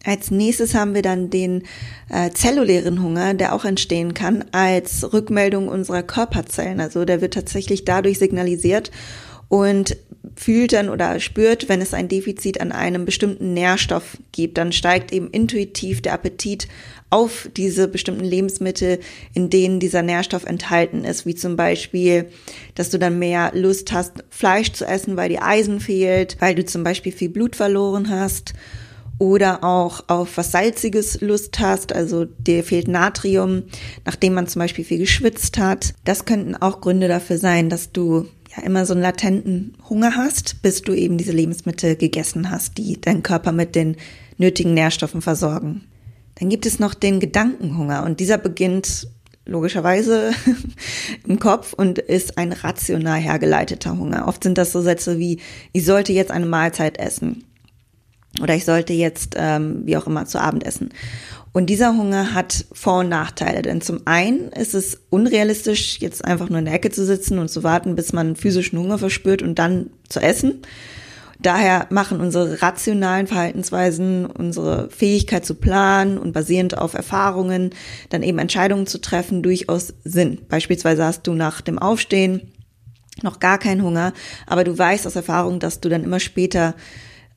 Als 0.06 0.32
nächstes 0.32 0.76
haben 0.76 0.96
wir 0.96 1.02
dann 1.02 1.30
den 1.30 1.64
äh, 2.10 2.30
zellulären 2.32 3.04
Hunger, 3.04 3.34
der 3.34 3.54
auch 3.54 3.66
entstehen 3.66 4.14
kann 4.14 4.46
als 4.54 5.12
Rückmeldung 5.12 5.68
unserer 5.68 6.04
Körperzellen. 6.04 6.80
Also 6.80 7.04
der 7.04 7.20
wird 7.20 7.34
tatsächlich 7.34 7.84
dadurch 7.84 8.18
signalisiert 8.18 8.92
und 9.50 9.98
fühlt 10.36 10.72
dann 10.72 10.90
oder 10.90 11.20
spürt, 11.20 11.68
wenn 11.68 11.82
es 11.82 11.94
ein 11.94 12.08
Defizit 12.08 12.62
an 12.62 12.72
einem 12.72 13.04
bestimmten 13.04 13.54
Nährstoff 13.54 14.18
gibt, 14.32 14.58
dann 14.58 14.72
steigt 14.72 15.12
eben 15.12 15.30
intuitiv 15.32 16.02
der 16.02 16.14
Appetit 16.14 16.68
auf 17.10 17.50
diese 17.58 17.88
bestimmten 17.88 18.24
Lebensmittel, 18.24 19.00
in 19.34 19.50
denen 19.50 19.80
dieser 19.80 20.04
Nährstoff 20.04 20.46
enthalten 20.46 21.04
ist, 21.04 21.26
wie 21.26 21.36
zum 21.36 21.56
Beispiel, 21.56 22.30
dass 22.76 22.90
du 22.90 23.00
dann 23.00 23.20
mehr 23.20 23.52
Lust 23.54 23.92
hast, 23.92 24.24
Fleisch 24.30 24.72
zu 24.72 24.86
essen, 24.86 25.18
weil 25.18 25.30
die 25.30 25.40
Eisen 25.40 25.80
fehlt, 25.80 26.38
weil 26.40 26.56
du 26.56 26.64
zum 26.64 26.84
Beispiel 26.84 27.12
viel 27.12 27.30
Blut 27.30 27.56
verloren 27.56 28.10
hast 28.10 28.54
oder 29.20 29.64
auch 29.66 30.06
auf 30.08 30.38
was 30.38 30.52
Salziges 30.52 31.22
Lust 31.22 31.60
hast, 31.60 31.94
also 31.94 32.26
dir 32.26 32.64
fehlt 32.64 32.88
Natrium, 32.88 33.64
nachdem 34.06 34.34
man 34.34 34.48
zum 34.48 34.62
Beispiel 34.62 34.86
viel 34.86 34.98
geschwitzt 34.98 35.58
hat. 35.58 35.94
Das 36.06 36.26
könnten 36.26 36.56
auch 36.56 36.82
Gründe 36.82 37.10
dafür 37.10 37.38
sein, 37.38 37.70
dass 37.70 37.92
du 37.92 38.28
ja 38.56 38.64
immer 38.64 38.86
so 38.86 38.94
einen 38.94 39.04
latenten 39.04 39.78
Hunger 39.90 40.16
hast, 40.16 40.62
bis 40.62 40.82
du 40.82 40.94
eben 40.94 41.18
diese 41.18 41.34
Lebensmittel 41.34 41.98
gegessen 41.98 42.50
hast, 42.50 42.78
die 42.78 43.00
deinen 43.00 43.22
Körper 43.22 43.52
mit 43.52 43.76
den 43.76 43.98
nötigen 44.38 44.74
Nährstoffen 44.74 45.22
versorgen. 45.22 45.84
Dann 46.40 46.50
gibt 46.50 46.66
es 46.66 46.80
noch 46.80 46.94
den 46.94 47.20
Gedankenhunger 47.20 48.04
und 48.04 48.22
dieser 48.22 48.38
beginnt 48.38 49.10
logischerweise 49.46 50.32
im 51.28 51.40
Kopf 51.40 51.74
und 51.74 52.00
ist 52.00 52.38
ein 52.38 52.54
rational 52.54 53.20
hergeleiteter 53.20 53.98
Hunger. 53.98 54.28
Oft 54.28 54.44
sind 54.44 54.58
das 54.58 54.72
so 54.72 54.82
Sätze 54.82 55.20
wie, 55.20 55.42
ich 55.74 55.84
sollte 55.84 56.14
jetzt 56.14 56.32
eine 56.32 56.46
Mahlzeit 56.46 56.98
essen 56.98 57.44
oder 58.42 58.56
ich 58.56 58.66
sollte 58.66 58.94
jetzt 58.94 59.36
ähm, 59.38 59.82
wie 59.86 59.98
auch 59.98 60.08
immer 60.08 60.26
zu 60.26 60.40
Abend 60.40 60.66
essen. 60.66 60.90
Und 61.52 61.68
dieser 61.68 61.98
Hunger 61.98 62.34
hat 62.34 62.66
Vor- 62.72 63.00
und 63.00 63.10
Nachteile, 63.10 63.64
denn 63.64 63.82
zum 63.82 64.02
einen 64.06 64.50
ist 64.50 64.76
es 64.76 65.02
unrealistisch, 65.10 66.00
jetzt 66.00 66.24
einfach 66.24 66.50
nur 66.50 66.60
in 66.60 66.66
der 66.66 66.76
Ecke 66.76 66.92
zu 66.92 67.06
sitzen 67.06 67.40
und 67.40 67.50
zu 67.50 67.64
warten, 67.64 67.96
bis 67.96 68.14
man 68.14 68.36
physischen 68.36 68.78
Hunger 68.78 69.00
verspürt 69.00 69.42
und 69.42 69.58
dann 69.58 69.90
zu 70.10 70.20
essen. 70.20 70.62
Daher 71.42 71.88
machen 71.90 72.20
unsere 72.20 72.62
rationalen 72.62 73.26
Verhaltensweisen, 73.26 74.26
unsere 74.26 74.90
Fähigkeit 74.90 75.46
zu 75.46 75.56
planen 75.56 76.18
und 76.18 76.34
basierend 76.34 76.78
auf 76.78 76.94
Erfahrungen 76.94 77.72
dann 78.10 78.24
eben 78.24 78.40
Entscheidungen 78.40 78.88
zu 78.88 79.00
treffen 79.00 79.42
durchaus 79.42 79.94
Sinn. 80.04 80.42
Beispielsweise 80.50 81.06
hast 81.06 81.26
du 81.28 81.34
nach 81.34 81.62
dem 81.62 81.80
Aufstehen 81.80 82.52
noch 83.24 83.40
gar 83.40 83.58
keinen 83.58 83.84
Hunger, 83.84 84.14
aber 84.48 84.66
du 84.66 84.78
weißt 84.78 85.08
aus 85.08 85.16
Erfahrung, 85.16 85.60
dass 85.60 85.80
du 85.80 85.88
dann 85.88 86.04
immer 86.04 86.20
später 86.20 86.76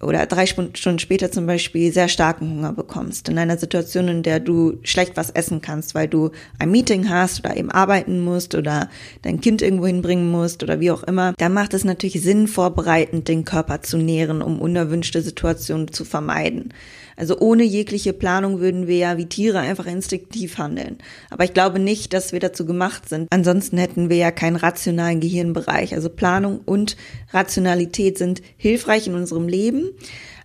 oder 0.03 0.27
drei 0.27 0.47
Stunden 0.47 0.99
später 0.99 1.31
zum 1.31 1.47
Beispiel 1.47 1.93
sehr 1.93 2.09
starken 2.09 2.51
Hunger 2.51 2.73
bekommst. 2.73 3.29
In 3.29 3.39
einer 3.39 3.57
Situation, 3.57 4.09
in 4.09 4.23
der 4.23 4.41
du 4.41 4.79
schlecht 4.83 5.17
was 5.17 5.31
essen 5.31 5.61
kannst, 5.61 5.95
weil 5.95 6.09
du 6.09 6.31
ein 6.59 6.71
Meeting 6.71 7.09
hast 7.09 7.45
oder 7.45 7.57
eben 7.57 7.71
arbeiten 7.71 8.21
musst 8.21 8.55
oder 8.57 8.91
dein 9.23 9.41
Kind 9.41 9.63
irgendwo 9.63 9.87
hinbringen 9.87 10.31
musst 10.31 10.63
oder 10.63 10.81
wie 10.81 10.91
auch 10.91 11.05
immer, 11.05 11.35
dann 11.39 11.55
macht 11.55 11.73
es 11.73 11.85
natürlich 11.85 12.21
Sinn, 12.21 12.49
vorbereitend 12.49 13.29
den 13.29 13.45
Körper 13.45 13.83
zu 13.83 13.97
nähren, 13.97 14.43
um 14.43 14.61
unerwünschte 14.61 15.23
Situationen 15.23 15.93
zu 15.93 16.05
vermeiden. 16.05 16.75
Also 17.17 17.39
ohne 17.39 17.63
jegliche 17.63 18.13
Planung 18.13 18.61
würden 18.61 18.87
wir 18.87 18.97
ja 18.97 19.17
wie 19.19 19.27
Tiere 19.27 19.61
einfach 19.61 19.87
instinktiv 19.87 20.59
handeln. 20.59 20.99
Aber 21.31 21.45
ich 21.45 21.55
glaube 21.55 21.79
nicht, 21.79 22.13
dass 22.13 22.33
wir 22.33 22.41
dazu 22.41 22.67
gemacht 22.67 23.09
sind. 23.09 23.29
Ansonsten 23.31 23.79
hätten 23.79 24.11
wir 24.11 24.17
ja 24.17 24.31
keinen 24.31 24.57
rationalen 24.57 25.21
Gehirnbereich. 25.21 25.95
Also 25.95 26.09
Planung 26.09 26.61
und 26.65 26.97
Rationalität 27.33 28.19
sind 28.19 28.43
hilfreich 28.57 29.07
in 29.07 29.15
unserem 29.15 29.49
Leben. 29.49 29.91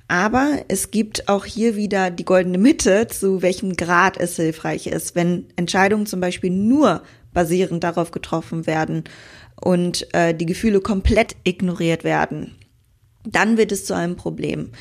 Aber 0.07 0.63
es 0.69 0.91
gibt 0.91 1.27
auch 1.27 1.45
hier 1.45 1.75
wieder 1.75 2.11
die 2.11 2.23
goldene 2.23 2.57
Mitte, 2.57 3.07
zu 3.07 3.41
welchem 3.41 3.75
Grad 3.75 4.17
es 4.17 4.37
hilfreich 4.37 4.87
ist. 4.87 5.15
Wenn 5.15 5.45
Entscheidungen 5.57 6.05
zum 6.05 6.21
Beispiel 6.21 6.49
nur 6.49 7.03
basierend 7.33 7.83
darauf 7.83 8.11
getroffen 8.11 8.65
werden 8.67 9.03
und 9.59 10.07
äh, 10.13 10.33
die 10.33 10.45
Gefühle 10.45 10.79
komplett 10.79 11.35
ignoriert 11.43 12.03
werden, 12.03 12.55
dann 13.25 13.57
wird 13.57 13.71
es 13.71 13.85
zu 13.85 13.93
einem 13.95 14.15
Problem. 14.15 14.71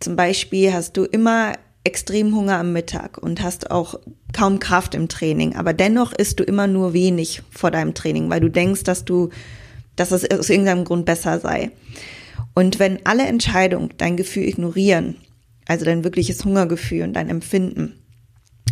Zum 0.00 0.16
Beispiel 0.16 0.72
hast 0.72 0.96
du 0.96 1.04
immer 1.04 1.54
extrem 1.84 2.34
Hunger 2.34 2.58
am 2.58 2.72
Mittag 2.72 3.18
und 3.18 3.42
hast 3.42 3.70
auch 3.70 4.00
kaum 4.32 4.58
Kraft 4.58 4.94
im 4.94 5.08
Training, 5.08 5.54
aber 5.54 5.72
dennoch 5.74 6.12
isst 6.12 6.40
du 6.40 6.44
immer 6.44 6.66
nur 6.66 6.94
wenig 6.94 7.42
vor 7.50 7.70
deinem 7.70 7.94
Training, 7.94 8.30
weil 8.30 8.40
du 8.40 8.48
denkst, 8.48 8.84
dass 8.84 9.04
du, 9.04 9.28
dass 9.96 10.10
es 10.10 10.28
aus 10.30 10.48
irgendeinem 10.48 10.84
Grund 10.84 11.04
besser 11.04 11.38
sei. 11.40 11.70
Und 12.54 12.78
wenn 12.78 13.04
alle 13.04 13.24
Entscheidungen 13.24 13.90
dein 13.98 14.16
Gefühl 14.16 14.44
ignorieren, 14.44 15.16
also 15.66 15.84
dein 15.84 16.04
wirkliches 16.04 16.44
Hungergefühl 16.44 17.02
und 17.02 17.12
dein 17.14 17.28
Empfinden, 17.28 18.00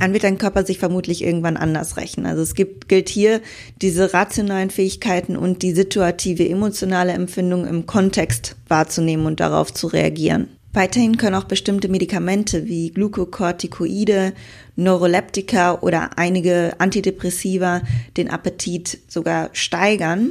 dann 0.01 0.15
wird 0.15 0.25
dein 0.25 0.39
Körper 0.39 0.65
sich 0.65 0.79
vermutlich 0.79 1.23
irgendwann 1.23 1.57
anders 1.57 1.97
rächen. 1.97 2.27
Also 2.27 2.43
es 2.43 2.55
gibt, 2.55 2.89
gilt 2.89 3.09
hier, 3.09 3.41
diese 3.83 4.15
rationalen 4.15 4.71
Fähigkeiten 4.71 5.37
und 5.37 5.63
die 5.63 5.73
situative 5.73 6.49
emotionale 6.49 7.13
Empfindung 7.13 7.67
im 7.67 7.87
Kontext 7.87 8.57
wahrzunehmen 8.69 9.27
und 9.27 9.39
darauf 9.39 9.73
zu 9.73 9.87
reagieren. 9.87 10.49
Weiterhin 10.75 11.19
können 11.19 11.37
auch 11.37 11.45
bestimmte 11.45 11.89
Medikamente 11.89 12.67
wie 12.67 12.91
Glukokortikoide, 12.91 14.33
Neuroleptika 14.77 15.81
oder 15.81 16.17
einige 16.17 16.75
Antidepressiva 16.79 17.83
den 18.17 18.31
Appetit 18.31 18.99
sogar 19.07 19.51
steigern. 19.53 20.31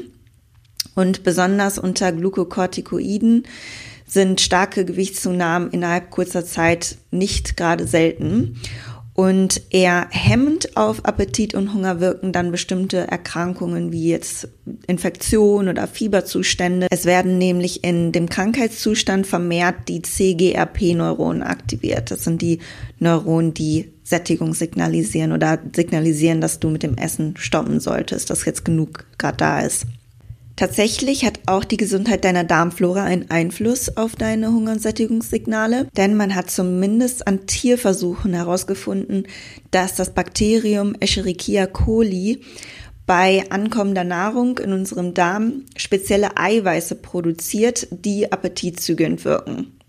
Und 0.95 1.23
besonders 1.23 1.77
unter 1.77 2.11
Glukokortikoiden 2.11 3.43
sind 4.07 4.41
starke 4.41 4.83
Gewichtszunahmen 4.83 5.69
innerhalb 5.71 6.09
kurzer 6.09 6.43
Zeit 6.43 6.97
nicht 7.11 7.55
gerade 7.55 7.87
selten 7.87 8.57
und 9.13 9.61
eher 9.71 10.07
hemmend 10.09 10.77
auf 10.77 11.05
Appetit 11.05 11.53
und 11.53 11.73
Hunger 11.73 11.99
wirken 11.99 12.31
dann 12.31 12.51
bestimmte 12.51 13.07
Erkrankungen 13.07 13.91
wie 13.91 14.09
jetzt 14.09 14.47
Infektion 14.87 15.67
oder 15.67 15.87
Fieberzustände. 15.87 16.87
Es 16.89 17.05
werden 17.05 17.37
nämlich 17.37 17.83
in 17.83 18.11
dem 18.11 18.29
Krankheitszustand 18.29 19.27
vermehrt 19.27 19.89
die 19.89 20.01
CGRP-Neuronen 20.01 21.43
aktiviert. 21.43 22.11
Das 22.11 22.23
sind 22.23 22.41
die 22.41 22.59
Neuronen, 22.99 23.53
die 23.53 23.91
Sättigung 24.03 24.53
signalisieren 24.53 25.31
oder 25.33 25.59
signalisieren, 25.75 26.41
dass 26.41 26.59
du 26.59 26.69
mit 26.69 26.83
dem 26.83 26.95
Essen 26.95 27.35
stoppen 27.37 27.79
solltest, 27.79 28.29
dass 28.29 28.45
jetzt 28.45 28.65
genug 28.65 29.05
gerade 29.17 29.37
da 29.37 29.59
ist. 29.59 29.85
Tatsächlich 30.55 31.25
hat 31.25 31.39
auch 31.47 31.63
die 31.63 31.77
Gesundheit 31.77 32.23
deiner 32.23 32.43
Darmflora 32.43 33.03
einen 33.03 33.31
Einfluss 33.31 33.97
auf 33.97 34.15
deine 34.15 34.49
Hunger- 34.51 34.73
und 34.73 34.81
Sättigungssignale, 34.81 35.87
denn 35.97 36.15
man 36.15 36.35
hat 36.35 36.51
zumindest 36.51 37.27
an 37.27 37.47
Tierversuchen 37.47 38.33
herausgefunden, 38.33 39.27
dass 39.71 39.95
das 39.95 40.13
Bakterium 40.13 40.95
Escherichia 40.99 41.65
coli 41.65 42.41
bei 43.07 43.43
ankommender 43.49 44.03
Nahrung 44.03 44.57
in 44.59 44.71
unserem 44.71 45.13
Darm 45.13 45.63
spezielle 45.75 46.37
Eiweiße 46.37 46.95
produziert, 46.95 47.87
die 47.91 48.31
appetitzügelnd 48.31 49.25
wirken. 49.25 49.79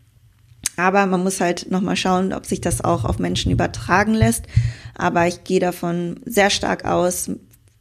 Aber 0.77 1.07
man 1.07 1.23
muss 1.23 1.41
halt 1.41 1.71
nochmal 1.71 1.97
schauen, 1.97 2.33
ob 2.33 2.47
sich 2.47 2.61
das 2.61 2.83
auch 2.83 3.05
auf 3.05 3.19
Menschen 3.19 3.53
übertragen 3.53 4.15
lässt. 4.15 4.47
Aber 4.95 5.27
ich 5.27 5.45
gehe 5.45 5.61
davon 5.61 6.21
sehr 6.25 6.51
stark 6.51 6.85
aus, 6.85 7.31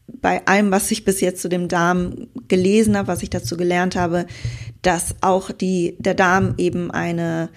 bei 0.07 0.45
allem, 0.45 0.71
was 0.71 0.91
ich 0.91 1.05
bis 1.05 1.21
jetzt 1.21 1.41
zu 1.41 1.49
dem 1.49 1.67
Darm 1.67 2.27
gelesen 2.47 2.97
habe, 2.97 3.07
was 3.07 3.23
ich 3.23 3.29
dazu 3.29 3.57
gelernt 3.57 3.95
habe, 3.95 4.25
dass 4.81 5.15
auch 5.21 5.51
die, 5.51 5.95
der 5.99 6.13
Darm 6.13 6.55
eben 6.57 6.91
eine 6.91 7.49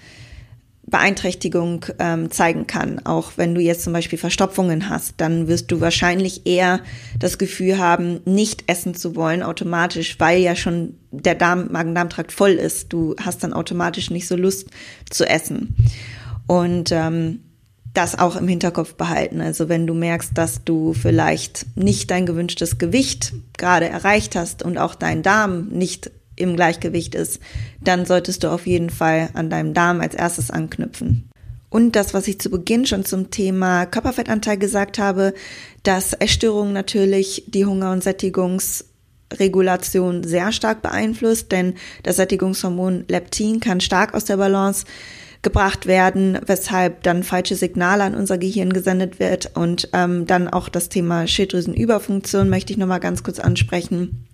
Beeinträchtigung 0.87 1.85
ähm, 1.97 2.29
zeigen 2.29 2.67
kann. 2.67 2.99
Auch 3.05 3.33
wenn 3.37 3.55
du 3.55 3.61
jetzt 3.61 3.83
zum 3.83 3.93
Beispiel 3.93 4.19
Verstopfungen 4.19 4.87
hast, 4.89 5.15
dann 5.17 5.47
wirst 5.47 5.71
du 5.71 5.81
wahrscheinlich 5.81 6.45
eher 6.45 6.79
das 7.17 7.37
Gefühl 7.37 7.79
haben, 7.79 8.21
nicht 8.25 8.65
essen 8.67 8.93
zu 8.93 9.15
wollen 9.15 9.41
automatisch, 9.41 10.19
weil 10.19 10.39
ja 10.39 10.55
schon 10.55 10.95
der 11.11 11.35
Darm, 11.35 11.71
Magen-Darm-Trakt 11.71 12.31
voll 12.31 12.51
ist. 12.51 12.93
Du 12.93 13.15
hast 13.19 13.43
dann 13.43 13.53
automatisch 13.53 14.11
nicht 14.11 14.27
so 14.27 14.35
Lust 14.35 14.69
zu 15.09 15.27
essen. 15.27 15.75
Und 16.45 16.91
ähm, 16.91 17.39
das 17.97 18.17
auch 18.17 18.35
im 18.35 18.47
Hinterkopf 18.47 18.95
behalten. 18.95 19.41
Also 19.41 19.69
wenn 19.69 19.87
du 19.87 19.93
merkst, 19.93 20.37
dass 20.37 20.63
du 20.63 20.93
vielleicht 20.93 21.65
nicht 21.75 22.11
dein 22.11 22.25
gewünschtes 22.25 22.77
Gewicht 22.77 23.33
gerade 23.57 23.89
erreicht 23.89 24.35
hast 24.35 24.63
und 24.63 24.77
auch 24.77 24.95
dein 24.95 25.23
Darm 25.23 25.69
nicht 25.69 26.11
im 26.35 26.55
Gleichgewicht 26.55 27.15
ist, 27.15 27.39
dann 27.81 28.05
solltest 28.05 28.43
du 28.43 28.49
auf 28.49 28.67
jeden 28.67 28.89
Fall 28.89 29.29
an 29.33 29.49
deinem 29.49 29.73
Darm 29.73 30.01
als 30.01 30.15
erstes 30.15 30.51
anknüpfen. 30.51 31.29
Und 31.69 31.95
das, 31.95 32.13
was 32.13 32.27
ich 32.27 32.39
zu 32.39 32.49
Beginn 32.49 32.85
schon 32.85 33.05
zum 33.05 33.31
Thema 33.31 33.85
Körperfettanteil 33.85 34.57
gesagt 34.57 34.99
habe, 34.99 35.33
dass 35.83 36.11
Essstörungen 36.13 36.73
natürlich 36.73 37.43
die 37.47 37.65
Hunger- 37.65 37.91
und 37.91 38.03
Sättigungsregulation 38.03 40.23
sehr 40.23 40.51
stark 40.51 40.81
beeinflusst, 40.81 41.51
denn 41.51 41.75
das 42.03 42.15
Sättigungshormon 42.17 43.05
Leptin 43.07 43.59
kann 43.59 43.81
stark 43.81 44.13
aus 44.13 44.25
der 44.25 44.37
Balance 44.37 44.85
gebracht 45.45 45.85
werden, 45.85 46.37
weshalb 46.45 47.03
dann 47.03 47.23
falsche 47.23 47.55
Signale 47.55 48.03
an 48.03 48.15
unser 48.15 48.37
Gehirn 48.37 48.73
gesendet 48.73 49.19
wird. 49.19 49.51
Und 49.55 49.87
ähm, 49.93 50.25
dann 50.25 50.49
auch 50.49 50.67
das 50.67 50.89
Thema 50.89 51.27
Schilddrüsenüberfunktion 51.27 52.49
möchte 52.49 52.73
ich 52.73 52.77
nochmal 52.77 52.99
ganz 52.99 53.23
kurz 53.23 53.39
ansprechen. 53.39 54.27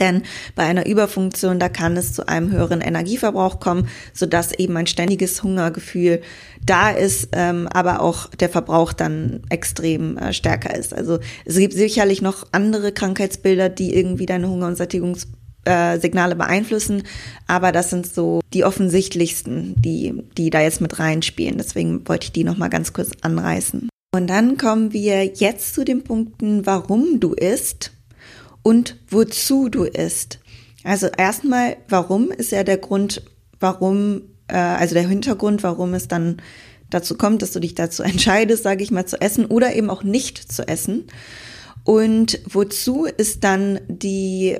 Denn 0.00 0.22
bei 0.56 0.64
einer 0.64 0.86
Überfunktion, 0.86 1.58
da 1.58 1.68
kann 1.68 1.96
es 1.96 2.12
zu 2.12 2.26
einem 2.26 2.50
höheren 2.50 2.80
Energieverbrauch 2.80 3.60
kommen, 3.60 3.88
sodass 4.12 4.52
eben 4.52 4.76
ein 4.76 4.86
ständiges 4.86 5.42
Hungergefühl 5.42 6.22
da 6.64 6.90
ist, 6.90 7.28
ähm, 7.32 7.68
aber 7.72 8.00
auch 8.00 8.26
der 8.30 8.48
Verbrauch 8.48 8.92
dann 8.92 9.42
extrem 9.50 10.18
äh, 10.18 10.32
stärker 10.32 10.74
ist. 10.74 10.92
Also 10.92 11.18
es 11.44 11.56
gibt 11.56 11.74
sicherlich 11.74 12.20
noch 12.22 12.46
andere 12.52 12.92
Krankheitsbilder, 12.92 13.68
die 13.68 13.94
irgendwie 13.94 14.26
deine 14.26 14.48
Hunger- 14.48 14.66
und 14.66 14.76
Sättigungs 14.76 15.28
äh, 15.66 15.98
Signale 15.98 16.36
beeinflussen, 16.36 17.02
aber 17.46 17.72
das 17.72 17.90
sind 17.90 18.06
so 18.06 18.40
die 18.52 18.64
offensichtlichsten, 18.64 19.74
die, 19.76 20.22
die 20.36 20.50
da 20.50 20.60
jetzt 20.60 20.80
mit 20.80 20.98
reinspielen. 20.98 21.58
Deswegen 21.58 22.06
wollte 22.08 22.26
ich 22.26 22.32
die 22.32 22.44
nochmal 22.44 22.70
ganz 22.70 22.92
kurz 22.92 23.10
anreißen. 23.20 23.88
Und 24.14 24.28
dann 24.28 24.56
kommen 24.56 24.92
wir 24.92 25.24
jetzt 25.24 25.74
zu 25.74 25.84
den 25.84 26.02
Punkten, 26.02 26.64
warum 26.64 27.20
du 27.20 27.34
isst 27.34 27.92
und 28.62 28.96
wozu 29.10 29.68
du 29.68 29.84
isst. 29.84 30.38
Also 30.84 31.08
erstmal, 31.08 31.76
warum 31.88 32.30
ist 32.30 32.52
ja 32.52 32.64
der 32.64 32.78
Grund, 32.78 33.22
warum, 33.60 34.22
äh, 34.48 34.56
also 34.56 34.94
der 34.94 35.08
Hintergrund, 35.08 35.62
warum 35.62 35.94
es 35.94 36.08
dann 36.08 36.40
dazu 36.88 37.16
kommt, 37.16 37.42
dass 37.42 37.52
du 37.52 37.60
dich 37.60 37.74
dazu 37.74 38.02
entscheidest, 38.02 38.62
sage 38.62 38.82
ich 38.82 38.90
mal, 38.90 39.06
zu 39.06 39.20
essen 39.20 39.46
oder 39.46 39.74
eben 39.74 39.90
auch 39.90 40.02
nicht 40.02 40.50
zu 40.50 40.66
essen. 40.66 41.06
Und 41.84 42.40
wozu 42.46 43.04
ist 43.04 43.44
dann 43.44 43.80
die 43.88 44.56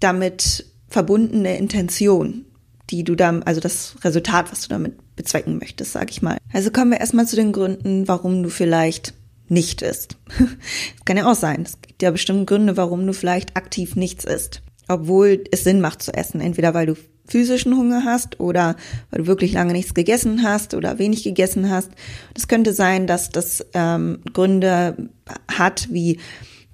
damit 0.00 0.66
verbundene 0.88 1.56
Intention, 1.58 2.44
die 2.90 3.04
du 3.04 3.14
da, 3.14 3.40
also 3.40 3.60
das 3.60 3.96
Resultat, 4.02 4.50
was 4.50 4.62
du 4.62 4.68
damit 4.68 4.94
bezwecken 5.16 5.58
möchtest, 5.58 5.92
sag 5.92 6.10
ich 6.10 6.22
mal. 6.22 6.38
Also 6.52 6.70
kommen 6.70 6.92
wir 6.92 7.00
erstmal 7.00 7.26
zu 7.26 7.36
den 7.36 7.52
Gründen, 7.52 8.08
warum 8.08 8.42
du 8.42 8.48
vielleicht 8.48 9.14
nicht 9.48 9.82
isst. 9.82 10.16
Es 10.28 11.04
kann 11.04 11.16
ja 11.16 11.30
auch 11.30 11.34
sein. 11.34 11.62
Es 11.62 11.80
gibt 11.80 12.02
ja 12.02 12.10
bestimmt 12.10 12.46
Gründe, 12.46 12.76
warum 12.76 13.06
du 13.06 13.12
vielleicht 13.12 13.56
aktiv 13.56 13.96
nichts 13.96 14.24
isst. 14.24 14.62
Obwohl 14.88 15.44
es 15.50 15.64
Sinn 15.64 15.80
macht 15.80 16.02
zu 16.02 16.12
essen. 16.14 16.40
Entweder 16.40 16.74
weil 16.74 16.86
du 16.86 16.94
physischen 17.26 17.76
Hunger 17.76 18.04
hast 18.04 18.40
oder 18.40 18.76
weil 19.10 19.20
du 19.20 19.26
wirklich 19.26 19.52
lange 19.52 19.72
nichts 19.72 19.94
gegessen 19.94 20.42
hast 20.42 20.74
oder 20.74 20.98
wenig 20.98 21.24
gegessen 21.24 21.70
hast. 21.70 21.90
Es 22.34 22.48
könnte 22.48 22.72
sein, 22.72 23.06
dass 23.06 23.30
das 23.30 23.66
ähm, 23.74 24.20
Gründe 24.32 25.10
hat, 25.46 25.88
wie 25.90 26.18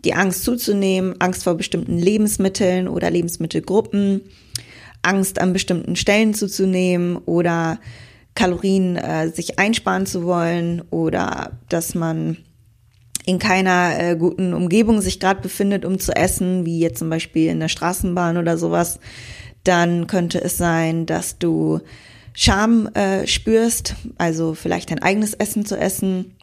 die 0.04 0.14
Angst 0.14 0.44
zuzunehmen, 0.44 1.20
Angst 1.20 1.44
vor 1.44 1.54
bestimmten 1.54 1.98
Lebensmitteln 1.98 2.88
oder 2.88 3.10
Lebensmittelgruppen, 3.10 4.22
Angst 5.02 5.40
an 5.40 5.52
bestimmten 5.52 5.96
Stellen 5.96 6.34
zuzunehmen 6.34 7.16
oder 7.16 7.78
Kalorien 8.34 8.96
äh, 8.96 9.28
sich 9.28 9.58
einsparen 9.58 10.06
zu 10.06 10.24
wollen 10.24 10.82
oder 10.90 11.52
dass 11.68 11.94
man 11.94 12.38
in 13.26 13.38
keiner 13.38 13.98
äh, 13.98 14.16
guten 14.16 14.52
Umgebung 14.52 15.00
sich 15.00 15.20
gerade 15.20 15.40
befindet, 15.40 15.84
um 15.84 15.98
zu 15.98 16.14
essen, 16.14 16.66
wie 16.66 16.80
jetzt 16.80 16.98
zum 16.98 17.10
Beispiel 17.10 17.48
in 17.48 17.60
der 17.60 17.68
Straßenbahn 17.68 18.36
oder 18.36 18.58
sowas, 18.58 18.98
dann 19.62 20.06
könnte 20.06 20.42
es 20.42 20.58
sein, 20.58 21.06
dass 21.06 21.38
du 21.38 21.80
Scham 22.34 22.88
äh, 22.94 23.26
spürst, 23.26 23.94
also 24.18 24.54
vielleicht 24.54 24.90
dein 24.90 25.02
eigenes 25.02 25.34
Essen 25.34 25.64
zu 25.64 25.78
essen 25.78 26.34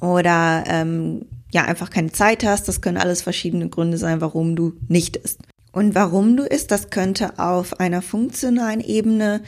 oder 0.00 0.64
ähm, 0.66 1.26
ja 1.52 1.64
einfach 1.64 1.90
keine 1.90 2.12
Zeit 2.12 2.44
hast. 2.44 2.68
Das 2.68 2.80
können 2.80 2.96
alles 2.96 3.22
verschiedene 3.22 3.68
Gründe 3.68 3.98
sein, 3.98 4.20
warum 4.20 4.56
du 4.56 4.74
nicht 4.88 5.16
isst. 5.16 5.40
Und 5.72 5.94
warum 5.94 6.36
du 6.36 6.44
isst, 6.44 6.70
das 6.70 6.90
könnte 6.90 7.38
auf 7.38 7.78
einer 7.78 8.02
funktionalen 8.02 8.80
Ebene 8.80 9.40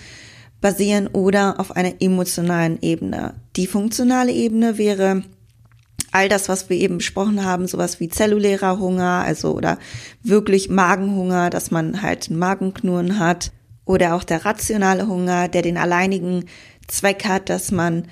basieren 0.60 1.08
oder 1.08 1.58
auf 1.58 1.74
einer 1.74 2.00
emotionalen 2.00 2.78
Ebene. 2.80 3.34
Die 3.56 3.66
funktionale 3.66 4.32
Ebene 4.32 4.78
wäre 4.78 5.24
all 6.12 6.28
das, 6.28 6.48
was 6.48 6.70
wir 6.70 6.76
eben 6.76 6.98
besprochen 6.98 7.44
haben, 7.44 7.66
sowas 7.66 7.98
wie 7.98 8.08
zellulärer 8.08 8.78
Hunger, 8.78 9.24
also 9.26 9.52
oder 9.52 9.78
wirklich 10.22 10.68
Magenhunger, 10.68 11.50
dass 11.50 11.70
man 11.70 12.02
halt 12.02 12.28
einen 12.28 12.38
Magenknurren 12.38 13.18
hat 13.18 13.50
oder 13.84 14.14
auch 14.14 14.22
der 14.22 14.44
rationale 14.44 15.08
Hunger, 15.08 15.48
der 15.48 15.62
den 15.62 15.78
alleinigen 15.78 16.44
Zweck 16.86 17.24
hat, 17.24 17.48
dass 17.48 17.72
man 17.72 18.06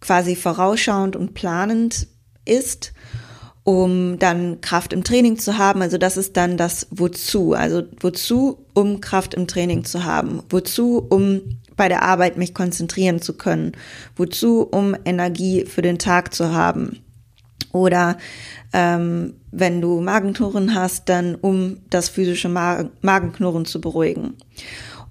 quasi 0.00 0.36
vorausschauend 0.36 1.16
und 1.16 1.34
planend 1.34 2.06
ist, 2.46 2.92
um 3.70 4.18
dann 4.18 4.60
Kraft 4.60 4.92
im 4.92 5.04
Training 5.04 5.38
zu 5.38 5.56
haben. 5.56 5.80
Also 5.80 5.96
das 5.96 6.16
ist 6.16 6.36
dann 6.36 6.56
das 6.56 6.88
Wozu. 6.90 7.52
Also 7.52 7.84
wozu, 8.00 8.66
um 8.74 9.00
Kraft 9.00 9.32
im 9.32 9.46
Training 9.46 9.84
zu 9.84 10.02
haben. 10.02 10.42
Wozu, 10.50 11.06
um 11.08 11.40
bei 11.76 11.88
der 11.88 12.02
Arbeit 12.02 12.36
mich 12.36 12.52
konzentrieren 12.52 13.22
zu 13.22 13.34
können. 13.34 13.70
Wozu, 14.16 14.62
um 14.62 14.96
Energie 15.04 15.66
für 15.66 15.82
den 15.82 16.00
Tag 16.00 16.34
zu 16.34 16.52
haben. 16.52 16.98
Oder 17.70 18.18
ähm, 18.72 19.34
wenn 19.52 19.80
du 19.80 20.00
Magenknurren 20.00 20.74
hast, 20.74 21.08
dann 21.08 21.36
um 21.36 21.76
das 21.90 22.08
physische 22.08 22.48
Magenknurren 22.48 23.66
zu 23.66 23.80
beruhigen. 23.80 24.34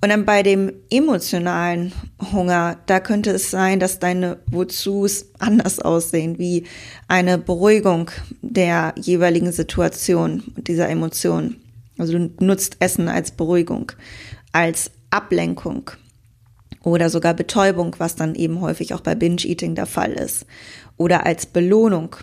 Und 0.02 0.10
dann 0.10 0.26
bei 0.26 0.44
dem 0.44 0.72
emotionalen 0.90 1.92
Hunger, 2.32 2.78
da 2.86 3.02
könnte 3.02 3.32
es 3.32 3.52
sein, 3.52 3.82
dass 3.82 4.00
deine 4.00 4.38
Wozus 4.50 5.26
anders 5.40 5.80
aussehen, 5.80 6.40
wie 6.40 6.64
eine 7.10 7.38
Beruhigung 7.38 8.10
der 8.42 8.94
jeweiligen 8.98 9.52
Situation 9.52 10.44
und 10.56 10.70
dieser 10.70 10.88
Emotion. 10.88 11.58
Also 11.98 12.18
du 12.18 12.32
nutzt 12.40 12.78
Essen 12.80 13.10
als 13.10 13.32
Beruhigung, 13.32 13.92
als 14.54 14.92
Ablenkung 15.10 15.92
oder 16.82 17.10
sogar 17.10 17.34
Betäubung, 17.34 17.94
was 17.98 18.16
dann 18.16 18.36
eben 18.36 18.62
häufig 18.62 18.94
auch 18.94 19.02
bei 19.02 19.16
Binge-Eating 19.16 19.76
der 19.76 19.86
Fall 19.86 20.14
ist. 20.14 20.46
Oder 20.96 21.26
als 21.26 21.46
Belohnung. 21.46 22.16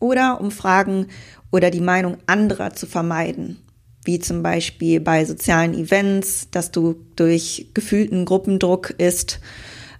Oder 0.00 0.38
um 0.40 0.50
Fragen 0.50 1.06
oder 1.50 1.70
die 1.70 1.80
Meinung 1.80 2.18
anderer 2.26 2.74
zu 2.74 2.86
vermeiden 2.86 3.58
wie 4.04 4.18
zum 4.18 4.42
Beispiel 4.42 5.00
bei 5.00 5.24
sozialen 5.24 5.74
Events, 5.74 6.48
dass 6.50 6.70
du 6.70 6.96
durch 7.16 7.68
gefühlten 7.74 8.24
Gruppendruck 8.24 8.90
isst 8.98 9.40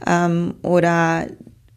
ähm, 0.06 0.54
oder 0.62 1.26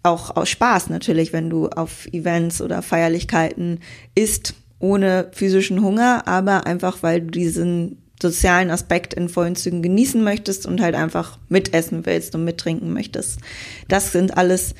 auch 0.03 0.35
aus 0.35 0.49
Spaß 0.49 0.89
natürlich, 0.89 1.33
wenn 1.33 1.49
du 1.49 1.69
auf 1.69 2.07
Events 2.11 2.61
oder 2.61 2.81
Feierlichkeiten 2.81 3.79
isst, 4.15 4.53
ohne 4.79 5.29
physischen 5.31 5.81
Hunger, 5.81 6.27
aber 6.27 6.65
einfach, 6.65 7.03
weil 7.03 7.21
du 7.21 7.31
diesen 7.31 8.03
sozialen 8.21 8.69
Aspekt 8.69 9.13
in 9.13 9.29
vollen 9.29 9.55
Zügen 9.55 9.81
genießen 9.81 10.23
möchtest 10.23 10.65
und 10.65 10.81
halt 10.81 10.95
einfach 10.95 11.39
mitessen 11.49 12.05
willst 12.05 12.35
und 12.35 12.43
mittrinken 12.43 12.93
möchtest. 12.93 13.39
Das 13.87 14.11
sind 14.11 14.37
alles 14.37 14.75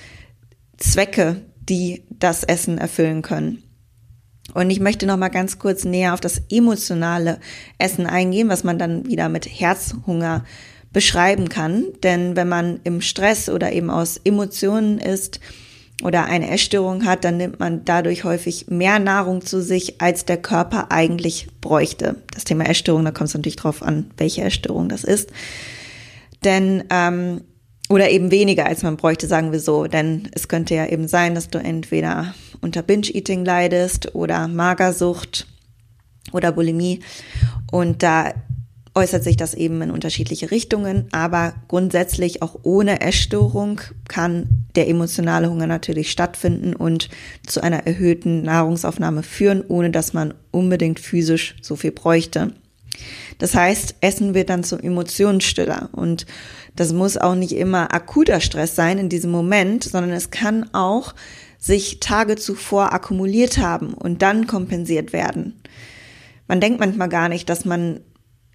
Zwecke, 0.77 1.41
die 1.69 2.03
das 2.09 2.43
Essen 2.43 2.77
erfüllen 2.77 3.21
können. 3.21 3.62
Und 4.53 4.69
ich 4.69 4.79
möchte 4.79 5.05
noch 5.05 5.17
mal 5.17 5.29
ganz 5.29 5.57
kurz 5.57 5.85
näher 5.85 6.13
auf 6.13 6.19
das 6.19 6.41
emotionale 6.51 7.39
Essen 7.77 8.05
eingehen, 8.05 8.49
was 8.49 8.63
man 8.63 8.77
dann 8.77 9.07
wieder 9.07 9.29
mit 9.29 9.45
Herzhunger 9.45 10.43
beschreiben 10.91 11.49
kann. 11.49 11.85
Denn 12.03 12.35
wenn 12.35 12.49
man 12.49 12.79
im 12.83 13.01
Stress 13.01 13.49
oder 13.49 13.71
eben 13.71 13.89
aus 13.89 14.19
Emotionen 14.23 14.99
ist 14.99 15.39
oder 16.03 16.25
eine 16.25 16.51
Essstörung 16.51 17.05
hat, 17.05 17.23
dann 17.23 17.37
nimmt 17.37 17.59
man 17.59 17.85
dadurch 17.85 18.25
häufig 18.25 18.67
mehr 18.67 18.99
Nahrung 18.99 19.41
zu 19.41 19.61
sich, 19.61 20.01
als 20.01 20.25
der 20.25 20.37
Körper 20.37 20.91
eigentlich 20.91 21.47
bräuchte. 21.61 22.17
Das 22.33 22.43
Thema 22.43 22.65
Essstörung, 22.65 23.05
da 23.05 23.11
kommt 23.11 23.29
es 23.29 23.33
natürlich 23.33 23.55
drauf 23.55 23.81
an, 23.81 24.11
welche 24.17 24.43
Essstörung 24.43 24.89
das 24.89 25.03
ist. 25.03 25.31
Denn 26.43 26.83
ähm, 26.89 27.41
oder 27.89 28.09
eben 28.09 28.31
weniger, 28.31 28.65
als 28.65 28.83
man 28.83 28.97
bräuchte, 28.97 29.27
sagen 29.27 29.51
wir 29.51 29.59
so. 29.59 29.85
Denn 29.85 30.29
es 30.33 30.47
könnte 30.47 30.75
ja 30.75 30.87
eben 30.87 31.07
sein, 31.07 31.35
dass 31.35 31.49
du 31.49 31.59
entweder 31.59 32.33
unter 32.63 32.81
Binge-Eating 32.81 33.45
leidest 33.45 34.15
oder 34.15 34.47
Magersucht 34.47 35.47
oder 36.31 36.51
Bulimie. 36.51 37.01
Und 37.71 38.03
da 38.03 38.33
äußert 38.95 39.23
sich 39.23 39.37
das 39.37 39.53
eben 39.53 39.81
in 39.81 39.91
unterschiedliche 39.91 40.51
Richtungen. 40.51 41.07
Aber 41.11 41.55
grundsätzlich 41.67 42.41
auch 42.41 42.59
ohne 42.63 43.01
Essstörung 43.01 43.81
kann 44.07 44.65
der 44.75 44.87
emotionale 44.87 45.49
Hunger 45.49 45.67
natürlich 45.67 46.11
stattfinden 46.11 46.75
und 46.75 47.09
zu 47.45 47.61
einer 47.61 47.85
erhöhten 47.87 48.43
Nahrungsaufnahme 48.43 49.23
führen, 49.23 49.63
ohne 49.67 49.91
dass 49.91 50.13
man 50.13 50.33
unbedingt 50.51 50.99
physisch 50.99 51.55
so 51.61 51.75
viel 51.75 51.91
bräuchte. 51.91 52.53
Das 53.39 53.55
heißt, 53.55 53.95
Essen 54.01 54.35
wird 54.35 54.49
dann 54.49 54.63
zum 54.63 54.79
Emotionsstiller 54.79 55.89
und 55.93 56.27
das 56.75 56.93
muss 56.93 57.17
auch 57.17 57.35
nicht 57.35 57.53
immer 57.53 57.93
akuter 57.93 58.39
Stress 58.39 58.75
sein 58.75 58.99
in 58.99 59.09
diesem 59.09 59.31
Moment, 59.31 59.83
sondern 59.83 60.11
es 60.11 60.29
kann 60.29 60.69
auch 60.73 61.13
sich 61.63 62.01
Tage 62.01 62.35
zuvor 62.35 62.91
akkumuliert 62.91 63.57
haben 63.57 63.93
und 63.93 64.21
dann 64.21 64.47
kompensiert 64.47 65.13
werden. 65.13 65.61
Man 66.45 66.59
denkt 66.59 66.81
manchmal 66.81 67.07
gar 67.07 67.29
nicht, 67.29 67.47
dass 67.47 67.63
man 67.63 68.01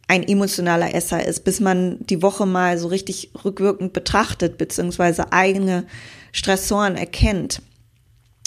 ein 0.09 0.29
emotionaler 0.29 0.95
Esser 0.95 1.25
ist, 1.25 1.43
bis 1.43 1.59
man 1.59 1.99
die 2.01 2.21
Woche 2.21 2.45
mal 2.45 2.77
so 2.77 2.89
richtig 2.89 3.33
rückwirkend 3.45 3.95
betrachtet, 3.95 4.59
beziehungsweise 4.59 5.33
eigene 5.33 5.87
Stressoren 6.33 6.97
erkennt. 6.97 7.63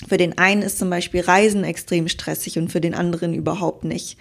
Für 0.08 0.18
den 0.18 0.38
einen 0.38 0.62
ist 0.62 0.78
zum 0.78 0.92
Beispiel 0.92 1.22
Reisen 1.22 1.64
extrem 1.64 2.08
stressig 2.08 2.60
und 2.60 2.72
für 2.72 2.82
den 2.82 2.94
anderen 2.94 3.34
überhaupt 3.34 3.84
nicht 3.84 4.18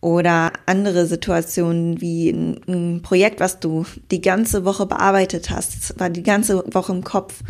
oder 0.00 0.52
andere 0.66 1.06
Situationen 1.06 2.00
wie 2.00 2.30
ein, 2.30 3.02
Projekt, 3.02 3.38
was 3.40 3.60
du 3.60 3.86
die 4.10 4.20
ganze 4.20 4.64
Woche 4.64 4.86
bearbeitet 4.86 5.50
hast, 5.50 5.98
war 5.98 6.10
die 6.10 6.22
ganze 6.22 6.64
Woche 6.74 6.92
im 6.92 7.04
Kopf 7.04 7.42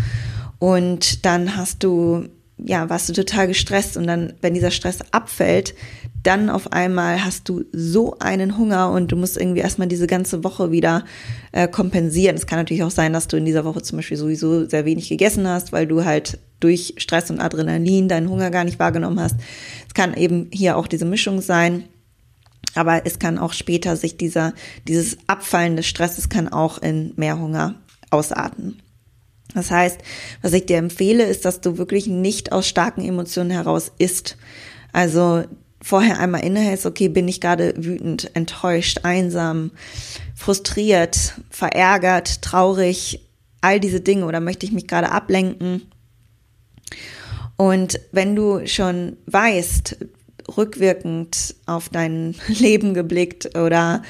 und 0.59 1.25
dann 1.25 1.57
hast 1.57 1.83
du 1.83 2.29
ja, 2.59 2.89
warst 2.89 3.09
du 3.09 3.13
total 3.13 3.49
gestresst 3.49 3.97
und 3.97 4.07
dann, 4.07 4.33
wenn 4.41 4.55
dieser 4.55 4.71
Stress 4.71 5.01
abfällt, 5.11 5.75
dann 6.23 6.51
auf 6.51 6.73
einmal 6.73 7.25
hast 7.25 7.49
du 7.49 7.65
so 7.73 8.19
einen 8.19 8.57
Hunger 8.57 8.91
und 8.91 9.13
du 9.13 9.17
musst 9.17 9.37
irgendwie 9.37 9.61
erstmal 9.61 9.89
diese 9.89 10.07
ganze 10.07 10.43
Woche 10.43 10.73
wieder 10.73 11.05
äh, 11.53 11.69
kompensieren. 11.69 12.35
Es 12.35 12.47
kann 12.47 12.59
natürlich 12.59 12.83
auch 12.83 12.91
sein, 12.91 13.13
dass 13.13 13.29
du 13.29 13.37
in 13.37 13.45
dieser 13.45 13.65
Woche 13.65 13.83
zum 13.83 13.99
Beispiel 13.99 14.17
sowieso 14.17 14.67
sehr 14.67 14.85
wenig 14.87 15.09
gegessen 15.09 15.47
hast, 15.47 15.73
weil 15.73 15.87
du 15.87 16.05
halt 16.05 16.39
durch 16.59 16.95
Stress 16.97 17.31
und 17.31 17.41
Adrenalin 17.41 18.09
deinen 18.09 18.31
Hunger 18.31 18.51
gar 18.51 18.65
nicht 18.65 18.79
wahrgenommen 18.79 19.21
hast. 19.21 19.37
Es 19.87 19.95
kann 19.95 20.15
eben 20.15 20.49
hier 20.53 20.79
auch 20.79 20.87
diese 20.87 21.05
Mischung 21.05 21.41
sein. 21.43 21.85
Aber 22.75 23.07
es 23.07 23.19
kann 23.19 23.39
auch 23.39 23.53
später 23.55 23.97
sich 23.97 24.19
dieser, 24.19 24.53
dieses 24.87 25.17
Abfallen 25.27 25.77
des 25.77 25.87
Stresses 25.87 26.29
kann 26.29 26.49
auch 26.49 26.79
in 26.79 27.13
mehr 27.17 27.39
Hunger 27.39 27.77
ausarten. 28.11 28.83
Das 29.55 29.71
heißt, 29.71 29.99
was 30.43 30.53
ich 30.53 30.67
dir 30.67 30.79
empfehle, 30.79 31.25
ist, 31.25 31.45
dass 31.45 31.61
du 31.61 31.79
wirklich 31.79 32.07
nicht 32.07 32.53
aus 32.53 32.67
starken 32.67 33.03
Emotionen 33.03 33.51
heraus 33.51 33.93
isst. 33.99 34.37
Also 34.93 35.45
vorher 35.81 36.19
einmal 36.19 36.45
innehältst, 36.45 36.87
okay, 36.87 37.09
bin 37.09 37.29
ich 37.29 37.41
gerade 37.41 37.75
wütend, 37.77 38.31
enttäuscht, 38.35 39.01
einsam, 39.05 39.71
frustriert, 40.35 41.35
verärgert, 41.51 42.43
traurig, 42.43 43.21
all 43.61 43.81
diese 43.81 44.01
Dinge 44.01 44.27
oder 44.27 44.41
möchte 44.41 44.67
ich 44.67 44.73
mich 44.73 44.87
gerade 44.87 45.11
ablenken? 45.11 45.83
Und 47.57 48.01
wenn 48.13 48.37
du 48.37 48.67
schon 48.67 49.17
weißt, 49.27 49.97
rückwirkend 50.57 51.55
auf 51.67 51.89
dein 51.89 52.35
Leben 52.49 52.95
geblickt 52.95 53.57
oder 53.57 54.03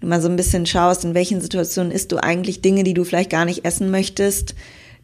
du 0.00 0.06
mal 0.06 0.20
so 0.20 0.28
ein 0.28 0.36
bisschen 0.36 0.66
schaust, 0.66 1.04
in 1.04 1.14
welchen 1.14 1.40
Situationen 1.40 1.92
isst 1.92 2.12
du 2.12 2.22
eigentlich 2.22 2.62
Dinge, 2.62 2.84
die 2.84 2.94
du 2.94 3.04
vielleicht 3.04 3.30
gar 3.30 3.44
nicht 3.44 3.64
essen 3.64 3.90
möchtest, 3.90 4.54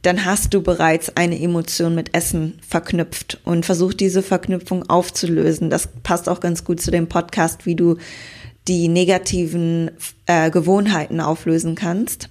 dann 0.03 0.25
hast 0.25 0.55
du 0.55 0.63
bereits 0.63 1.17
eine 1.17 1.41
Emotion 1.41 1.95
mit 1.95 2.15
Essen 2.15 2.59
verknüpft 2.67 3.41
und 3.45 3.67
versuch 3.67 3.93
diese 3.93 4.23
Verknüpfung 4.23 4.89
aufzulösen. 4.89 5.71
Das 5.71 5.89
passt 6.03 6.29
auch 6.29 6.41
ganz 6.41 6.65
gut 6.65 6.81
zu 6.81 6.91
dem 6.91 7.09
Podcast, 7.09 7.67
wie 7.67 7.75
du 7.75 7.97
die 8.69 8.89
negativen 8.89 9.91
äh, 10.27 10.51
Gewohnheiten 10.51 11.21
auflösen 11.21 11.75
kannst. 11.75 12.29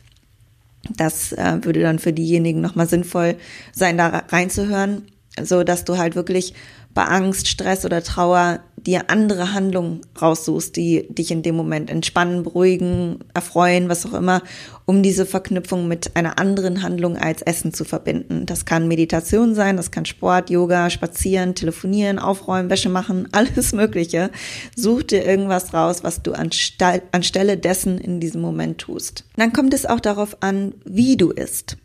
Das 0.95 1.33
äh, 1.33 1.59
würde 1.63 1.81
dann 1.81 1.99
für 1.99 2.13
diejenigen 2.13 2.61
nochmal 2.61 2.87
sinnvoll 2.87 3.35
sein, 3.73 3.97
da 3.97 4.23
reinzuhören. 4.29 5.03
so 5.41 5.63
dass 5.63 5.85
du 5.85 5.97
halt 5.97 6.15
wirklich 6.15 6.53
bei 6.95 7.03
Angst, 7.03 7.49
Stress 7.49 7.85
oder 7.85 8.01
Trauer 8.01 8.61
dir 8.77 9.09
andere 9.09 9.53
Handlungen 9.53 10.01
raussuchst, 10.19 10.75
die 10.75 11.07
dich 11.09 11.29
in 11.29 11.43
dem 11.43 11.55
Moment 11.55 11.89
entspannen, 11.89 12.43
beruhigen, 12.43 13.19
erfreuen, 13.33 13.89
was 13.89 14.05
auch 14.05 14.13
immer, 14.13 14.41
um 14.85 15.03
diese 15.03 15.25
Verknüpfung 15.25 15.87
mit 15.87 16.15
einer 16.15 16.39
anderen 16.39 16.83
Handlung 16.83 17.17
als 17.17 17.41
Essen 17.41 17.73
zu 17.73 17.83
verbinden. 17.83 18.45
Das 18.45 18.63
kann 18.63 18.87
Meditation 18.87 19.55
sein, 19.55 19.75
das 19.75 19.91
kann 19.91 20.05
Sport, 20.05 20.49
Yoga, 20.49 20.89
Spazieren, 20.89 21.53
Telefonieren, 21.53 22.17
Aufräumen, 22.17 22.69
Wäsche 22.69 22.89
machen, 22.89 23.27
alles 23.33 23.73
Mögliche. 23.73 24.31
Such 24.75 25.03
dir 25.03 25.25
irgendwas 25.25 25.73
raus, 25.73 26.03
was 26.03 26.21
du 26.21 26.31
anstelle 26.31 27.57
dessen 27.57 27.97
in 27.97 28.21
diesem 28.21 28.39
Moment 28.39 28.77
tust. 28.77 29.25
Dann 29.35 29.51
kommt 29.51 29.73
es 29.73 29.85
auch 29.85 29.99
darauf 29.99 30.37
an, 30.41 30.75
wie 30.85 31.17
du 31.17 31.31
isst. 31.31 31.77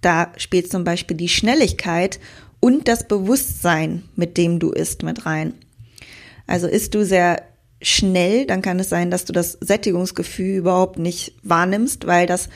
Da 0.00 0.32
spielt 0.36 0.70
zum 0.70 0.84
Beispiel 0.84 1.16
die 1.16 1.28
Schnelligkeit 1.28 2.20
und 2.60 2.88
das 2.88 3.06
Bewusstsein, 3.06 4.04
mit 4.16 4.36
dem 4.36 4.58
du 4.58 4.70
isst, 4.70 5.02
mit 5.02 5.26
rein. 5.26 5.54
Also 6.46 6.66
isst 6.66 6.94
du 6.94 7.04
sehr 7.04 7.42
schnell, 7.82 8.46
dann 8.46 8.62
kann 8.62 8.80
es 8.80 8.88
sein, 8.88 9.10
dass 9.10 9.24
du 9.24 9.32
das 9.32 9.58
Sättigungsgefühl 9.60 10.56
überhaupt 10.56 10.98
nicht 10.98 11.34
wahrnimmst, 11.42 12.06
weil 12.06 12.26
das 12.26 12.48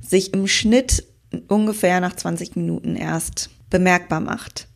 sich 0.00 0.34
im 0.34 0.46
Schnitt 0.46 1.04
ungefähr 1.48 2.00
nach 2.00 2.14
20 2.14 2.56
Minuten 2.56 2.96
erst 2.96 3.50
bemerkbar 3.70 4.20
macht. 4.20 4.68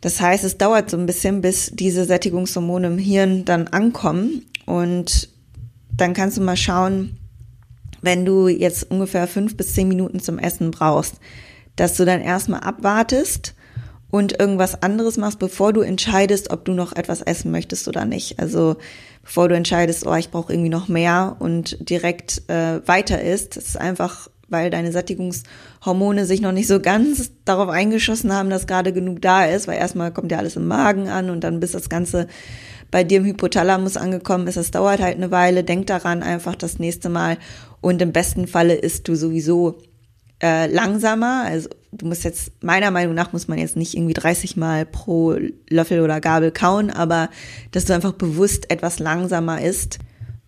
Das 0.00 0.20
heißt, 0.20 0.44
es 0.44 0.58
dauert 0.58 0.90
so 0.90 0.98
ein 0.98 1.06
bisschen, 1.06 1.40
bis 1.40 1.70
diese 1.72 2.04
Sättigungshormone 2.04 2.88
im 2.88 2.98
Hirn 2.98 3.44
dann 3.44 3.68
ankommen 3.68 4.44
und 4.66 5.30
dann 5.96 6.12
kannst 6.12 6.36
du 6.36 6.42
mal 6.42 6.56
schauen, 6.56 7.18
wenn 8.02 8.26
du 8.26 8.48
jetzt 8.48 8.90
ungefähr 8.90 9.26
fünf 9.26 9.56
bis 9.56 9.72
zehn 9.72 9.88
Minuten 9.88 10.20
zum 10.20 10.38
Essen 10.38 10.70
brauchst, 10.70 11.14
dass 11.76 11.96
du 11.96 12.04
dann 12.04 12.20
erstmal 12.20 12.60
abwartest 12.60 13.54
und 14.10 14.38
irgendwas 14.38 14.80
anderes 14.80 15.16
machst, 15.16 15.40
bevor 15.40 15.72
du 15.72 15.80
entscheidest, 15.80 16.50
ob 16.50 16.64
du 16.64 16.72
noch 16.72 16.94
etwas 16.94 17.20
essen 17.20 17.50
möchtest 17.50 17.88
oder 17.88 18.04
nicht. 18.04 18.38
Also 18.38 18.76
bevor 19.24 19.48
du 19.48 19.56
entscheidest, 19.56 20.06
oh, 20.06 20.14
ich 20.14 20.30
brauche 20.30 20.52
irgendwie 20.52 20.70
noch 20.70 20.86
mehr 20.86 21.36
und 21.40 21.88
direkt 21.90 22.48
äh, 22.48 22.86
weiter 22.86 23.20
isst. 23.20 23.56
Das 23.56 23.64
ist 23.64 23.76
einfach, 23.76 24.28
weil 24.48 24.70
deine 24.70 24.92
Sättigungshormone 24.92 26.26
sich 26.26 26.40
noch 26.40 26.52
nicht 26.52 26.68
so 26.68 26.78
ganz 26.78 27.32
darauf 27.44 27.68
eingeschossen 27.68 28.32
haben, 28.32 28.50
dass 28.50 28.68
gerade 28.68 28.92
genug 28.92 29.20
da 29.20 29.46
ist, 29.46 29.66
weil 29.66 29.78
erstmal 29.78 30.12
kommt 30.12 30.30
ja 30.30 30.38
alles 30.38 30.54
im 30.54 30.68
Magen 30.68 31.08
an 31.08 31.28
und 31.28 31.42
dann 31.42 31.58
bis 31.58 31.72
das 31.72 31.88
Ganze 31.88 32.28
bei 32.92 33.02
dir 33.02 33.18
im 33.18 33.24
Hypothalamus 33.24 33.96
angekommen 33.96 34.46
ist, 34.46 34.56
das 34.56 34.70
dauert 34.70 35.00
halt 35.00 35.16
eine 35.16 35.32
Weile. 35.32 35.64
Denk 35.64 35.88
daran 35.88 36.22
einfach 36.22 36.54
das 36.54 36.78
nächste 36.78 37.08
Mal 37.08 37.38
und 37.80 38.00
im 38.00 38.12
besten 38.12 38.46
Falle 38.46 38.74
isst 38.74 39.08
du 39.08 39.16
sowieso 39.16 39.78
äh, 40.44 40.66
langsamer. 40.66 41.44
Also 41.46 41.70
du 41.90 42.04
musst 42.04 42.22
jetzt, 42.22 42.62
meiner 42.62 42.90
Meinung 42.90 43.14
nach 43.14 43.32
muss 43.32 43.48
man 43.48 43.58
jetzt 43.58 43.76
nicht 43.76 43.94
irgendwie 43.94 44.12
30 44.12 44.58
Mal 44.58 44.84
pro 44.84 45.36
Löffel 45.70 46.02
oder 46.02 46.20
Gabel 46.20 46.52
kauen, 46.52 46.90
aber 46.90 47.30
dass 47.70 47.86
du 47.86 47.94
einfach 47.94 48.12
bewusst 48.12 48.70
etwas 48.70 48.98
langsamer 48.98 49.62
isst, 49.62 50.00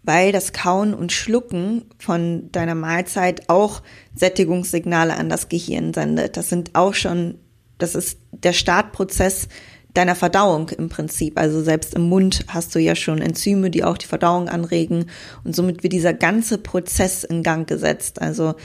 weil 0.03 0.33
das 0.33 0.53
Kauen 0.53 0.93
und 0.93 1.13
Schlucken 1.13 1.87
von 1.99 2.53
deiner 2.53 2.75
Mahlzeit 2.75 3.49
auch 3.49 3.83
Sättigungssignale 4.15 5.17
an 5.17 5.31
das 5.31 5.49
Gehirn 5.49 5.95
sendet. 5.95 6.37
Das 6.37 6.51
sind 6.51 6.75
auch 6.75 6.93
schon, 6.93 7.37
das 7.79 7.95
ist 7.95 8.19
der 8.33 8.53
Startprozess 8.53 9.49
deiner 9.95 10.15
Verdauung 10.15 10.69
im 10.69 10.91
Prinzip. 10.91 11.39
Also 11.39 11.63
selbst 11.63 11.95
im 11.95 12.03
Mund 12.03 12.45
hast 12.49 12.75
du 12.75 12.79
ja 12.79 12.95
schon 12.95 13.23
Enzyme, 13.23 13.71
die 13.71 13.83
auch 13.83 13.97
die 13.97 14.07
Verdauung 14.07 14.51
anregen 14.51 15.07
und 15.43 15.57
somit 15.57 15.83
wird 15.83 15.95
dieser 15.95 16.13
ganze 16.13 16.59
Prozess 16.59 17.25
in 17.25 17.43
Gang 17.43 17.67
gesetzt. 17.67 18.21
Also 18.21 18.57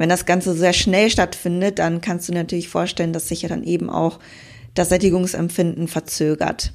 wenn 0.00 0.08
das 0.08 0.24
Ganze 0.24 0.54
sehr 0.54 0.72
schnell 0.72 1.10
stattfindet, 1.10 1.78
dann 1.78 2.00
kannst 2.00 2.26
du 2.26 2.32
natürlich 2.32 2.70
vorstellen, 2.70 3.12
dass 3.12 3.28
sich 3.28 3.42
ja 3.42 3.50
dann 3.50 3.62
eben 3.62 3.90
auch 3.90 4.18
das 4.72 4.88
Sättigungsempfinden 4.88 5.88
verzögert. 5.88 6.72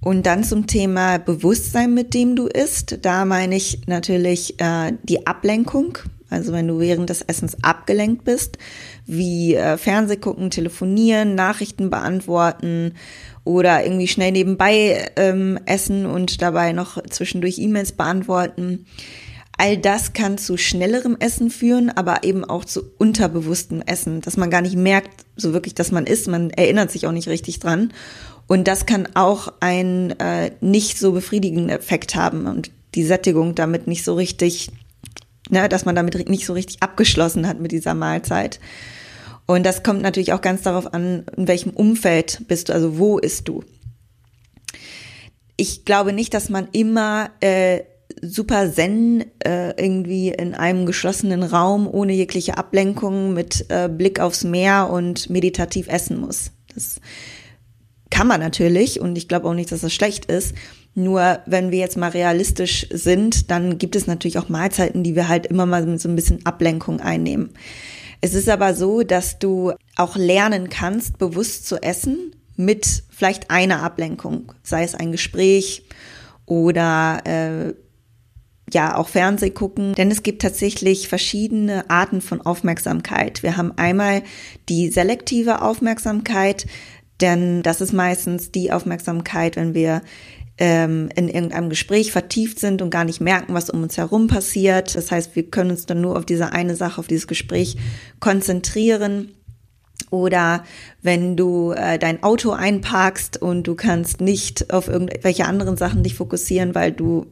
Und 0.00 0.24
dann 0.24 0.44
zum 0.44 0.68
Thema 0.68 1.18
Bewusstsein, 1.18 1.94
mit 1.94 2.14
dem 2.14 2.36
du 2.36 2.46
isst. 2.46 3.00
Da 3.02 3.24
meine 3.24 3.56
ich 3.56 3.80
natürlich 3.88 4.60
äh, 4.60 4.92
die 5.02 5.26
Ablenkung. 5.26 5.98
Also 6.30 6.52
wenn 6.52 6.68
du 6.68 6.78
während 6.78 7.10
des 7.10 7.22
Essens 7.22 7.56
abgelenkt 7.64 8.24
bist, 8.24 8.56
wie 9.04 9.56
äh, 9.56 9.76
Fernseh 9.76 10.16
gucken, 10.16 10.50
telefonieren, 10.50 11.34
Nachrichten 11.34 11.90
beantworten 11.90 12.94
oder 13.42 13.82
irgendwie 13.82 14.06
schnell 14.06 14.30
nebenbei 14.30 15.10
ähm, 15.16 15.58
essen 15.66 16.06
und 16.06 16.40
dabei 16.40 16.72
noch 16.72 17.02
zwischendurch 17.02 17.58
E-Mails 17.58 17.90
beantworten. 17.90 18.86
All 19.58 19.76
das 19.76 20.12
kann 20.12 20.38
zu 20.38 20.56
schnellerem 20.56 21.16
Essen 21.20 21.50
führen, 21.50 21.90
aber 21.90 22.24
eben 22.24 22.44
auch 22.44 22.64
zu 22.64 22.82
unterbewusstem 22.98 23.82
Essen, 23.82 24.20
dass 24.20 24.36
man 24.36 24.50
gar 24.50 24.62
nicht 24.62 24.76
merkt, 24.76 25.24
so 25.36 25.52
wirklich, 25.52 25.74
dass 25.74 25.92
man 25.92 26.06
isst. 26.06 26.26
Man 26.26 26.50
erinnert 26.50 26.90
sich 26.90 27.06
auch 27.06 27.12
nicht 27.12 27.28
richtig 27.28 27.60
dran. 27.60 27.92
Und 28.46 28.66
das 28.66 28.86
kann 28.86 29.08
auch 29.14 29.52
einen 29.60 30.10
äh, 30.18 30.52
nicht 30.60 30.98
so 30.98 31.12
befriedigenden 31.12 31.68
Effekt 31.68 32.14
haben 32.16 32.46
und 32.46 32.70
die 32.94 33.04
Sättigung 33.04 33.54
damit 33.54 33.86
nicht 33.86 34.04
so 34.04 34.14
richtig, 34.14 34.70
ne, 35.48 35.68
dass 35.68 35.84
man 35.84 35.94
damit 35.94 36.28
nicht 36.28 36.46
so 36.46 36.52
richtig 36.52 36.82
abgeschlossen 36.82 37.46
hat 37.46 37.60
mit 37.60 37.72
dieser 37.72 37.94
Mahlzeit. 37.94 38.60
Und 39.46 39.64
das 39.64 39.82
kommt 39.82 40.02
natürlich 40.02 40.32
auch 40.32 40.40
ganz 40.40 40.62
darauf 40.62 40.92
an, 40.92 41.24
in 41.36 41.48
welchem 41.48 41.70
Umfeld 41.70 42.42
bist 42.48 42.68
du, 42.68 42.74
also 42.74 42.98
wo 42.98 43.18
isst 43.18 43.48
du. 43.48 43.64
Ich 45.56 45.84
glaube 45.84 46.12
nicht, 46.12 46.34
dass 46.34 46.48
man 46.48 46.68
immer 46.72 47.30
äh, 47.40 47.80
super 48.22 48.72
zen 48.72 49.24
äh, 49.44 49.70
irgendwie 49.70 50.28
in 50.28 50.54
einem 50.54 50.86
geschlossenen 50.86 51.42
Raum 51.42 51.88
ohne 51.88 52.12
jegliche 52.12 52.56
Ablenkung 52.56 53.34
mit 53.34 53.66
äh, 53.68 53.88
Blick 53.88 54.20
aufs 54.20 54.44
Meer 54.44 54.88
und 54.90 55.28
meditativ 55.28 55.88
essen 55.88 56.20
muss. 56.20 56.52
Das 56.74 57.00
kann 58.10 58.28
man 58.28 58.40
natürlich 58.40 59.00
und 59.00 59.16
ich 59.18 59.28
glaube 59.28 59.48
auch 59.48 59.54
nicht, 59.54 59.72
dass 59.72 59.80
das 59.80 59.92
schlecht 59.92 60.26
ist. 60.26 60.54
Nur 60.94 61.40
wenn 61.46 61.70
wir 61.70 61.78
jetzt 61.78 61.96
mal 61.96 62.10
realistisch 62.10 62.86
sind, 62.90 63.50
dann 63.50 63.78
gibt 63.78 63.96
es 63.96 64.06
natürlich 64.06 64.38
auch 64.38 64.48
Mahlzeiten, 64.48 65.02
die 65.02 65.16
wir 65.16 65.28
halt 65.28 65.46
immer 65.46 65.66
mal 65.66 65.84
mit 65.84 66.00
so 66.00 66.08
ein 66.08 66.16
bisschen 66.16 66.44
Ablenkung 66.44 67.00
einnehmen. 67.00 67.50
Es 68.20 68.34
ist 68.34 68.48
aber 68.48 68.74
so, 68.74 69.02
dass 69.02 69.38
du 69.38 69.72
auch 69.96 70.14
lernen 70.16 70.68
kannst, 70.68 71.18
bewusst 71.18 71.66
zu 71.66 71.82
essen 71.82 72.36
mit 72.56 73.02
vielleicht 73.10 73.50
einer 73.50 73.82
Ablenkung, 73.82 74.52
sei 74.62 74.84
es 74.84 74.94
ein 74.94 75.10
Gespräch 75.10 75.84
oder 76.46 77.22
äh, 77.24 77.72
ja 78.74 78.96
auch 78.96 79.08
Fernseh 79.08 79.50
gucken, 79.50 79.94
denn 79.94 80.10
es 80.10 80.22
gibt 80.22 80.42
tatsächlich 80.42 81.08
verschiedene 81.08 81.88
Arten 81.90 82.20
von 82.20 82.40
Aufmerksamkeit. 82.40 83.42
Wir 83.42 83.56
haben 83.56 83.72
einmal 83.76 84.22
die 84.68 84.90
selektive 84.90 85.62
Aufmerksamkeit, 85.62 86.66
denn 87.20 87.62
das 87.62 87.80
ist 87.80 87.92
meistens 87.92 88.50
die 88.50 88.72
Aufmerksamkeit, 88.72 89.56
wenn 89.56 89.74
wir 89.74 90.02
ähm, 90.58 91.08
in 91.14 91.28
irgendeinem 91.28 91.70
Gespräch 91.70 92.12
vertieft 92.12 92.58
sind 92.58 92.82
und 92.82 92.90
gar 92.90 93.04
nicht 93.04 93.20
merken, 93.20 93.54
was 93.54 93.70
um 93.70 93.82
uns 93.82 93.96
herum 93.96 94.26
passiert. 94.26 94.94
Das 94.94 95.10
heißt, 95.10 95.34
wir 95.34 95.50
können 95.50 95.70
uns 95.70 95.86
dann 95.86 96.00
nur 96.00 96.16
auf 96.16 96.26
diese 96.26 96.52
eine 96.52 96.76
Sache, 96.76 96.98
auf 96.98 97.06
dieses 97.06 97.26
Gespräch 97.26 97.76
konzentrieren. 98.20 99.32
Oder 100.10 100.64
wenn 101.00 101.36
du 101.36 101.72
äh, 101.72 101.98
dein 101.98 102.22
Auto 102.22 102.50
einparkst 102.50 103.40
und 103.40 103.66
du 103.66 103.74
kannst 103.74 104.20
nicht 104.20 104.72
auf 104.72 104.88
irgendwelche 104.88 105.46
anderen 105.46 105.76
Sachen 105.76 106.02
dich 106.02 106.14
fokussieren, 106.14 106.74
weil 106.74 106.92
du 106.92 107.26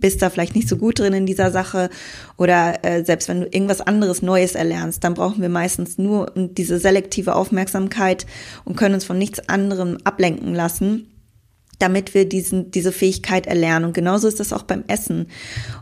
bist 0.00 0.22
da 0.22 0.30
vielleicht 0.30 0.54
nicht 0.54 0.68
so 0.68 0.76
gut 0.76 0.98
drin 0.98 1.12
in 1.12 1.26
dieser 1.26 1.50
Sache 1.50 1.90
oder 2.36 2.84
äh, 2.84 3.04
selbst 3.04 3.28
wenn 3.28 3.42
du 3.42 3.46
irgendwas 3.46 3.80
anderes 3.80 4.22
Neues 4.22 4.54
erlernst, 4.54 5.04
dann 5.04 5.14
brauchen 5.14 5.42
wir 5.42 5.48
meistens 5.48 5.98
nur 5.98 6.32
diese 6.34 6.78
selektive 6.78 7.34
Aufmerksamkeit 7.34 8.26
und 8.64 8.76
können 8.76 8.94
uns 8.94 9.04
von 9.04 9.18
nichts 9.18 9.48
anderem 9.48 9.98
ablenken 10.04 10.54
lassen 10.54 11.08
damit 11.78 12.14
wir 12.14 12.28
diesen, 12.28 12.70
diese 12.70 12.92
Fähigkeit 12.92 13.46
erlernen. 13.46 13.86
Und 13.86 13.94
genauso 13.94 14.28
ist 14.28 14.40
das 14.40 14.52
auch 14.52 14.62
beim 14.62 14.84
Essen. 14.86 15.26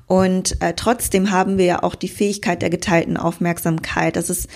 Und 0.06 0.60
äh, 0.60 0.72
trotzdem 0.74 1.30
haben 1.30 1.58
wir 1.58 1.64
ja 1.64 1.82
auch 1.82 1.94
die 1.94 2.08
Fähigkeit 2.08 2.62
der 2.62 2.70
geteilten 2.70 3.16
Aufmerksamkeit. 3.16 4.16
Das 4.16 4.30
ist 4.30 4.48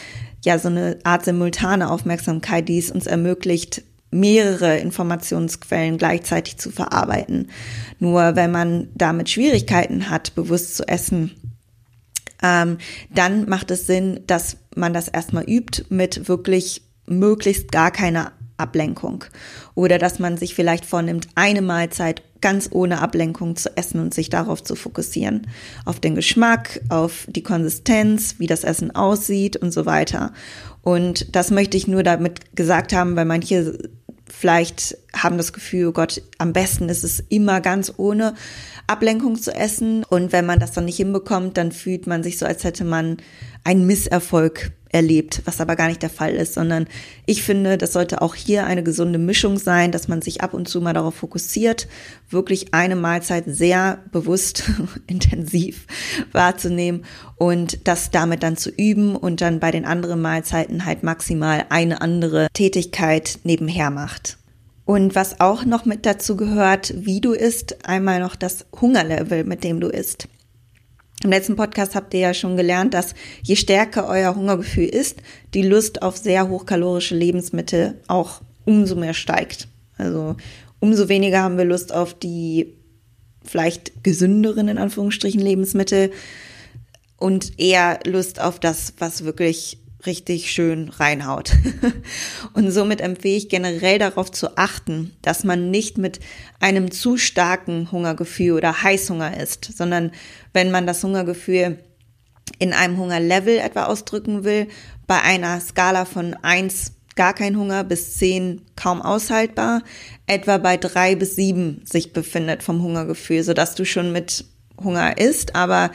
ja 0.44 0.58
so 0.58 0.68
eine 0.68 0.98
Art 1.04 1.24
simultane 1.24 1.90
Aufmerksamkeit, 1.90 2.68
die 2.68 2.78
es 2.78 2.90
uns 2.90 3.06
ermöglicht, 3.06 3.82
mehrere 4.10 4.78
Informationsquellen 4.78 5.98
gleichzeitig 5.98 6.58
zu 6.58 6.70
verarbeiten. 6.70 7.50
Nur 7.98 8.36
wenn 8.36 8.50
man 8.50 8.88
damit 8.94 9.30
Schwierigkeiten 9.30 10.10
hat, 10.10 10.34
bewusst 10.34 10.76
zu 10.76 10.86
essen, 10.88 11.34
ähm, 12.42 12.78
dann 13.14 13.48
macht 13.48 13.70
es 13.70 13.86
Sinn, 13.86 14.20
dass 14.26 14.58
man 14.74 14.92
das 14.92 15.08
erstmal 15.08 15.44
übt 15.44 15.84
mit 15.88 16.28
wirklich 16.28 16.82
möglichst 17.06 17.72
gar 17.72 17.90
keiner 17.90 18.32
Ablenkung. 18.58 19.24
Oder 19.74 19.98
dass 19.98 20.18
man 20.18 20.36
sich 20.36 20.54
vielleicht 20.54 20.84
vornimmt, 20.84 21.28
eine 21.34 21.62
Mahlzeit 21.62 22.22
ganz 22.40 22.68
ohne 22.70 23.00
Ablenkung 23.00 23.56
zu 23.56 23.76
essen 23.76 24.00
und 24.00 24.14
sich 24.14 24.30
darauf 24.30 24.62
zu 24.62 24.76
fokussieren. 24.76 25.46
Auf 25.84 26.00
den 26.00 26.14
Geschmack, 26.14 26.80
auf 26.88 27.26
die 27.28 27.42
Konsistenz, 27.42 28.36
wie 28.38 28.46
das 28.46 28.64
Essen 28.64 28.94
aussieht 28.94 29.56
und 29.56 29.72
so 29.72 29.86
weiter. 29.86 30.32
Und 30.86 31.34
das 31.34 31.50
möchte 31.50 31.76
ich 31.76 31.88
nur 31.88 32.04
damit 32.04 32.54
gesagt 32.54 32.92
haben, 32.92 33.16
weil 33.16 33.24
manche 33.24 33.76
vielleicht 34.32 34.96
haben 35.22 35.36
das 35.36 35.52
Gefühl, 35.52 35.88
oh 35.88 35.92
Gott, 35.92 36.22
am 36.38 36.52
besten 36.52 36.88
ist 36.88 37.04
es 37.04 37.20
immer 37.28 37.60
ganz 37.60 37.92
ohne 37.96 38.34
Ablenkung 38.86 39.36
zu 39.40 39.54
essen. 39.54 40.04
Und 40.04 40.32
wenn 40.32 40.46
man 40.46 40.60
das 40.60 40.72
dann 40.72 40.84
nicht 40.84 40.96
hinbekommt, 40.96 41.56
dann 41.56 41.72
fühlt 41.72 42.06
man 42.06 42.22
sich 42.22 42.38
so, 42.38 42.46
als 42.46 42.64
hätte 42.64 42.84
man 42.84 43.16
einen 43.64 43.86
Misserfolg 43.86 44.72
erlebt, 44.96 45.42
was 45.44 45.60
aber 45.60 45.76
gar 45.76 45.88
nicht 45.88 46.02
der 46.02 46.10
Fall 46.10 46.34
ist, 46.34 46.54
sondern 46.54 46.86
ich 47.26 47.42
finde, 47.42 47.76
das 47.76 47.92
sollte 47.92 48.22
auch 48.22 48.34
hier 48.34 48.66
eine 48.66 48.82
gesunde 48.82 49.18
Mischung 49.18 49.58
sein, 49.58 49.92
dass 49.92 50.08
man 50.08 50.22
sich 50.22 50.40
ab 50.40 50.54
und 50.54 50.68
zu 50.68 50.80
mal 50.80 50.94
darauf 50.94 51.16
fokussiert, 51.16 51.86
wirklich 52.30 52.72
eine 52.72 52.96
Mahlzeit 52.96 53.44
sehr 53.46 53.98
bewusst, 54.12 54.64
intensiv 55.06 55.86
wahrzunehmen 56.32 57.04
und 57.36 57.86
das 57.86 58.10
damit 58.10 58.42
dann 58.42 58.56
zu 58.56 58.70
üben 58.70 59.16
und 59.16 59.40
dann 59.40 59.60
bei 59.60 59.70
den 59.70 59.84
anderen 59.84 60.22
Mahlzeiten 60.22 60.86
halt 60.86 61.02
maximal 61.02 61.66
eine 61.68 62.00
andere 62.00 62.48
Tätigkeit 62.54 63.40
nebenher 63.44 63.90
macht. 63.90 64.38
Und 64.86 65.16
was 65.16 65.40
auch 65.40 65.64
noch 65.64 65.84
mit 65.84 66.06
dazu 66.06 66.36
gehört, 66.36 66.94
wie 66.96 67.20
du 67.20 67.32
isst, 67.32 67.84
einmal 67.86 68.20
noch 68.20 68.36
das 68.36 68.66
Hungerlevel, 68.80 69.42
mit 69.44 69.64
dem 69.64 69.80
du 69.80 69.88
isst. 69.88 70.28
Im 71.24 71.30
letzten 71.30 71.56
Podcast 71.56 71.96
habt 71.96 72.14
ihr 72.14 72.20
ja 72.20 72.34
schon 72.34 72.56
gelernt, 72.56 72.94
dass 72.94 73.14
je 73.42 73.56
stärker 73.56 74.06
euer 74.06 74.36
Hungergefühl 74.36 74.86
ist, 74.86 75.22
die 75.54 75.62
Lust 75.62 76.02
auf 76.02 76.16
sehr 76.16 76.48
hochkalorische 76.48 77.16
Lebensmittel 77.16 78.00
auch 78.06 78.42
umso 78.64 78.94
mehr 78.94 79.12
steigt. 79.12 79.66
Also 79.98 80.36
umso 80.78 81.08
weniger 81.08 81.42
haben 81.42 81.58
wir 81.58 81.64
Lust 81.64 81.92
auf 81.92 82.14
die 82.14 82.74
vielleicht 83.42 84.04
gesünderen 84.04 84.68
in 84.68 84.78
Anführungsstrichen 84.78 85.40
Lebensmittel 85.40 86.12
und 87.16 87.58
eher 87.58 87.98
Lust 88.04 88.40
auf 88.40 88.60
das, 88.60 88.94
was 88.98 89.24
wirklich 89.24 89.78
richtig 90.06 90.50
schön 90.50 90.88
reinhaut. 90.88 91.52
Und 92.54 92.70
somit 92.70 93.00
empfehle 93.00 93.36
ich 93.36 93.48
generell 93.48 93.98
darauf 93.98 94.30
zu 94.30 94.56
achten, 94.56 95.14
dass 95.22 95.44
man 95.44 95.70
nicht 95.70 95.98
mit 95.98 96.20
einem 96.60 96.90
zu 96.90 97.16
starken 97.16 97.90
Hungergefühl 97.92 98.52
oder 98.52 98.82
Heißhunger 98.82 99.40
isst, 99.40 99.70
sondern 99.76 100.12
wenn 100.52 100.70
man 100.70 100.86
das 100.86 101.02
Hungergefühl 101.02 101.78
in 102.58 102.72
einem 102.72 102.96
Hungerlevel 102.96 103.58
etwa 103.58 103.84
ausdrücken 103.84 104.44
will, 104.44 104.68
bei 105.06 105.20
einer 105.20 105.60
Skala 105.60 106.04
von 106.04 106.34
eins 106.42 106.92
gar 107.16 107.34
kein 107.34 107.56
Hunger 107.56 107.82
bis 107.82 108.16
zehn 108.16 108.62
kaum 108.76 109.02
aushaltbar, 109.02 109.82
etwa 110.26 110.58
bei 110.58 110.76
drei 110.76 111.14
bis 111.14 111.34
sieben 111.34 111.82
sich 111.84 112.12
befindet 112.12 112.62
vom 112.62 112.82
Hungergefühl, 112.82 113.42
sodass 113.42 113.74
du 113.74 113.84
schon 113.84 114.12
mit 114.12 114.44
Hunger 114.82 115.16
isst, 115.18 115.54
aber 115.54 115.90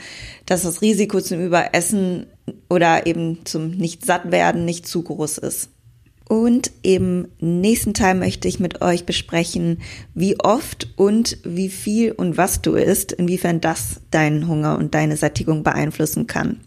dass 0.46 0.62
das 0.62 0.82
Risiko 0.82 1.20
zum 1.20 1.44
Überessen 1.44 2.26
oder 2.68 3.06
eben 3.06 3.44
zum 3.44 3.70
Nicht-Satt-Werden 3.70 4.64
nicht 4.64 4.86
zu 4.86 5.02
groß 5.02 5.38
ist. 5.38 5.70
Und 6.28 6.70
im 6.82 7.28
nächsten 7.40 7.92
Teil 7.92 8.14
möchte 8.14 8.48
ich 8.48 8.58
mit 8.58 8.80
euch 8.80 9.04
besprechen, 9.04 9.82
wie 10.14 10.40
oft 10.40 10.88
und 10.96 11.36
wie 11.44 11.68
viel 11.68 12.12
und 12.12 12.38
was 12.38 12.62
du 12.62 12.74
isst, 12.74 13.12
inwiefern 13.12 13.60
das 13.60 14.00
deinen 14.10 14.48
Hunger 14.48 14.78
und 14.78 14.94
deine 14.94 15.16
Sättigung 15.16 15.62
beeinflussen 15.62 16.26
kann. 16.26 16.60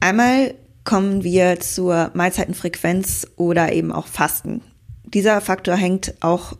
Einmal 0.00 0.54
kommen 0.82 1.22
wir 1.22 1.60
zur 1.60 2.10
Mahlzeitenfrequenz 2.14 3.28
oder 3.36 3.72
eben 3.72 3.92
auch 3.92 4.06
Fasten. 4.06 4.62
Dieser 5.04 5.40
Faktor 5.40 5.76
hängt 5.76 6.14
auch 6.20 6.54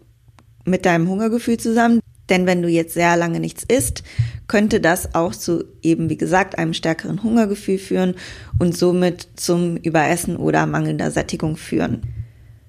mit 0.65 0.87
deinem 0.87 1.09
Hungergefühl 1.09 1.57
zusammen. 1.57 2.01
Denn 2.29 2.47
wenn 2.47 2.63
du 2.63 2.69
jetzt 2.69 2.95
sehr 2.95 3.17
lange 3.17 3.41
nichts 3.41 3.65
isst, 3.65 4.03
könnte 4.49 4.81
das 4.81 5.15
auch 5.15 5.35
zu 5.35 5.65
eben, 5.83 6.11
wie 6.11 6.17
gesagt, 6.17 6.59
einem 6.59 6.75
stärkeren 6.75 7.23
Hungergefühl 7.23 7.79
führen 7.79 8.15
und 8.59 8.77
somit 8.77 9.29
zum 9.37 9.77
Überessen 9.77 10.37
oder 10.37 10.67
mangelnder 10.67 11.11
Sättigung 11.11 11.57
führen. 11.57 12.03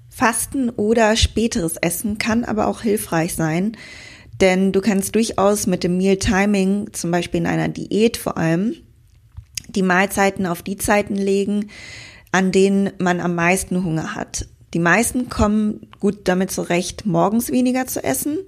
Fasten 0.08 0.70
oder 0.70 1.16
späteres 1.16 1.76
Essen 1.76 2.18
kann 2.18 2.44
aber 2.44 2.66
auch 2.66 2.82
hilfreich 2.82 3.34
sein, 3.34 3.76
denn 4.40 4.72
du 4.72 4.80
kannst 4.80 5.14
durchaus 5.14 5.66
mit 5.66 5.84
dem 5.84 5.98
Meal 5.98 6.16
Timing, 6.16 6.92
zum 6.92 7.10
Beispiel 7.10 7.40
in 7.40 7.46
einer 7.46 7.68
Diät 7.68 8.16
vor 8.16 8.36
allem, 8.36 8.74
die 9.68 9.82
Mahlzeiten 9.82 10.46
auf 10.46 10.62
die 10.62 10.76
Zeiten 10.76 11.14
legen, 11.14 11.68
an 12.32 12.52
denen 12.52 12.90
man 12.98 13.20
am 13.20 13.34
meisten 13.34 13.84
Hunger 13.84 14.14
hat. 14.14 14.48
Die 14.74 14.78
meisten 14.78 15.28
kommen 15.28 15.88
gut 16.00 16.20
damit 16.24 16.50
zurecht, 16.50 17.06
morgens 17.06 17.50
weniger 17.50 17.86
zu 17.86 18.02
essen 18.02 18.38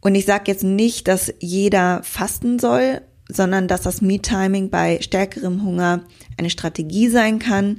und 0.00 0.14
ich 0.14 0.24
sage 0.24 0.44
jetzt 0.46 0.64
nicht, 0.64 1.08
dass 1.08 1.32
jeder 1.40 2.02
fasten 2.02 2.58
soll, 2.58 3.02
sondern 3.28 3.68
dass 3.68 3.82
das 3.82 4.00
Me-Timing 4.00 4.70
bei 4.70 5.00
stärkerem 5.00 5.62
Hunger 5.64 6.02
eine 6.36 6.50
Strategie 6.50 7.08
sein 7.08 7.38
kann, 7.38 7.78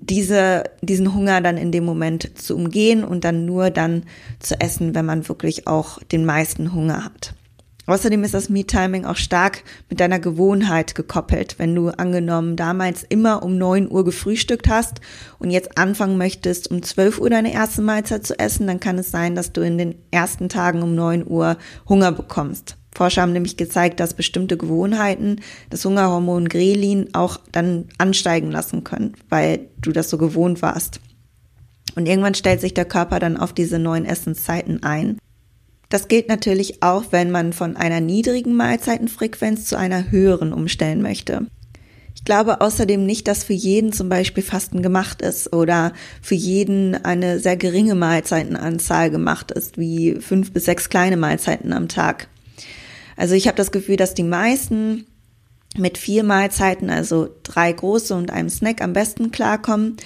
diese, 0.00 0.64
diesen 0.80 1.14
Hunger 1.14 1.40
dann 1.40 1.56
in 1.56 1.72
dem 1.72 1.84
Moment 1.84 2.38
zu 2.38 2.56
umgehen 2.56 3.04
und 3.04 3.24
dann 3.24 3.44
nur 3.44 3.70
dann 3.70 4.04
zu 4.38 4.58
essen, 4.60 4.94
wenn 4.94 5.04
man 5.04 5.28
wirklich 5.28 5.66
auch 5.66 6.02
den 6.04 6.24
meisten 6.24 6.72
Hunger 6.72 7.04
hat. 7.04 7.34
Außerdem 7.90 8.22
ist 8.22 8.34
das 8.34 8.48
Me-Timing 8.48 9.04
auch 9.04 9.16
stark 9.16 9.64
mit 9.88 9.98
deiner 9.98 10.20
Gewohnheit 10.20 10.94
gekoppelt. 10.94 11.58
Wenn 11.58 11.74
du 11.74 11.88
angenommen 11.88 12.54
damals 12.54 13.02
immer 13.02 13.42
um 13.42 13.58
neun 13.58 13.90
Uhr 13.90 14.04
gefrühstückt 14.04 14.68
hast 14.68 15.00
und 15.40 15.50
jetzt 15.50 15.76
anfangen 15.76 16.16
möchtest, 16.16 16.70
um 16.70 16.84
zwölf 16.84 17.18
Uhr 17.18 17.30
deine 17.30 17.52
erste 17.52 17.82
Mahlzeit 17.82 18.24
zu 18.24 18.38
essen, 18.38 18.68
dann 18.68 18.78
kann 18.78 18.98
es 18.98 19.10
sein, 19.10 19.34
dass 19.34 19.52
du 19.52 19.62
in 19.62 19.76
den 19.76 19.96
ersten 20.12 20.48
Tagen 20.48 20.82
um 20.82 20.94
neun 20.94 21.26
Uhr 21.26 21.56
Hunger 21.88 22.12
bekommst. 22.12 22.76
Forscher 22.94 23.22
haben 23.22 23.32
nämlich 23.32 23.56
gezeigt, 23.56 23.98
dass 23.98 24.14
bestimmte 24.14 24.56
Gewohnheiten 24.56 25.40
das 25.70 25.84
Hungerhormon 25.84 26.48
Grelin 26.48 27.08
auch 27.14 27.38
dann 27.50 27.88
ansteigen 27.98 28.52
lassen 28.52 28.84
können, 28.84 29.14
weil 29.28 29.68
du 29.78 29.90
das 29.90 30.10
so 30.10 30.18
gewohnt 30.18 30.62
warst. 30.62 31.00
Und 31.96 32.06
irgendwann 32.06 32.34
stellt 32.34 32.60
sich 32.60 32.74
der 32.74 32.84
Körper 32.84 33.18
dann 33.18 33.36
auf 33.36 33.52
diese 33.52 33.78
neuen 33.78 34.04
Essenszeiten 34.04 34.84
ein. 34.84 35.18
Das 35.90 36.08
gilt 36.08 36.28
natürlich 36.28 36.82
auch, 36.82 37.06
wenn 37.10 37.30
man 37.30 37.52
von 37.52 37.76
einer 37.76 38.00
niedrigen 38.00 38.54
Mahlzeitenfrequenz 38.54 39.66
zu 39.66 39.76
einer 39.76 40.10
höheren 40.10 40.52
umstellen 40.52 41.02
möchte. 41.02 41.46
Ich 42.14 42.24
glaube 42.24 42.60
außerdem 42.60 43.04
nicht, 43.04 43.26
dass 43.28 43.44
für 43.44 43.54
jeden 43.54 43.92
zum 43.92 44.08
Beispiel 44.08 44.42
Fasten 44.42 44.82
gemacht 44.82 45.20
ist 45.20 45.52
oder 45.52 45.92
für 46.22 46.34
jeden 46.34 46.94
eine 46.94 47.40
sehr 47.40 47.56
geringe 47.56 47.94
Mahlzeitenanzahl 47.94 49.10
gemacht 49.10 49.50
ist, 49.50 49.78
wie 49.78 50.16
fünf 50.20 50.52
bis 50.52 50.66
sechs 50.66 50.88
kleine 50.88 51.16
Mahlzeiten 51.16 51.72
am 51.72 51.88
Tag. 51.88 52.28
Also 53.16 53.34
ich 53.34 53.48
habe 53.48 53.56
das 53.56 53.72
Gefühl, 53.72 53.96
dass 53.96 54.14
die 54.14 54.22
meisten 54.22 55.06
mit 55.76 55.98
vier 55.98 56.22
Mahlzeiten, 56.22 56.88
also 56.90 57.28
drei 57.42 57.72
große 57.72 58.14
und 58.14 58.30
einem 58.30 58.48
Snack 58.48 58.80
am 58.80 58.92
besten 58.92 59.30
klarkommen. 59.30 59.96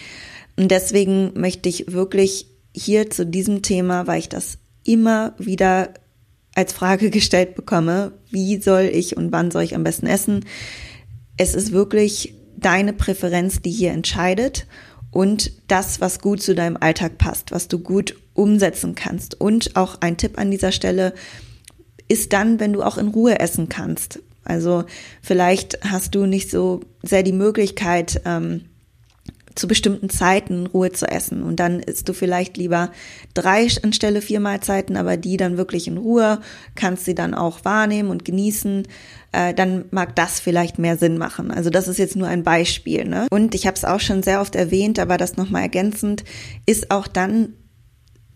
Und 0.56 0.70
deswegen 0.70 1.32
möchte 1.34 1.68
ich 1.68 1.92
wirklich 1.92 2.46
hier 2.74 3.10
zu 3.10 3.26
diesem 3.26 3.62
Thema, 3.62 4.06
weil 4.06 4.20
ich 4.20 4.28
das 4.28 4.58
immer 4.84 5.34
wieder 5.38 5.94
als 6.54 6.72
Frage 6.72 7.10
gestellt 7.10 7.54
bekomme, 7.54 8.12
wie 8.30 8.60
soll 8.60 8.90
ich 8.92 9.16
und 9.16 9.32
wann 9.32 9.50
soll 9.50 9.62
ich 9.62 9.74
am 9.74 9.84
besten 9.84 10.06
essen. 10.06 10.44
Es 11.36 11.54
ist 11.54 11.72
wirklich 11.72 12.34
deine 12.56 12.92
Präferenz, 12.92 13.60
die 13.60 13.70
hier 13.70 13.90
entscheidet 13.90 14.66
und 15.10 15.52
das, 15.68 16.00
was 16.00 16.20
gut 16.20 16.42
zu 16.42 16.54
deinem 16.54 16.76
Alltag 16.78 17.18
passt, 17.18 17.50
was 17.50 17.68
du 17.68 17.78
gut 17.78 18.16
umsetzen 18.34 18.94
kannst. 18.94 19.40
Und 19.40 19.76
auch 19.76 20.00
ein 20.00 20.16
Tipp 20.16 20.38
an 20.38 20.50
dieser 20.50 20.72
Stelle 20.72 21.14
ist 22.08 22.32
dann, 22.32 22.60
wenn 22.60 22.72
du 22.72 22.82
auch 22.82 22.98
in 22.98 23.08
Ruhe 23.08 23.40
essen 23.40 23.68
kannst. 23.68 24.20
Also 24.44 24.84
vielleicht 25.22 25.78
hast 25.84 26.14
du 26.14 26.26
nicht 26.26 26.50
so 26.50 26.80
sehr 27.02 27.22
die 27.22 27.32
Möglichkeit, 27.32 28.20
ähm, 28.24 28.66
zu 29.54 29.68
bestimmten 29.68 30.10
Zeiten 30.10 30.66
Ruhe 30.66 30.92
zu 30.92 31.06
essen. 31.06 31.42
Und 31.42 31.60
dann 31.60 31.80
isst 31.80 32.08
du 32.08 32.12
vielleicht 32.12 32.56
lieber 32.56 32.90
drei 33.34 33.68
anstelle 33.82 34.20
vier 34.20 34.40
Mahlzeiten, 34.40 34.96
aber 34.96 35.16
die 35.16 35.36
dann 35.36 35.56
wirklich 35.56 35.86
in 35.86 35.96
Ruhe, 35.96 36.40
kannst 36.74 37.04
sie 37.04 37.14
dann 37.14 37.34
auch 37.34 37.64
wahrnehmen 37.64 38.10
und 38.10 38.24
genießen. 38.24 38.86
Äh, 39.32 39.54
dann 39.54 39.84
mag 39.90 40.16
das 40.16 40.40
vielleicht 40.40 40.78
mehr 40.78 40.96
Sinn 40.96 41.18
machen. 41.18 41.50
Also 41.50 41.70
das 41.70 41.88
ist 41.88 41.98
jetzt 41.98 42.16
nur 42.16 42.28
ein 42.28 42.42
Beispiel. 42.42 43.04
Ne? 43.04 43.26
Und 43.30 43.54
ich 43.54 43.66
habe 43.66 43.76
es 43.76 43.84
auch 43.84 44.00
schon 44.00 44.22
sehr 44.22 44.40
oft 44.40 44.56
erwähnt, 44.56 44.98
aber 44.98 45.16
das 45.16 45.36
nochmal 45.36 45.62
ergänzend, 45.62 46.24
ist 46.66 46.90
auch 46.90 47.06
dann 47.06 47.54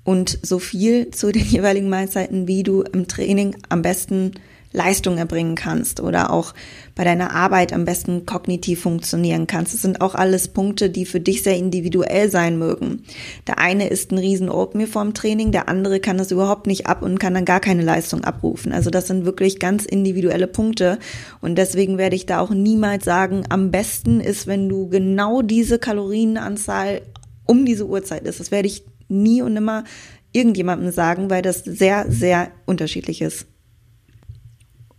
und 0.04 0.38
so 0.42 0.58
viel 0.58 1.10
zu 1.10 1.32
den 1.32 1.44
jeweiligen 1.48 1.90
Mahlzeiten, 1.90 2.48
wie 2.48 2.62
du 2.62 2.82
im 2.82 3.08
Training 3.08 3.56
am 3.68 3.82
besten 3.82 4.32
Leistung 4.72 5.16
erbringen 5.16 5.54
kannst 5.54 6.00
oder 6.00 6.30
auch 6.32 6.54
bei 6.94 7.04
deiner 7.04 7.34
Arbeit 7.34 7.72
am 7.72 7.84
besten 7.84 8.26
kognitiv 8.26 8.82
funktionieren 8.82 9.46
kannst. 9.46 9.72
Das 9.72 9.82
sind 9.82 10.00
auch 10.00 10.14
alles 10.14 10.48
Punkte, 10.48 10.90
die 10.90 11.06
für 11.06 11.20
dich 11.20 11.42
sehr 11.42 11.56
individuell 11.56 12.30
sein 12.30 12.58
mögen. 12.58 13.04
Der 13.46 13.58
eine 13.58 13.88
ist 13.88 14.12
ein 14.12 14.18
riesen 14.18 14.50
Oatmeal 14.50 14.88
vorm 14.88 15.14
Training, 15.14 15.52
der 15.52 15.68
andere 15.68 16.00
kann 16.00 16.18
das 16.18 16.30
überhaupt 16.30 16.66
nicht 16.66 16.86
ab 16.86 17.02
und 17.02 17.18
kann 17.18 17.34
dann 17.34 17.44
gar 17.44 17.60
keine 17.60 17.82
Leistung 17.82 18.24
abrufen. 18.24 18.72
Also 18.72 18.90
das 18.90 19.06
sind 19.06 19.24
wirklich 19.24 19.58
ganz 19.58 19.84
individuelle 19.84 20.46
Punkte 20.46 20.98
und 21.40 21.56
deswegen 21.56 21.96
werde 21.96 22.16
ich 22.16 22.26
da 22.26 22.40
auch 22.40 22.50
niemals 22.50 23.04
sagen, 23.04 23.44
am 23.48 23.70
besten 23.70 24.20
ist, 24.20 24.46
wenn 24.46 24.68
du 24.68 24.88
genau 24.88 25.40
diese 25.42 25.78
Kalorienanzahl 25.78 27.02
um 27.46 27.64
diese 27.64 27.86
Uhrzeit 27.86 28.26
ist. 28.26 28.40
Das 28.40 28.50
werde 28.50 28.68
ich 28.68 28.84
nie 29.08 29.40
und 29.40 29.54
nimmer 29.54 29.84
irgendjemandem 30.32 30.90
sagen, 30.92 31.30
weil 31.30 31.42
das 31.42 31.64
sehr, 31.64 32.06
sehr 32.10 32.50
unterschiedlich 32.66 33.22
ist. 33.22 33.46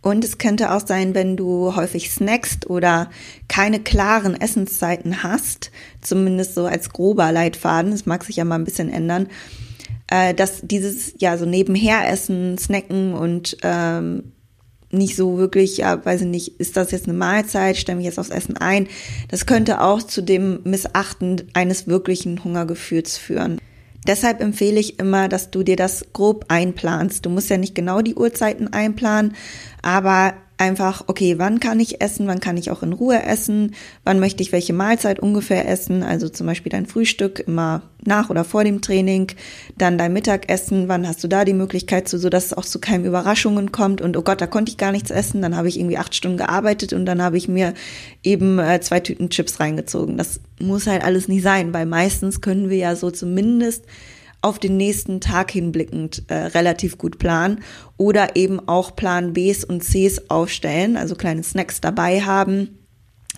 Und 0.02 0.24
es 0.24 0.38
könnte 0.38 0.72
auch 0.72 0.86
sein, 0.86 1.14
wenn 1.14 1.36
du 1.36 1.76
häufig 1.76 2.10
snackst 2.10 2.70
oder 2.70 3.10
keine 3.48 3.80
klaren 3.80 4.40
Essenszeiten 4.40 5.22
hast, 5.22 5.70
zumindest 6.00 6.54
so 6.54 6.64
als 6.64 6.90
grober 6.90 7.30
Leitfaden, 7.32 7.90
das 7.90 8.06
mag 8.06 8.24
sich 8.24 8.36
ja 8.36 8.44
mal 8.44 8.54
ein 8.54 8.64
bisschen 8.64 8.90
ändern, 8.90 9.28
äh, 10.10 10.32
dass 10.32 10.60
dieses 10.62 11.14
ja 11.18 11.36
so 11.36 11.44
nebenher 11.44 12.08
essen, 12.10 12.56
snacken 12.56 13.12
und 13.14 13.58
ähm, 13.62 14.32
nicht 14.90 15.16
so 15.16 15.38
wirklich, 15.38 15.78
ja, 15.78 16.04
weiß 16.04 16.22
ich 16.22 16.26
nicht, 16.26 16.60
ist 16.60 16.76
das 16.76 16.90
jetzt 16.90 17.06
eine 17.06 17.16
Mahlzeit, 17.16 17.76
stelle 17.76 17.96
mich 17.96 18.06
jetzt 18.06 18.18
aufs 18.18 18.30
Essen 18.30 18.56
ein. 18.56 18.88
Das 19.28 19.46
könnte 19.46 19.82
auch 19.82 20.02
zu 20.02 20.22
dem 20.22 20.60
Missachten 20.64 21.42
eines 21.54 21.86
wirklichen 21.86 22.42
Hungergefühls 22.42 23.16
führen. 23.16 23.60
Deshalb 24.06 24.40
empfehle 24.40 24.80
ich 24.80 24.98
immer, 24.98 25.28
dass 25.28 25.50
du 25.50 25.62
dir 25.62 25.76
das 25.76 26.06
grob 26.12 26.46
einplanst. 26.48 27.26
Du 27.26 27.30
musst 27.30 27.50
ja 27.50 27.58
nicht 27.58 27.74
genau 27.74 28.00
die 28.00 28.14
Uhrzeiten 28.14 28.72
einplanen, 28.72 29.34
aber 29.82 30.34
einfach, 30.60 31.04
okay, 31.06 31.38
wann 31.38 31.58
kann 31.58 31.80
ich 31.80 32.02
essen, 32.02 32.26
wann 32.26 32.38
kann 32.38 32.58
ich 32.58 32.70
auch 32.70 32.82
in 32.82 32.92
Ruhe 32.92 33.22
essen, 33.22 33.74
wann 34.04 34.20
möchte 34.20 34.42
ich 34.42 34.52
welche 34.52 34.74
Mahlzeit 34.74 35.18
ungefähr 35.18 35.66
essen, 35.66 36.02
also 36.02 36.28
zum 36.28 36.46
Beispiel 36.46 36.70
dein 36.70 36.84
Frühstück 36.84 37.40
immer 37.40 37.82
nach 38.04 38.28
oder 38.28 38.44
vor 38.44 38.62
dem 38.62 38.82
Training, 38.82 39.32
dann 39.78 39.96
dein 39.96 40.12
Mittagessen, 40.12 40.86
wann 40.88 41.08
hast 41.08 41.24
du 41.24 41.28
da 41.28 41.46
die 41.46 41.54
Möglichkeit 41.54 42.08
zu, 42.08 42.18
sodass 42.18 42.46
es 42.46 42.52
auch 42.52 42.66
zu 42.66 42.78
keinen 42.78 43.06
Überraschungen 43.06 43.72
kommt 43.72 44.02
und 44.02 44.16
oh 44.18 44.22
Gott, 44.22 44.42
da 44.42 44.46
konnte 44.46 44.70
ich 44.70 44.76
gar 44.76 44.92
nichts 44.92 45.10
essen, 45.10 45.40
dann 45.40 45.56
habe 45.56 45.68
ich 45.68 45.78
irgendwie 45.78 45.98
acht 45.98 46.14
Stunden 46.14 46.36
gearbeitet 46.36 46.92
und 46.92 47.06
dann 47.06 47.22
habe 47.22 47.38
ich 47.38 47.48
mir 47.48 47.72
eben 48.22 48.58
äh, 48.58 48.80
zwei 48.82 49.00
Tüten 49.00 49.30
Chips 49.30 49.60
reingezogen. 49.60 50.18
Das 50.18 50.40
muss 50.60 50.86
halt 50.86 51.02
alles 51.02 51.26
nicht 51.26 51.42
sein, 51.42 51.72
weil 51.72 51.86
meistens 51.86 52.42
können 52.42 52.68
wir 52.68 52.76
ja 52.76 52.96
so 52.96 53.10
zumindest 53.10 53.86
auf 54.42 54.58
den 54.58 54.76
nächsten 54.76 55.20
Tag 55.20 55.50
hinblickend 55.50 56.24
äh, 56.28 56.34
relativ 56.34 56.98
gut 56.98 57.18
planen 57.18 57.62
oder 57.96 58.36
eben 58.36 58.66
auch 58.68 58.96
Plan 58.96 59.34
Bs 59.34 59.64
und 59.64 59.82
Cs 59.82 60.30
aufstellen, 60.30 60.96
also 60.96 61.14
kleine 61.14 61.42
Snacks 61.42 61.80
dabei 61.80 62.22
haben, 62.22 62.78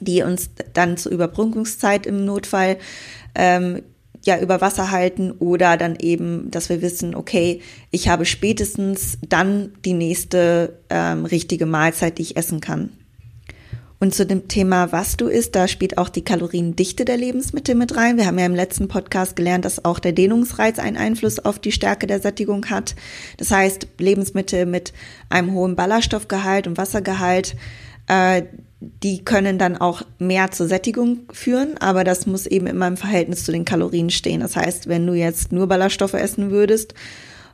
die 0.00 0.22
uns 0.22 0.50
dann 0.74 0.96
zur 0.96 1.12
Überbrückungszeit 1.12 2.06
im 2.06 2.24
Notfall 2.24 2.78
ähm, 3.34 3.82
ja 4.24 4.38
über 4.38 4.60
Wasser 4.60 4.90
halten 4.90 5.32
oder 5.32 5.76
dann 5.76 5.96
eben, 5.96 6.50
dass 6.50 6.68
wir 6.68 6.82
wissen, 6.82 7.14
okay, 7.14 7.60
ich 7.90 8.08
habe 8.08 8.24
spätestens 8.24 9.18
dann 9.28 9.72
die 9.84 9.94
nächste 9.94 10.78
ähm, 10.90 11.24
richtige 11.24 11.66
Mahlzeit, 11.66 12.18
die 12.18 12.22
ich 12.22 12.36
essen 12.36 12.60
kann. 12.60 12.90
Und 14.02 14.16
zu 14.16 14.26
dem 14.26 14.48
Thema, 14.48 14.90
was 14.90 15.16
du 15.16 15.28
isst, 15.28 15.54
da 15.54 15.68
spielt 15.68 15.96
auch 15.96 16.08
die 16.08 16.24
Kaloriendichte 16.24 17.04
der 17.04 17.16
Lebensmittel 17.16 17.76
mit 17.76 17.96
rein. 17.96 18.16
Wir 18.16 18.26
haben 18.26 18.36
ja 18.36 18.46
im 18.46 18.54
letzten 18.56 18.88
Podcast 18.88 19.36
gelernt, 19.36 19.64
dass 19.64 19.84
auch 19.84 20.00
der 20.00 20.10
Dehnungsreiz 20.10 20.80
einen 20.80 20.96
Einfluss 20.96 21.38
auf 21.38 21.60
die 21.60 21.70
Stärke 21.70 22.08
der 22.08 22.18
Sättigung 22.18 22.68
hat. 22.68 22.96
Das 23.36 23.52
heißt, 23.52 23.86
Lebensmittel 23.98 24.66
mit 24.66 24.92
einem 25.28 25.52
hohen 25.52 25.76
Ballaststoffgehalt 25.76 26.66
und 26.66 26.78
Wassergehalt, 26.78 27.54
äh, 28.08 28.42
die 28.80 29.24
können 29.24 29.56
dann 29.56 29.76
auch 29.76 30.02
mehr 30.18 30.50
zur 30.50 30.66
Sättigung 30.66 31.20
führen, 31.30 31.78
aber 31.78 32.02
das 32.02 32.26
muss 32.26 32.46
eben 32.46 32.66
immer 32.66 32.88
im 32.88 32.96
Verhältnis 32.96 33.44
zu 33.44 33.52
den 33.52 33.64
Kalorien 33.64 34.10
stehen. 34.10 34.40
Das 34.40 34.56
heißt, 34.56 34.88
wenn 34.88 35.06
du 35.06 35.12
jetzt 35.12 35.52
nur 35.52 35.68
Ballaststoffe 35.68 36.14
essen 36.14 36.50
würdest 36.50 36.94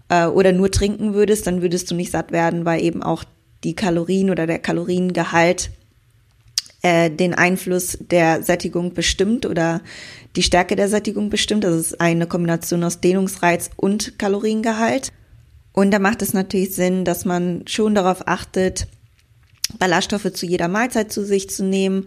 äh, 0.08 0.24
oder 0.24 0.52
nur 0.52 0.70
trinken 0.70 1.12
würdest, 1.12 1.46
dann 1.46 1.60
würdest 1.60 1.90
du 1.90 1.94
nicht 1.94 2.12
satt 2.12 2.32
werden, 2.32 2.64
weil 2.64 2.82
eben 2.82 3.02
auch 3.02 3.24
die 3.64 3.74
Kalorien 3.74 4.30
oder 4.30 4.46
der 4.46 4.60
Kaloriengehalt 4.60 5.72
äh, 6.88 7.10
den 7.10 7.34
Einfluss 7.34 7.98
der 8.00 8.42
Sättigung 8.42 8.94
bestimmt 8.94 9.44
oder 9.44 9.82
die 10.36 10.42
Stärke 10.42 10.74
der 10.74 10.88
Sättigung 10.88 11.28
bestimmt. 11.28 11.64
Das 11.64 11.74
ist 11.74 12.00
eine 12.00 12.26
Kombination 12.26 12.82
aus 12.82 13.00
Dehnungsreiz 13.00 13.68
und 13.76 14.18
Kaloriengehalt. 14.18 15.12
Und 15.72 15.90
da 15.90 15.98
macht 15.98 16.22
es 16.22 16.32
natürlich 16.32 16.74
Sinn, 16.74 17.04
dass 17.04 17.26
man 17.26 17.64
schon 17.66 17.94
darauf 17.94 18.26
achtet, 18.26 18.88
Ballaststoffe 19.78 20.32
zu 20.32 20.46
jeder 20.46 20.68
Mahlzeit 20.68 21.12
zu 21.12 21.26
sich 21.26 21.50
zu 21.50 21.62
nehmen 21.62 22.06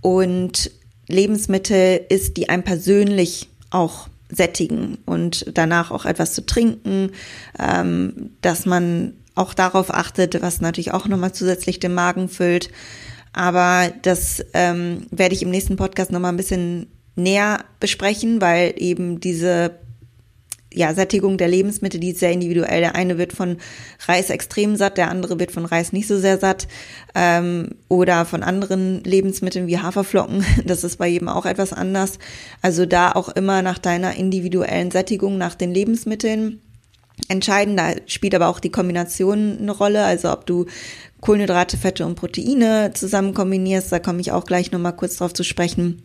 und 0.00 0.72
Lebensmittel 1.06 2.00
ist, 2.08 2.36
die 2.36 2.48
einem 2.48 2.64
persönlich 2.64 3.48
auch 3.70 4.08
sättigen 4.28 4.98
und 5.06 5.46
danach 5.54 5.92
auch 5.92 6.06
etwas 6.06 6.34
zu 6.34 6.44
trinken, 6.44 7.12
ähm, 7.58 8.30
dass 8.40 8.66
man 8.66 9.14
auch 9.36 9.54
darauf 9.54 9.94
achtet, 9.94 10.42
was 10.42 10.60
natürlich 10.60 10.92
auch 10.92 11.06
nochmal 11.06 11.32
zusätzlich 11.32 11.78
den 11.78 11.94
Magen 11.94 12.28
füllt, 12.28 12.70
aber 13.38 13.92
das 14.02 14.44
ähm, 14.52 15.06
werde 15.12 15.32
ich 15.32 15.42
im 15.42 15.50
nächsten 15.50 15.76
Podcast 15.76 16.10
nochmal 16.10 16.32
ein 16.32 16.36
bisschen 16.36 16.88
näher 17.14 17.64
besprechen, 17.78 18.40
weil 18.40 18.74
eben 18.78 19.20
diese 19.20 19.78
ja, 20.74 20.92
Sättigung 20.92 21.38
der 21.38 21.46
Lebensmittel, 21.46 22.00
die 22.00 22.10
ist 22.10 22.18
sehr 22.18 22.32
individuell. 22.32 22.80
Der 22.80 22.96
eine 22.96 23.16
wird 23.16 23.32
von 23.32 23.58
Reis 24.08 24.30
extrem 24.30 24.74
satt, 24.74 24.98
der 24.98 25.08
andere 25.08 25.38
wird 25.38 25.52
von 25.52 25.66
Reis 25.66 25.92
nicht 25.92 26.08
so 26.08 26.18
sehr 26.18 26.38
satt. 26.38 26.66
Ähm, 27.14 27.76
oder 27.86 28.24
von 28.24 28.42
anderen 28.42 29.04
Lebensmitteln 29.04 29.68
wie 29.68 29.78
Haferflocken. 29.78 30.44
Das 30.66 30.82
ist 30.82 30.96
bei 30.96 31.06
jedem 31.06 31.28
auch 31.28 31.46
etwas 31.46 31.72
anders. 31.72 32.18
Also 32.60 32.86
da 32.86 33.12
auch 33.12 33.28
immer 33.28 33.62
nach 33.62 33.78
deiner 33.78 34.16
individuellen 34.16 34.90
Sättigung, 34.90 35.38
nach 35.38 35.54
den 35.54 35.72
Lebensmitteln 35.72 36.60
entscheiden. 37.28 37.76
Da 37.76 37.92
spielt 38.06 38.34
aber 38.34 38.48
auch 38.48 38.58
die 38.58 38.70
Kombination 38.70 39.58
eine 39.60 39.72
Rolle. 39.72 40.04
Also 40.04 40.32
ob 40.32 40.44
du 40.44 40.66
Kohlenhydrate, 41.20 41.76
Fette 41.76 42.06
und 42.06 42.14
Proteine 42.14 42.92
zusammen 42.94 43.34
kombinierst. 43.34 43.90
Da 43.90 43.98
komme 43.98 44.20
ich 44.20 44.32
auch 44.32 44.44
gleich 44.44 44.72
nochmal 44.72 44.96
kurz 44.96 45.16
drauf 45.16 45.32
zu 45.34 45.42
sprechen. 45.42 46.02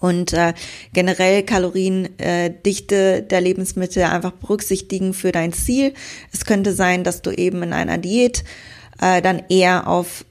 Und 0.00 0.32
äh, 0.32 0.54
generell 0.92 1.42
Kaloriendichte 1.42 2.94
äh, 2.94 3.22
der 3.22 3.40
Lebensmittel 3.40 4.02
einfach 4.04 4.32
berücksichtigen 4.32 5.14
für 5.14 5.32
dein 5.32 5.52
Ziel. 5.52 5.94
Es 6.32 6.44
könnte 6.44 6.72
sein, 6.72 7.04
dass 7.04 7.22
du 7.22 7.30
eben 7.30 7.62
in 7.62 7.72
einer 7.72 7.98
Diät 7.98 8.44
äh, 9.00 9.22
dann 9.22 9.42
eher 9.48 9.88
auf 9.88 10.24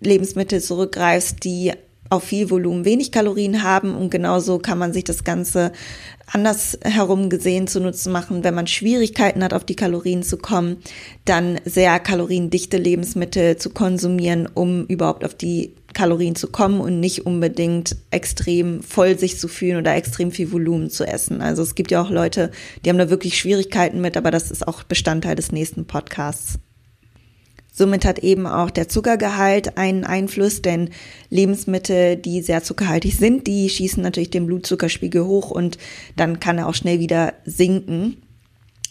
Lebensmittel 0.00 0.60
zurückgreifst, 0.60 1.42
die 1.44 1.72
auf 2.10 2.24
viel 2.24 2.50
Volumen 2.50 2.84
wenig 2.84 3.12
Kalorien 3.12 3.62
haben 3.62 3.94
und 3.94 4.10
genauso 4.10 4.58
kann 4.58 4.78
man 4.78 4.92
sich 4.92 5.04
das 5.04 5.24
Ganze 5.24 5.72
anders 6.26 6.78
herum 6.82 7.30
gesehen 7.30 7.66
zu 7.66 7.80
nutzen 7.80 8.12
machen, 8.12 8.44
wenn 8.44 8.54
man 8.54 8.66
Schwierigkeiten 8.66 9.42
hat, 9.42 9.54
auf 9.54 9.64
die 9.64 9.76
Kalorien 9.76 10.22
zu 10.22 10.36
kommen, 10.36 10.78
dann 11.24 11.58
sehr 11.64 11.98
kaloriendichte 12.00 12.76
Lebensmittel 12.76 13.56
zu 13.56 13.70
konsumieren, 13.70 14.48
um 14.52 14.84
überhaupt 14.86 15.24
auf 15.24 15.34
die 15.34 15.74
Kalorien 15.94 16.36
zu 16.36 16.48
kommen 16.48 16.80
und 16.80 17.00
nicht 17.00 17.26
unbedingt 17.26 17.96
extrem 18.10 18.82
voll 18.82 19.18
sich 19.18 19.38
zu 19.38 19.48
fühlen 19.48 19.78
oder 19.78 19.96
extrem 19.96 20.30
viel 20.30 20.52
Volumen 20.52 20.90
zu 20.90 21.04
essen. 21.04 21.40
Also 21.40 21.62
es 21.62 21.74
gibt 21.74 21.90
ja 21.90 22.02
auch 22.02 22.10
Leute, 22.10 22.50
die 22.84 22.90
haben 22.90 22.98
da 22.98 23.10
wirklich 23.10 23.38
Schwierigkeiten 23.38 24.00
mit, 24.00 24.16
aber 24.16 24.30
das 24.30 24.50
ist 24.50 24.68
auch 24.68 24.82
Bestandteil 24.82 25.34
des 25.34 25.50
nächsten 25.50 25.86
Podcasts. 25.86 26.58
Somit 27.78 28.04
hat 28.04 28.18
eben 28.18 28.48
auch 28.48 28.70
der 28.70 28.88
Zuckergehalt 28.88 29.78
einen 29.78 30.02
Einfluss, 30.02 30.62
denn 30.62 30.90
Lebensmittel, 31.30 32.16
die 32.16 32.42
sehr 32.42 32.64
zuckerhaltig 32.64 33.14
sind, 33.14 33.46
die 33.46 33.68
schießen 33.68 34.02
natürlich 34.02 34.30
den 34.30 34.46
Blutzuckerspiegel 34.46 35.24
hoch 35.24 35.52
und 35.52 35.78
dann 36.16 36.40
kann 36.40 36.58
er 36.58 36.66
auch 36.66 36.74
schnell 36.74 36.98
wieder 36.98 37.34
sinken. 37.44 38.16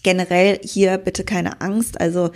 Generell 0.04 0.62
hier 0.64 0.98
bitte 1.00 1.26
keine 1.26 1.60
Angst. 1.60 2.00
Also 2.00 2.32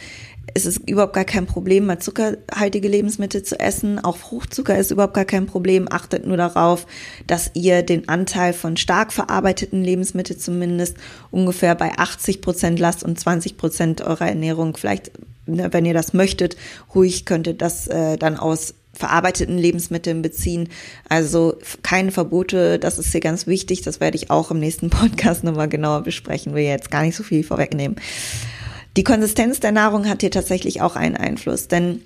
es 0.54 0.66
ist 0.66 0.90
überhaupt 0.90 1.14
gar 1.14 1.24
kein 1.24 1.46
Problem, 1.46 1.86
mal 1.86 2.00
zuckerhaltige 2.00 2.90
Lebensmittel 2.90 3.44
zu 3.44 3.58
essen. 3.58 4.00
Auch 4.00 4.18
Fruchtzucker 4.18 4.78
ist 4.78 4.92
überhaupt 4.92 5.14
gar 5.14 5.24
kein 5.24 5.46
Problem. 5.46 5.88
Achtet 5.90 6.28
nur 6.28 6.36
darauf, 6.36 6.86
dass 7.28 7.52
ihr 7.54 7.82
den 7.82 8.10
Anteil 8.10 8.52
von 8.52 8.76
stark 8.76 9.14
verarbeiteten 9.14 9.86
Lebensmitteln 9.86 10.38
zumindest 10.38 10.98
ungefähr 11.30 11.76
bei 11.76 11.94
80 11.98 12.42
Prozent 12.42 12.78
lasst 12.78 13.06
und 13.06 13.18
20 13.18 13.56
Prozent 13.56 14.02
eurer 14.02 14.28
Ernährung 14.28 14.76
vielleicht 14.76 15.12
wenn 15.46 15.86
ihr 15.86 15.94
das 15.94 16.14
möchtet, 16.14 16.56
ruhig 16.94 17.26
könntet 17.26 17.62
das 17.62 17.88
äh, 17.88 18.18
dann 18.18 18.38
aus 18.38 18.76
verarbeiteten 18.94 19.58
Lebensmitteln 19.58 20.22
beziehen. 20.22 20.70
Also 21.10 21.58
keine 21.82 22.12
Verbote, 22.12 22.78
das 22.78 23.00
ist 23.00 23.12
hier 23.12 23.22
ganz 23.22 23.48
wichtig. 23.48 23.82
Das 23.82 24.00
werde 24.00 24.18
ich 24.18 24.30
auch 24.30 24.52
im 24.52 24.60
nächsten 24.60 24.90
Podcast 24.92 25.44
nochmal 25.44 25.70
genauer 25.70 26.04
besprechen, 26.04 26.54
will 26.54 26.64
jetzt 26.64 26.92
gar 26.92 27.04
nicht 27.04 27.16
so 27.16 27.24
viel 27.24 27.44
vorwegnehmen. 27.44 27.98
Die 28.98 29.04
Konsistenz 29.04 29.62
der 29.62 29.72
Nahrung 29.72 30.10
hat 30.10 30.22
hier 30.22 30.32
tatsächlich 30.32 30.82
auch 30.82 30.98
einen 30.98 31.16
Einfluss, 31.16 31.70
denn 31.70 32.02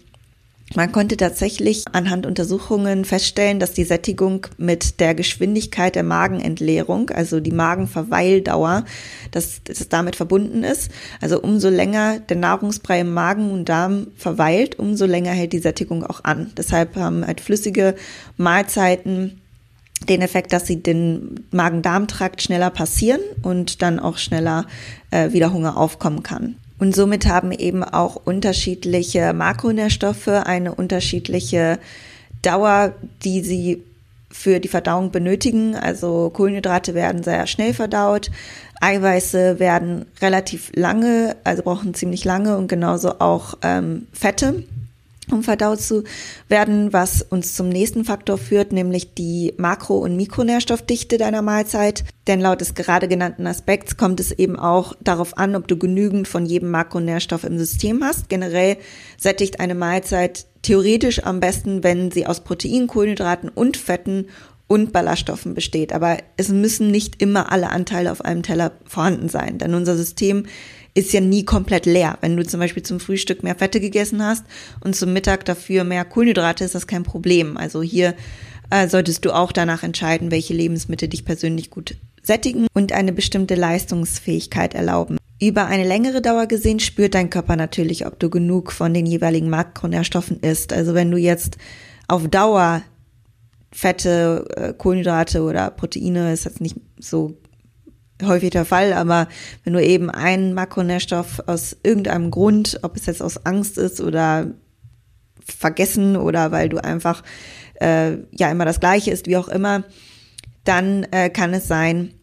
man 0.75 0.91
konnte 0.91 1.17
tatsächlich 1.17 1.85
anhand 1.91 2.25
Untersuchungen 2.25 3.05
feststellen, 3.05 3.59
dass 3.59 3.73
die 3.73 3.83
Sättigung 3.83 4.47
mit 4.57 4.99
der 4.99 5.15
Geschwindigkeit 5.15 5.95
der 5.95 6.03
Magenentleerung, 6.03 7.09
also 7.09 7.39
die 7.39 7.51
Magenverweildauer, 7.51 8.85
dass 9.31 9.61
das 9.63 9.87
damit 9.89 10.15
verbunden 10.15 10.63
ist. 10.63 10.91
Also 11.21 11.41
umso 11.41 11.69
länger 11.69 12.19
der 12.19 12.37
Nahrungsbrei 12.37 13.01
im 13.01 13.13
Magen 13.13 13.51
und 13.51 13.69
Darm 13.69 14.07
verweilt, 14.15 14.77
umso 14.77 15.05
länger 15.05 15.31
hält 15.31 15.53
die 15.53 15.59
Sättigung 15.59 16.03
auch 16.03 16.23
an. 16.23 16.51
Deshalb 16.57 16.95
haben 16.95 17.25
halt 17.25 17.41
flüssige 17.41 17.95
Mahlzeiten 18.37 19.41
den 20.09 20.21
Effekt, 20.21 20.53
dass 20.53 20.67
sie 20.67 20.83
den 20.83 21.45
Magen-Darm-Trakt 21.51 22.41
schneller 22.41 22.69
passieren 22.69 23.21
und 23.41 23.81
dann 23.81 23.99
auch 23.99 24.17
schneller 24.17 24.65
äh, 25.11 25.31
wieder 25.31 25.53
Hunger 25.53 25.77
aufkommen 25.77 26.21
kann. 26.21 26.57
Und 26.77 26.95
somit 26.95 27.25
haben 27.25 27.51
eben 27.51 27.83
auch 27.83 28.15
unterschiedliche 28.15 29.33
Makronährstoffe 29.33 30.27
eine 30.27 30.75
unterschiedliche 30.75 31.79
Dauer, 32.41 32.93
die 33.23 33.41
sie 33.41 33.83
für 34.29 34.59
die 34.59 34.67
Verdauung 34.67 35.11
benötigen. 35.11 35.75
Also 35.75 36.29
Kohlenhydrate 36.29 36.93
werden 36.93 37.23
sehr 37.23 37.47
schnell 37.47 37.73
verdaut, 37.73 38.29
Eiweiße 38.81 39.59
werden 39.59 40.05
relativ 40.21 40.71
lange, 40.75 41.37
also 41.45 41.63
brauchen 41.63 41.93
ziemlich 41.93 42.25
lange 42.25 42.57
und 42.57 42.67
genauso 42.67 43.19
auch 43.19 43.55
ähm, 43.61 44.07
Fette. 44.11 44.63
Um 45.31 45.43
verdaut 45.43 45.81
zu 45.81 46.03
werden, 46.47 46.93
was 46.93 47.21
uns 47.21 47.53
zum 47.55 47.69
nächsten 47.69 48.05
Faktor 48.05 48.37
führt, 48.37 48.71
nämlich 48.71 49.13
die 49.13 49.53
Makro- 49.57 49.99
und 49.99 50.15
Mikronährstoffdichte 50.15 51.17
deiner 51.17 51.41
Mahlzeit. 51.41 52.03
Denn 52.27 52.39
laut 52.39 52.61
des 52.61 52.73
gerade 52.73 53.07
genannten 53.07 53.47
Aspekts 53.47 53.97
kommt 53.97 54.19
es 54.19 54.31
eben 54.31 54.57
auch 54.57 54.93
darauf 55.01 55.37
an, 55.37 55.55
ob 55.55 55.67
du 55.67 55.77
genügend 55.77 56.27
von 56.27 56.45
jedem 56.45 56.71
Makronährstoff 56.71 57.43
im 57.43 57.57
System 57.57 58.03
hast. 58.03 58.29
Generell 58.29 58.77
sättigt 59.17 59.59
eine 59.59 59.75
Mahlzeit 59.75 60.45
theoretisch 60.61 61.23
am 61.23 61.39
besten, 61.39 61.83
wenn 61.83 62.11
sie 62.11 62.25
aus 62.25 62.41
Protein, 62.41 62.87
Kohlenhydraten 62.87 63.49
und 63.49 63.77
Fetten 63.77 64.27
und 64.67 64.91
Ballaststoffen 64.91 65.53
besteht. 65.53 65.93
Aber 65.93 66.17
es 66.37 66.49
müssen 66.49 66.89
nicht 66.89 67.21
immer 67.21 67.51
alle 67.51 67.69
Anteile 67.69 68.11
auf 68.11 68.23
einem 68.25 68.43
Teller 68.43 68.71
vorhanden 68.85 69.29
sein, 69.29 69.57
denn 69.57 69.75
unser 69.75 69.95
System 69.95 70.45
ist 70.95 71.13
ja 71.13 71.21
nie 71.21 71.43
komplett 71.45 71.85
leer. 71.85 72.17
Wenn 72.21 72.37
du 72.37 72.45
zum 72.45 72.59
Beispiel 72.59 72.81
zum 72.81 72.99
Frühstück 72.99 73.43
mehr 73.43 73.55
Fette 73.55 73.79
gegessen 73.79 74.23
hast 74.23 74.45
und 74.83 74.95
zum 74.95 75.13
Mittag 75.13 75.45
dafür 75.45 75.83
mehr 75.83 76.05
Kohlenhydrate, 76.05 76.63
ist 76.63 76.73
das 76.73 76.87
kein 76.87 77.03
Problem. 77.03 77.57
Also 77.57 77.83
hier 77.83 78.15
äh, 78.69 78.87
solltest 78.87 79.25
du 79.25 79.35
auch 79.35 79.51
danach 79.51 79.83
entscheiden, 79.83 80.31
welche 80.31 80.53
Lebensmittel 80.53 81.09
dich 81.09 81.25
persönlich 81.25 81.69
gut 81.69 81.97
sättigen 82.23 82.67
und 82.73 82.93
eine 82.93 83.11
bestimmte 83.11 83.55
Leistungsfähigkeit 83.55 84.73
erlauben. 84.73 85.17
Über 85.39 85.65
eine 85.65 85.85
längere 85.85 86.21
Dauer 86.21 86.47
gesehen 86.47 86.79
spürt 86.79 87.13
dein 87.13 87.29
Körper 87.29 87.57
natürlich, 87.57 88.07
ob 88.07 88.17
du 88.19 88.29
genug 88.29 88.71
von 88.71 88.93
den 88.93 89.05
jeweiligen 89.05 89.49
Makronährstoffen 89.49 90.39
isst. 90.39 90.71
Also 90.71 90.93
wenn 90.93 91.11
du 91.11 91.17
jetzt 91.17 91.57
auf 92.07 92.27
Dauer 92.29 92.81
Fette, 93.73 94.45
äh, 94.55 94.73
Kohlenhydrate 94.73 95.43
oder 95.43 95.69
Proteine, 95.71 96.31
ist 96.31 96.45
jetzt 96.45 96.61
nicht 96.61 96.77
so 96.97 97.35
häufig 98.23 98.51
der 98.51 98.65
Fall, 98.65 98.93
aber 98.93 99.27
wenn 99.63 99.73
du 99.73 99.83
eben 99.83 100.09
einen 100.09 100.53
Makronährstoff 100.53 101.43
aus 101.47 101.75
irgendeinem 101.83 102.31
Grund, 102.31 102.79
ob 102.81 102.95
es 102.95 103.05
jetzt 103.05 103.21
aus 103.21 103.45
Angst 103.45 103.77
ist 103.77 103.99
oder 103.99 104.51
vergessen 105.45 106.15
oder 106.15 106.51
weil 106.51 106.69
du 106.69 106.83
einfach 106.83 107.23
äh, 107.81 108.13
ja 108.31 108.49
immer 108.49 108.65
das 108.65 108.79
Gleiche 108.79 109.11
ist, 109.11 109.27
wie 109.27 109.37
auch 109.37 109.47
immer, 109.47 109.83
dann 110.63 111.03
äh, 111.11 111.29
kann 111.29 111.53
es 111.53 111.67
sein, 111.67 112.13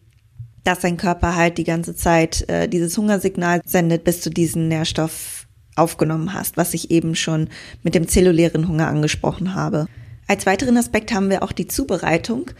dass 0.63 0.79
dein 0.79 0.97
Körper 0.97 1.35
halt 1.35 1.57
die 1.57 1.63
ganze 1.63 1.95
Zeit 1.95 2.47
äh, 2.49 2.67
dieses 2.67 2.97
Hungersignal 2.97 3.61
sendet, 3.65 4.03
bis 4.03 4.21
du 4.21 4.29
diesen 4.29 4.67
Nährstoff 4.67 5.47
aufgenommen 5.75 6.33
hast, 6.33 6.57
was 6.57 6.73
ich 6.73 6.91
eben 6.91 7.15
schon 7.15 7.49
mit 7.81 7.95
dem 7.95 8.07
zellulären 8.07 8.67
Hunger 8.67 8.87
angesprochen 8.87 9.55
habe. 9.55 9.87
Als 10.27 10.45
weiteren 10.45 10.77
Aspekt 10.77 11.13
haben 11.13 11.29
wir 11.29 11.43
auch 11.43 11.51
die 11.51 11.67
Zubereitung, 11.67 12.51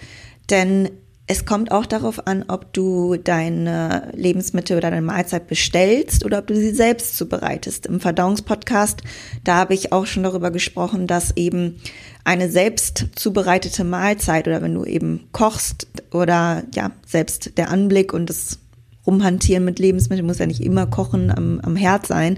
denn 0.50 0.90
es 1.26 1.46
kommt 1.46 1.72
auch 1.72 1.86
darauf 1.86 2.28
an, 2.28 2.44
ob 2.50 2.74
du 2.74 3.16
deine 3.16 4.12
Lebensmittel 4.14 4.76
oder 4.76 4.92
deine 4.92 5.02
Mahlzeit 5.02 5.48
bestellst 5.48 6.26
oder 6.26 6.40
ob 6.40 6.48
du 6.48 6.56
sie 6.56 6.72
selbst 6.72 7.18
zubereitest. 7.18 7.86
Im 7.86 8.02
Verdauungspodcast, 8.02 9.02
da 9.46 9.56
habe 9.56 9.74
ich 9.74 9.94
auch 9.94 10.06
schon 10.06 10.24
darüber 10.24 10.52
gesprochen, 10.52 11.08
dass 11.08 11.38
eben 11.38 11.80
eine 12.26 12.50
selbst 12.50 13.06
zubereitete 13.16 13.86
Mahlzeit 13.86 14.48
oder 14.48 14.62
wenn 14.62 14.74
du 14.74 14.84
eben 14.84 15.30
kochst 15.32 15.88
oder 16.12 16.64
ja, 16.76 16.92
selbst 17.06 17.58
der 17.58 17.70
Anblick 17.70 18.12
und 18.14 18.30
das 18.30 18.60
Rumhantieren 19.08 19.64
mit 19.64 19.80
Lebensmitteln 19.80 20.28
muss 20.28 20.40
ja 20.40 20.46
nicht 20.46 20.62
immer 20.62 20.88
kochen 20.88 21.32
am, 21.32 21.62
am 21.62 21.78
Herd 21.78 22.06
sein. 22.06 22.38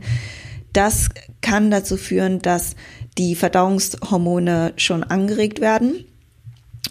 Das 0.73 1.09
kann 1.41 1.71
dazu 1.71 1.97
führen, 1.97 2.39
dass 2.39 2.75
die 3.17 3.33
Verdauungshormone 3.33 4.73
schon 4.75 5.03
angeregt 5.03 5.59
werden 5.59 6.05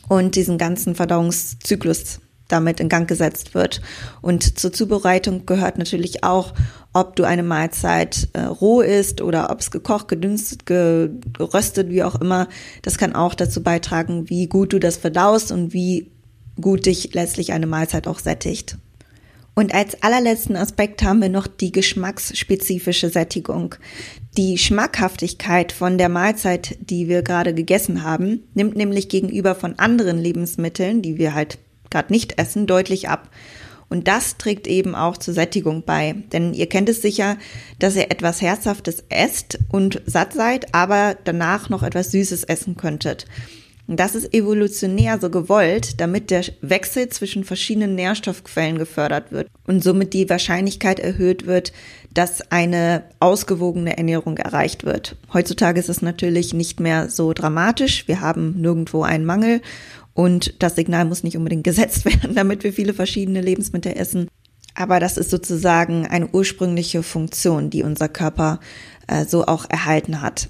und 0.09 0.37
diesen 0.37 0.59
ganzen 0.59 0.95
Verdauungszyklus 0.95 2.21
damit 2.49 2.79
in 2.81 2.89
Gang 2.89 3.09
gesetzt 3.09 3.55
wird. 3.55 3.81
Und 4.21 4.59
zur 4.59 4.73
Zubereitung 4.73 5.47
gehört 5.47 5.79
natürlich 5.79 6.25
auch, 6.25 6.55
ob 6.93 7.17
du 7.17 7.25
eine 7.25 7.43
Mahlzeit 7.43 8.29
äh, 8.35 8.43
roh 8.43 8.81
isst 8.81 9.21
oder 9.21 9.51
ob 9.51 9.61
es 9.61 9.71
gekocht, 9.71 10.09
gedünstet, 10.09 10.67
geröstet, 10.67 11.89
wie 11.89 12.03
auch 12.03 12.21
immer. 12.21 12.49
Das 12.83 12.99
kann 12.99 13.15
auch 13.15 13.35
dazu 13.35 13.63
beitragen, 13.63 14.29
wie 14.29 14.47
gut 14.47 14.73
du 14.73 14.79
das 14.79 14.97
verdaust 14.97 15.51
und 15.51 15.73
wie 15.73 16.13
gut 16.61 16.87
dich 16.87 17.15
letztlich 17.15 17.53
eine 17.53 17.67
Mahlzeit 17.67 18.07
auch 18.07 18.21
sättigt. 18.21 18.77
Und 19.55 19.73
als 19.73 20.03
allerletzten 20.03 20.57
Aspekt 20.57 21.03
haben 21.03 21.23
wir 21.23 21.29
noch 21.29 21.47
die 21.47 21.71
geschmacksspezifische 21.71 23.09
Sättigung. 23.09 23.77
Die 24.37 24.59
Schmackhaftigkeit 24.59 25.71
von 25.71 25.97
der 25.97 26.09
Mahlzeit, 26.09 26.77
die 26.81 27.09
wir 27.09 27.23
gerade 27.23 27.55
gegessen 27.55 28.03
haben, 28.03 28.43
nimmt 28.55 28.75
nämlich 28.77 29.09
gegenüber 29.09 29.55
von 29.55 29.79
anderen 29.79 30.19
Lebensmitteln, 30.19 31.03
die 31.03 31.19
wir 31.19 31.35
halt 31.35 31.59
gerade 31.89 32.13
nicht 32.13 32.37
essen, 32.37 32.67
deutlich 32.67 33.09
ab. 33.09 33.31
Und 33.89 34.09
das 34.09 34.37
trägt 34.37 34.67
eben 34.67 34.97
auch 34.97 35.19
zur 35.19 35.35
Sättigung 35.35 35.85
bei. 35.85 36.17
Denn 36.33 36.53
ihr 36.53 36.69
kennt 36.69 36.89
es 36.89 37.01
sicher, 37.01 37.37
dass 37.79 37.95
ihr 37.95 38.11
etwas 38.11 38.43
Herzhaftes 38.43 39.05
esst 39.09 39.61
und 39.71 40.03
satt 40.05 40.33
seid, 40.33 40.75
aber 40.75 41.17
danach 41.23 41.69
noch 41.69 41.85
etwas 41.85 42.11
Süßes 42.11 42.43
essen 42.43 42.77
könntet. 42.77 43.27
Und 43.87 44.01
das 44.01 44.15
ist 44.15 44.33
evolutionär 44.33 45.19
so 45.21 45.29
gewollt, 45.29 46.01
damit 46.01 46.31
der 46.31 46.45
Wechsel 46.63 47.11
zwischen 47.11 47.45
verschiedenen 47.45 47.95
Nährstoffquellen 47.95 48.79
gefördert 48.79 49.31
wird 49.31 49.49
und 49.67 49.85
somit 49.85 50.15
die 50.15 50.29
Wahrscheinlichkeit 50.31 50.99
erhöht 50.99 51.47
wird, 51.47 51.73
dass 52.15 52.53
eine 52.53 53.05
ausgewogene 53.19 53.97
Ernährung 53.97 54.37
erreicht 54.39 54.85
wird. 54.85 55.17
Heutzutage 55.33 55.81
ist 55.81 55.89
es 55.89 56.01
natürlich 56.01 56.55
nicht 56.55 56.81
mehr 56.81 57.11
so 57.11 57.33
dramatisch. 57.33 58.07
Wir 58.07 58.21
haben 58.21 58.61
nirgendwo 58.61 59.03
einen 59.03 59.25
Mangel 59.25 59.61
und 60.15 60.63
das 60.63 60.77
Signal 60.77 61.05
muss 61.05 61.25
nicht 61.25 61.37
unbedingt 61.37 61.65
gesetzt 61.65 62.05
werden, 62.05 62.35
damit 62.35 62.65
wir 62.65 62.73
viele 62.73 62.95
verschiedene 62.95 63.41
Lebensmittel 63.41 63.93
essen. 63.97 64.29
Aber 64.77 64.99
das 64.99 65.17
ist 65.17 65.31
sozusagen 65.31 66.07
eine 66.07 66.29
ursprüngliche 66.29 67.03
Funktion, 67.03 67.71
die 67.71 67.83
unser 67.83 68.09
Körper 68.09 68.61
äh, 69.07 69.25
so 69.25 69.47
auch 69.47 69.67
erhalten 69.69 70.21
hat. 70.21 70.49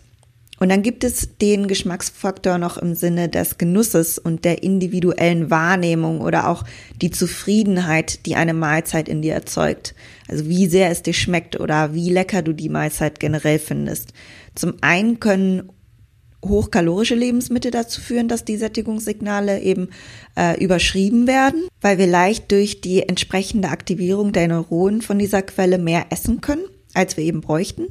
Und 0.60 0.68
dann 0.68 0.82
gibt 0.82 1.02
es 1.02 1.36
den 1.38 1.66
Geschmacksfaktor 1.66 2.58
noch 2.58 2.78
im 2.78 2.94
Sinne 2.94 3.28
des 3.28 3.58
Genusses 3.58 4.18
und 4.18 4.44
der 4.44 4.62
individuellen 4.62 5.50
Wahrnehmung 5.50 6.20
oder 6.20 6.48
auch 6.48 6.64
die 7.02 7.10
Zufriedenheit, 7.10 8.24
die 8.26 8.36
eine 8.36 8.54
Mahlzeit 8.54 9.08
in 9.08 9.20
dir 9.20 9.34
erzeugt. 9.34 9.94
Also 10.28 10.48
wie 10.48 10.66
sehr 10.66 10.90
es 10.90 11.02
dir 11.02 11.12
schmeckt 11.12 11.58
oder 11.58 11.92
wie 11.92 12.10
lecker 12.10 12.42
du 12.42 12.52
die 12.52 12.68
Mahlzeit 12.68 13.18
generell 13.18 13.58
findest. 13.58 14.12
Zum 14.54 14.74
einen 14.80 15.18
können 15.18 15.70
hochkalorische 16.44 17.14
Lebensmittel 17.14 17.70
dazu 17.70 18.00
führen, 18.00 18.28
dass 18.28 18.44
die 18.44 18.56
Sättigungssignale 18.56 19.60
eben 19.60 19.88
äh, 20.36 20.62
überschrieben 20.62 21.26
werden, 21.26 21.68
weil 21.80 21.98
wir 21.98 22.06
leicht 22.06 22.52
durch 22.52 22.80
die 22.80 23.02
entsprechende 23.08 23.68
Aktivierung 23.68 24.32
der 24.32 24.48
Neuronen 24.48 25.02
von 25.02 25.18
dieser 25.18 25.42
Quelle 25.42 25.78
mehr 25.78 26.06
essen 26.10 26.40
können, 26.40 26.64
als 26.92 27.16
wir 27.16 27.24
eben 27.24 27.40
bräuchten. 27.40 27.86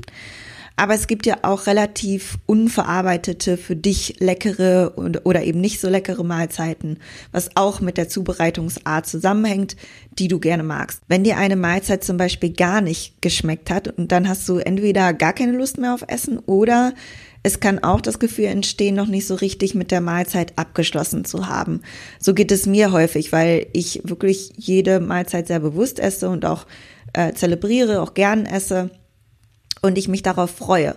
Aber 0.75 0.95
es 0.95 1.07
gibt 1.07 1.25
ja 1.25 1.37
auch 1.43 1.67
relativ 1.67 2.37
unverarbeitete, 2.45 3.57
für 3.57 3.75
dich 3.75 4.15
leckere 4.19 4.93
oder 4.97 5.43
eben 5.43 5.61
nicht 5.61 5.79
so 5.79 5.87
leckere 5.87 6.23
Mahlzeiten, 6.23 6.97
was 7.31 7.51
auch 7.55 7.79
mit 7.79 7.97
der 7.97 8.09
Zubereitungsart 8.09 9.05
zusammenhängt, 9.05 9.75
die 10.17 10.27
du 10.27 10.39
gerne 10.39 10.63
magst. 10.63 11.01
Wenn 11.07 11.23
dir 11.23 11.37
eine 11.37 11.55
Mahlzeit 11.55 12.03
zum 12.03 12.17
Beispiel 12.17 12.53
gar 12.53 12.81
nicht 12.81 13.21
geschmeckt 13.21 13.69
hat 13.69 13.87
und 13.87 14.11
dann 14.11 14.27
hast 14.27 14.49
du 14.49 14.57
entweder 14.57 15.13
gar 15.13 15.33
keine 15.33 15.53
Lust 15.53 15.77
mehr 15.77 15.93
auf 15.93 16.05
Essen 16.07 16.39
oder 16.39 16.93
es 17.43 17.59
kann 17.59 17.79
auch 17.79 17.99
das 17.99 18.19
Gefühl 18.19 18.45
entstehen, 18.45 18.95
noch 18.95 19.07
nicht 19.07 19.27
so 19.27 19.35
richtig 19.35 19.75
mit 19.75 19.91
der 19.91 20.01
Mahlzeit 20.01 20.53
abgeschlossen 20.57 21.25
zu 21.25 21.47
haben. 21.47 21.81
So 22.19 22.33
geht 22.33 22.51
es 22.51 22.65
mir 22.65 22.93
häufig, 22.93 23.33
weil 23.33 23.67
ich 23.73 24.01
wirklich 24.05 24.53
jede 24.55 25.01
Mahlzeit 25.01 25.47
sehr 25.47 25.59
bewusst 25.59 25.99
esse 25.99 26.29
und 26.29 26.45
auch 26.45 26.65
äh, 27.11 27.33
zelebriere, 27.33 28.01
auch 28.01 28.13
gern 28.13 28.45
esse 28.45 28.89
und 29.83 29.97
ich 29.97 30.07
mich 30.07 30.23
darauf 30.23 30.49
freue. 30.49 30.95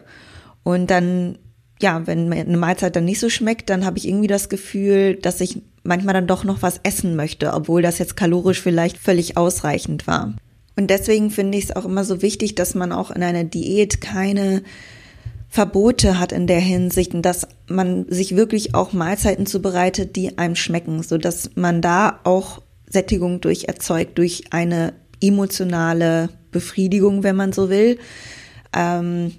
Und 0.63 0.91
dann, 0.91 1.39
ja, 1.81 2.07
wenn 2.07 2.33
eine 2.33 2.57
Mahlzeit 2.57 2.97
dann 2.97 3.05
nicht 3.05 3.21
so 3.21 3.29
schmeckt, 3.29 3.69
dann 3.69 3.85
habe 3.85 3.99
ich 3.99 4.09
irgendwie 4.09 4.29
das 4.29 4.49
Gefühl, 4.49 5.17
dass 5.17 5.41
ich 5.41 5.61
manchmal 5.83 6.15
dann 6.15 6.27
doch 6.27 6.45
noch 6.45 6.63
was 6.63 6.81
essen 6.83 7.15
möchte, 7.17 7.53
obwohl 7.53 7.83
das 7.83 7.99
jetzt 7.99 8.17
kalorisch 8.17 8.63
vielleicht 8.63 8.97
völlig 8.97 9.37
ausreichend 9.37 10.07
war. 10.07 10.35
Und 10.77 10.91
deswegen 10.91 11.31
finde 11.31 11.59
ich 11.59 11.65
es 11.65 11.77
auch 11.77 11.85
immer 11.85 12.05
so 12.05 12.23
wichtig, 12.23 12.55
dass 12.55 12.75
man 12.75 12.93
auch 12.93 13.11
in 13.11 13.23
einer 13.23 13.45
Diät 13.45 14.01
keine 14.01 14.63
Verbote 15.49 16.19
hat 16.19 16.33
in 16.33 16.47
der 16.47 16.61
Hinsicht 16.61 17.15
und 17.15 17.23
dass 17.23 17.47
man 17.69 18.07
sich 18.09 18.37
wirklich 18.37 18.75
auch 18.75 18.93
Mahlzeiten 18.93 19.47
zubereitet, 19.47 20.17
die 20.17 20.37
einem 20.39 20.57
schmecken, 20.57 21.03
so 21.03 21.19
dass 21.19 21.51
man 21.55 21.81
da 21.81 22.21
auch 22.25 22.61
Sättigung 22.89 23.41
durch 23.41 23.65
erzeugt, 23.65 24.19
durch 24.19 24.45
eine 24.51 24.93
emotionale 25.23 26.29
Befriedigung, 26.51 27.23
wenn 27.23 27.37
man 27.37 27.53
so 27.53 27.71
will, 27.71 27.99
ähm, 28.75 29.33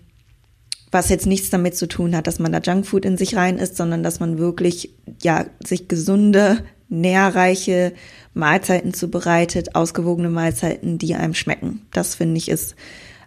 was 0.92 1.10
jetzt 1.10 1.26
nichts 1.26 1.50
damit 1.50 1.76
zu 1.76 1.88
tun 1.88 2.16
hat, 2.16 2.28
dass 2.28 2.40
man 2.40 2.52
da 2.52 2.60
Junkfood 2.60 3.06
in 3.06 3.18
sich 3.18 3.36
rein 3.36 3.58
isst, 3.58 3.78
sondern 3.78 4.04
dass 4.04 4.20
man 4.20 4.38
wirklich 4.38 4.94
ja 5.22 5.46
sich 5.64 5.88
gesunde, 5.88 6.64
nährreiche 6.90 7.94
Mahlzeiten 8.34 8.94
zubereitet, 8.94 9.76
ausgewogene 9.76 10.30
Mahlzeiten, 10.30 10.98
die 10.98 11.16
einem 11.16 11.34
schmecken. 11.34 11.86
Das 11.92 12.16
finde 12.16 12.38
ich 12.38 12.50
ist 12.50 12.76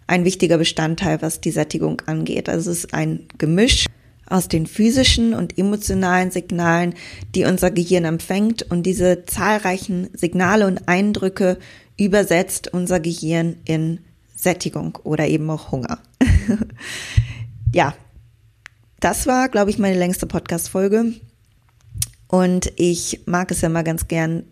ein 0.07 0.25
wichtiger 0.25 0.57
Bestandteil, 0.57 1.21
was 1.21 1.41
die 1.41 1.51
Sättigung 1.51 2.01
angeht. 2.07 2.49
Also 2.49 2.71
es 2.71 2.85
ist 2.85 2.93
ein 2.93 3.27
Gemisch 3.37 3.85
aus 4.25 4.47
den 4.47 4.65
physischen 4.65 5.33
und 5.33 5.57
emotionalen 5.57 6.31
Signalen, 6.31 6.95
die 7.35 7.45
unser 7.45 7.69
Gehirn 7.69 8.05
empfängt 8.05 8.63
und 8.63 8.83
diese 8.83 9.25
zahlreichen 9.25 10.09
Signale 10.13 10.67
und 10.67 10.87
Eindrücke 10.87 11.57
übersetzt 11.99 12.73
unser 12.73 12.99
Gehirn 12.99 13.57
in 13.65 13.99
Sättigung 14.41 14.97
oder 15.03 15.27
eben 15.27 15.49
auch 15.49 15.71
Hunger. 15.71 15.99
ja, 17.73 17.93
Das 18.99 19.25
war, 19.25 19.49
glaube 19.49 19.71
ich, 19.71 19.79
meine 19.79 19.97
längste 19.97 20.27
Podcast-Folge. 20.27 21.13
Und 22.27 22.71
ich 22.75 23.21
mag 23.25 23.51
es 23.51 23.61
ja 23.61 23.69
mal 23.69 23.83
ganz 23.83 24.07
gern, 24.07 24.43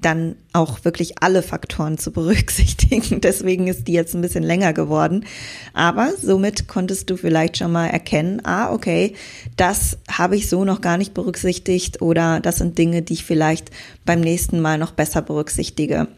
dann 0.00 0.36
auch 0.52 0.84
wirklich 0.84 1.22
alle 1.22 1.42
Faktoren 1.42 1.98
zu 1.98 2.12
berücksichtigen. 2.12 3.20
Deswegen 3.22 3.66
ist 3.66 3.86
die 3.86 3.92
jetzt 3.92 4.14
ein 4.14 4.22
bisschen 4.22 4.42
länger 4.42 4.72
geworden. 4.72 5.26
Aber 5.74 6.12
somit 6.20 6.68
konntest 6.68 7.10
du 7.10 7.16
vielleicht 7.16 7.58
schon 7.58 7.72
mal 7.72 7.88
erkennen, 7.88 8.40
ah, 8.44 8.72
okay, 8.72 9.14
das 9.56 9.98
habe 10.10 10.36
ich 10.36 10.48
so 10.48 10.64
noch 10.64 10.80
gar 10.80 10.96
nicht 10.96 11.12
berücksichtigt 11.12 12.00
oder 12.00 12.40
das 12.40 12.56
sind 12.56 12.78
Dinge, 12.78 13.02
die 13.02 13.14
ich 13.14 13.24
vielleicht 13.24 13.70
beim 14.04 14.20
nächsten 14.20 14.60
Mal 14.60 14.78
noch 14.78 14.92
besser 14.92 15.22
berücksichtige, 15.22 16.08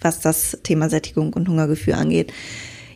was 0.00 0.20
das 0.20 0.58
Thema 0.62 0.88
Sättigung 0.88 1.32
und 1.32 1.48
Hungergefühl 1.48 1.94
angeht. 1.94 2.32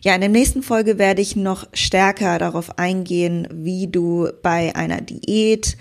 Ja, 0.03 0.15
in 0.15 0.21
der 0.21 0.31
nächsten 0.31 0.63
Folge 0.63 0.99
werde 0.99 1.21
ich 1.21 1.37
noch 1.37 1.67
stärker 1.75 2.39
darauf 2.39 2.79
eingehen, 2.79 3.47
wie 3.53 3.87
du 3.87 4.29
bei 4.43 4.75
einer 4.75 5.03
Diät 5.03 5.77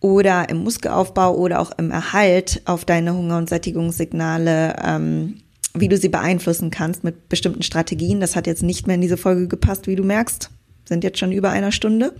oder 0.00 0.50
im 0.50 0.58
Muskelaufbau 0.58 1.34
oder 1.34 1.60
auch 1.60 1.72
im 1.78 1.90
Erhalt 1.90 2.60
auf 2.66 2.84
deine 2.84 3.14
Hunger- 3.14 3.38
und 3.38 3.48
Sättigungssignale, 3.48 4.76
ähm, 4.84 5.38
wie 5.72 5.88
du 5.88 5.96
sie 5.96 6.10
beeinflussen 6.10 6.70
kannst 6.70 7.04
mit 7.04 7.30
bestimmten 7.30 7.62
Strategien. 7.62 8.20
Das 8.20 8.36
hat 8.36 8.46
jetzt 8.46 8.62
nicht 8.62 8.86
mehr 8.86 8.96
in 8.96 9.00
diese 9.00 9.16
Folge 9.16 9.48
gepasst, 9.48 9.86
wie 9.86 9.96
du 9.96 10.04
merkst. 10.04 10.50
Sind 10.84 11.04
jetzt 11.04 11.18
schon 11.18 11.32
über 11.32 11.48
einer 11.48 11.72
Stunde. 11.72 12.14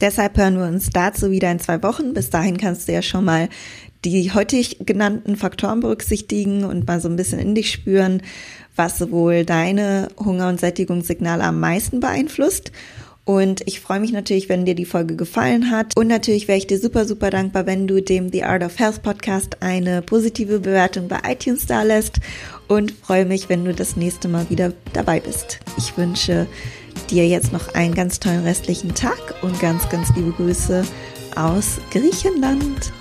Deshalb 0.00 0.38
hören 0.38 0.56
wir 0.56 0.64
uns 0.64 0.88
dazu 0.88 1.30
wieder 1.30 1.52
in 1.52 1.60
zwei 1.60 1.82
Wochen. 1.82 2.14
Bis 2.14 2.30
dahin 2.30 2.56
kannst 2.56 2.88
du 2.88 2.92
ja 2.92 3.02
schon 3.02 3.26
mal 3.26 3.50
die 4.04 4.32
heutig 4.32 4.78
genannten 4.86 5.36
Faktoren 5.36 5.80
berücksichtigen 5.80 6.64
und 6.64 6.86
mal 6.86 7.00
so 7.00 7.08
ein 7.08 7.16
bisschen 7.16 7.38
in 7.38 7.54
dich 7.54 7.70
spüren, 7.70 8.22
was 8.76 9.10
wohl 9.10 9.44
deine 9.44 10.08
Hunger- 10.18 10.48
und 10.48 10.60
Sättigungssignale 10.60 11.44
am 11.44 11.60
meisten 11.60 12.00
beeinflusst. 12.00 12.72
Und 13.24 13.62
ich 13.66 13.80
freue 13.80 14.00
mich 14.00 14.12
natürlich, 14.12 14.48
wenn 14.48 14.64
dir 14.64 14.74
die 14.74 14.86
Folge 14.86 15.14
gefallen 15.14 15.70
hat. 15.70 15.96
Und 15.96 16.08
natürlich 16.08 16.48
wäre 16.48 16.58
ich 16.58 16.66
dir 16.66 16.78
super, 16.78 17.04
super 17.04 17.30
dankbar, 17.30 17.66
wenn 17.66 17.86
du 17.86 18.02
dem 18.02 18.32
The 18.32 18.44
Art 18.44 18.64
of 18.64 18.78
Health 18.78 19.02
Podcast 19.02 19.58
eine 19.60 20.02
positive 20.02 20.58
Bewertung 20.58 21.06
bei 21.06 21.20
iTunes 21.28 21.66
da 21.66 21.82
lässt. 21.82 22.18
Und 22.66 22.90
freue 22.90 23.26
mich, 23.26 23.48
wenn 23.48 23.64
du 23.64 23.74
das 23.74 23.96
nächste 23.96 24.26
Mal 24.26 24.48
wieder 24.48 24.72
dabei 24.94 25.20
bist. 25.20 25.60
Ich 25.76 25.96
wünsche 25.96 26.46
dir 27.10 27.26
jetzt 27.28 27.52
noch 27.52 27.74
einen 27.74 27.94
ganz 27.94 28.18
tollen 28.18 28.42
restlichen 28.42 28.94
Tag 28.94 29.34
und 29.42 29.60
ganz, 29.60 29.88
ganz 29.90 30.08
liebe 30.16 30.32
Grüße 30.32 30.84
aus 31.36 31.78
Griechenland. 31.92 32.92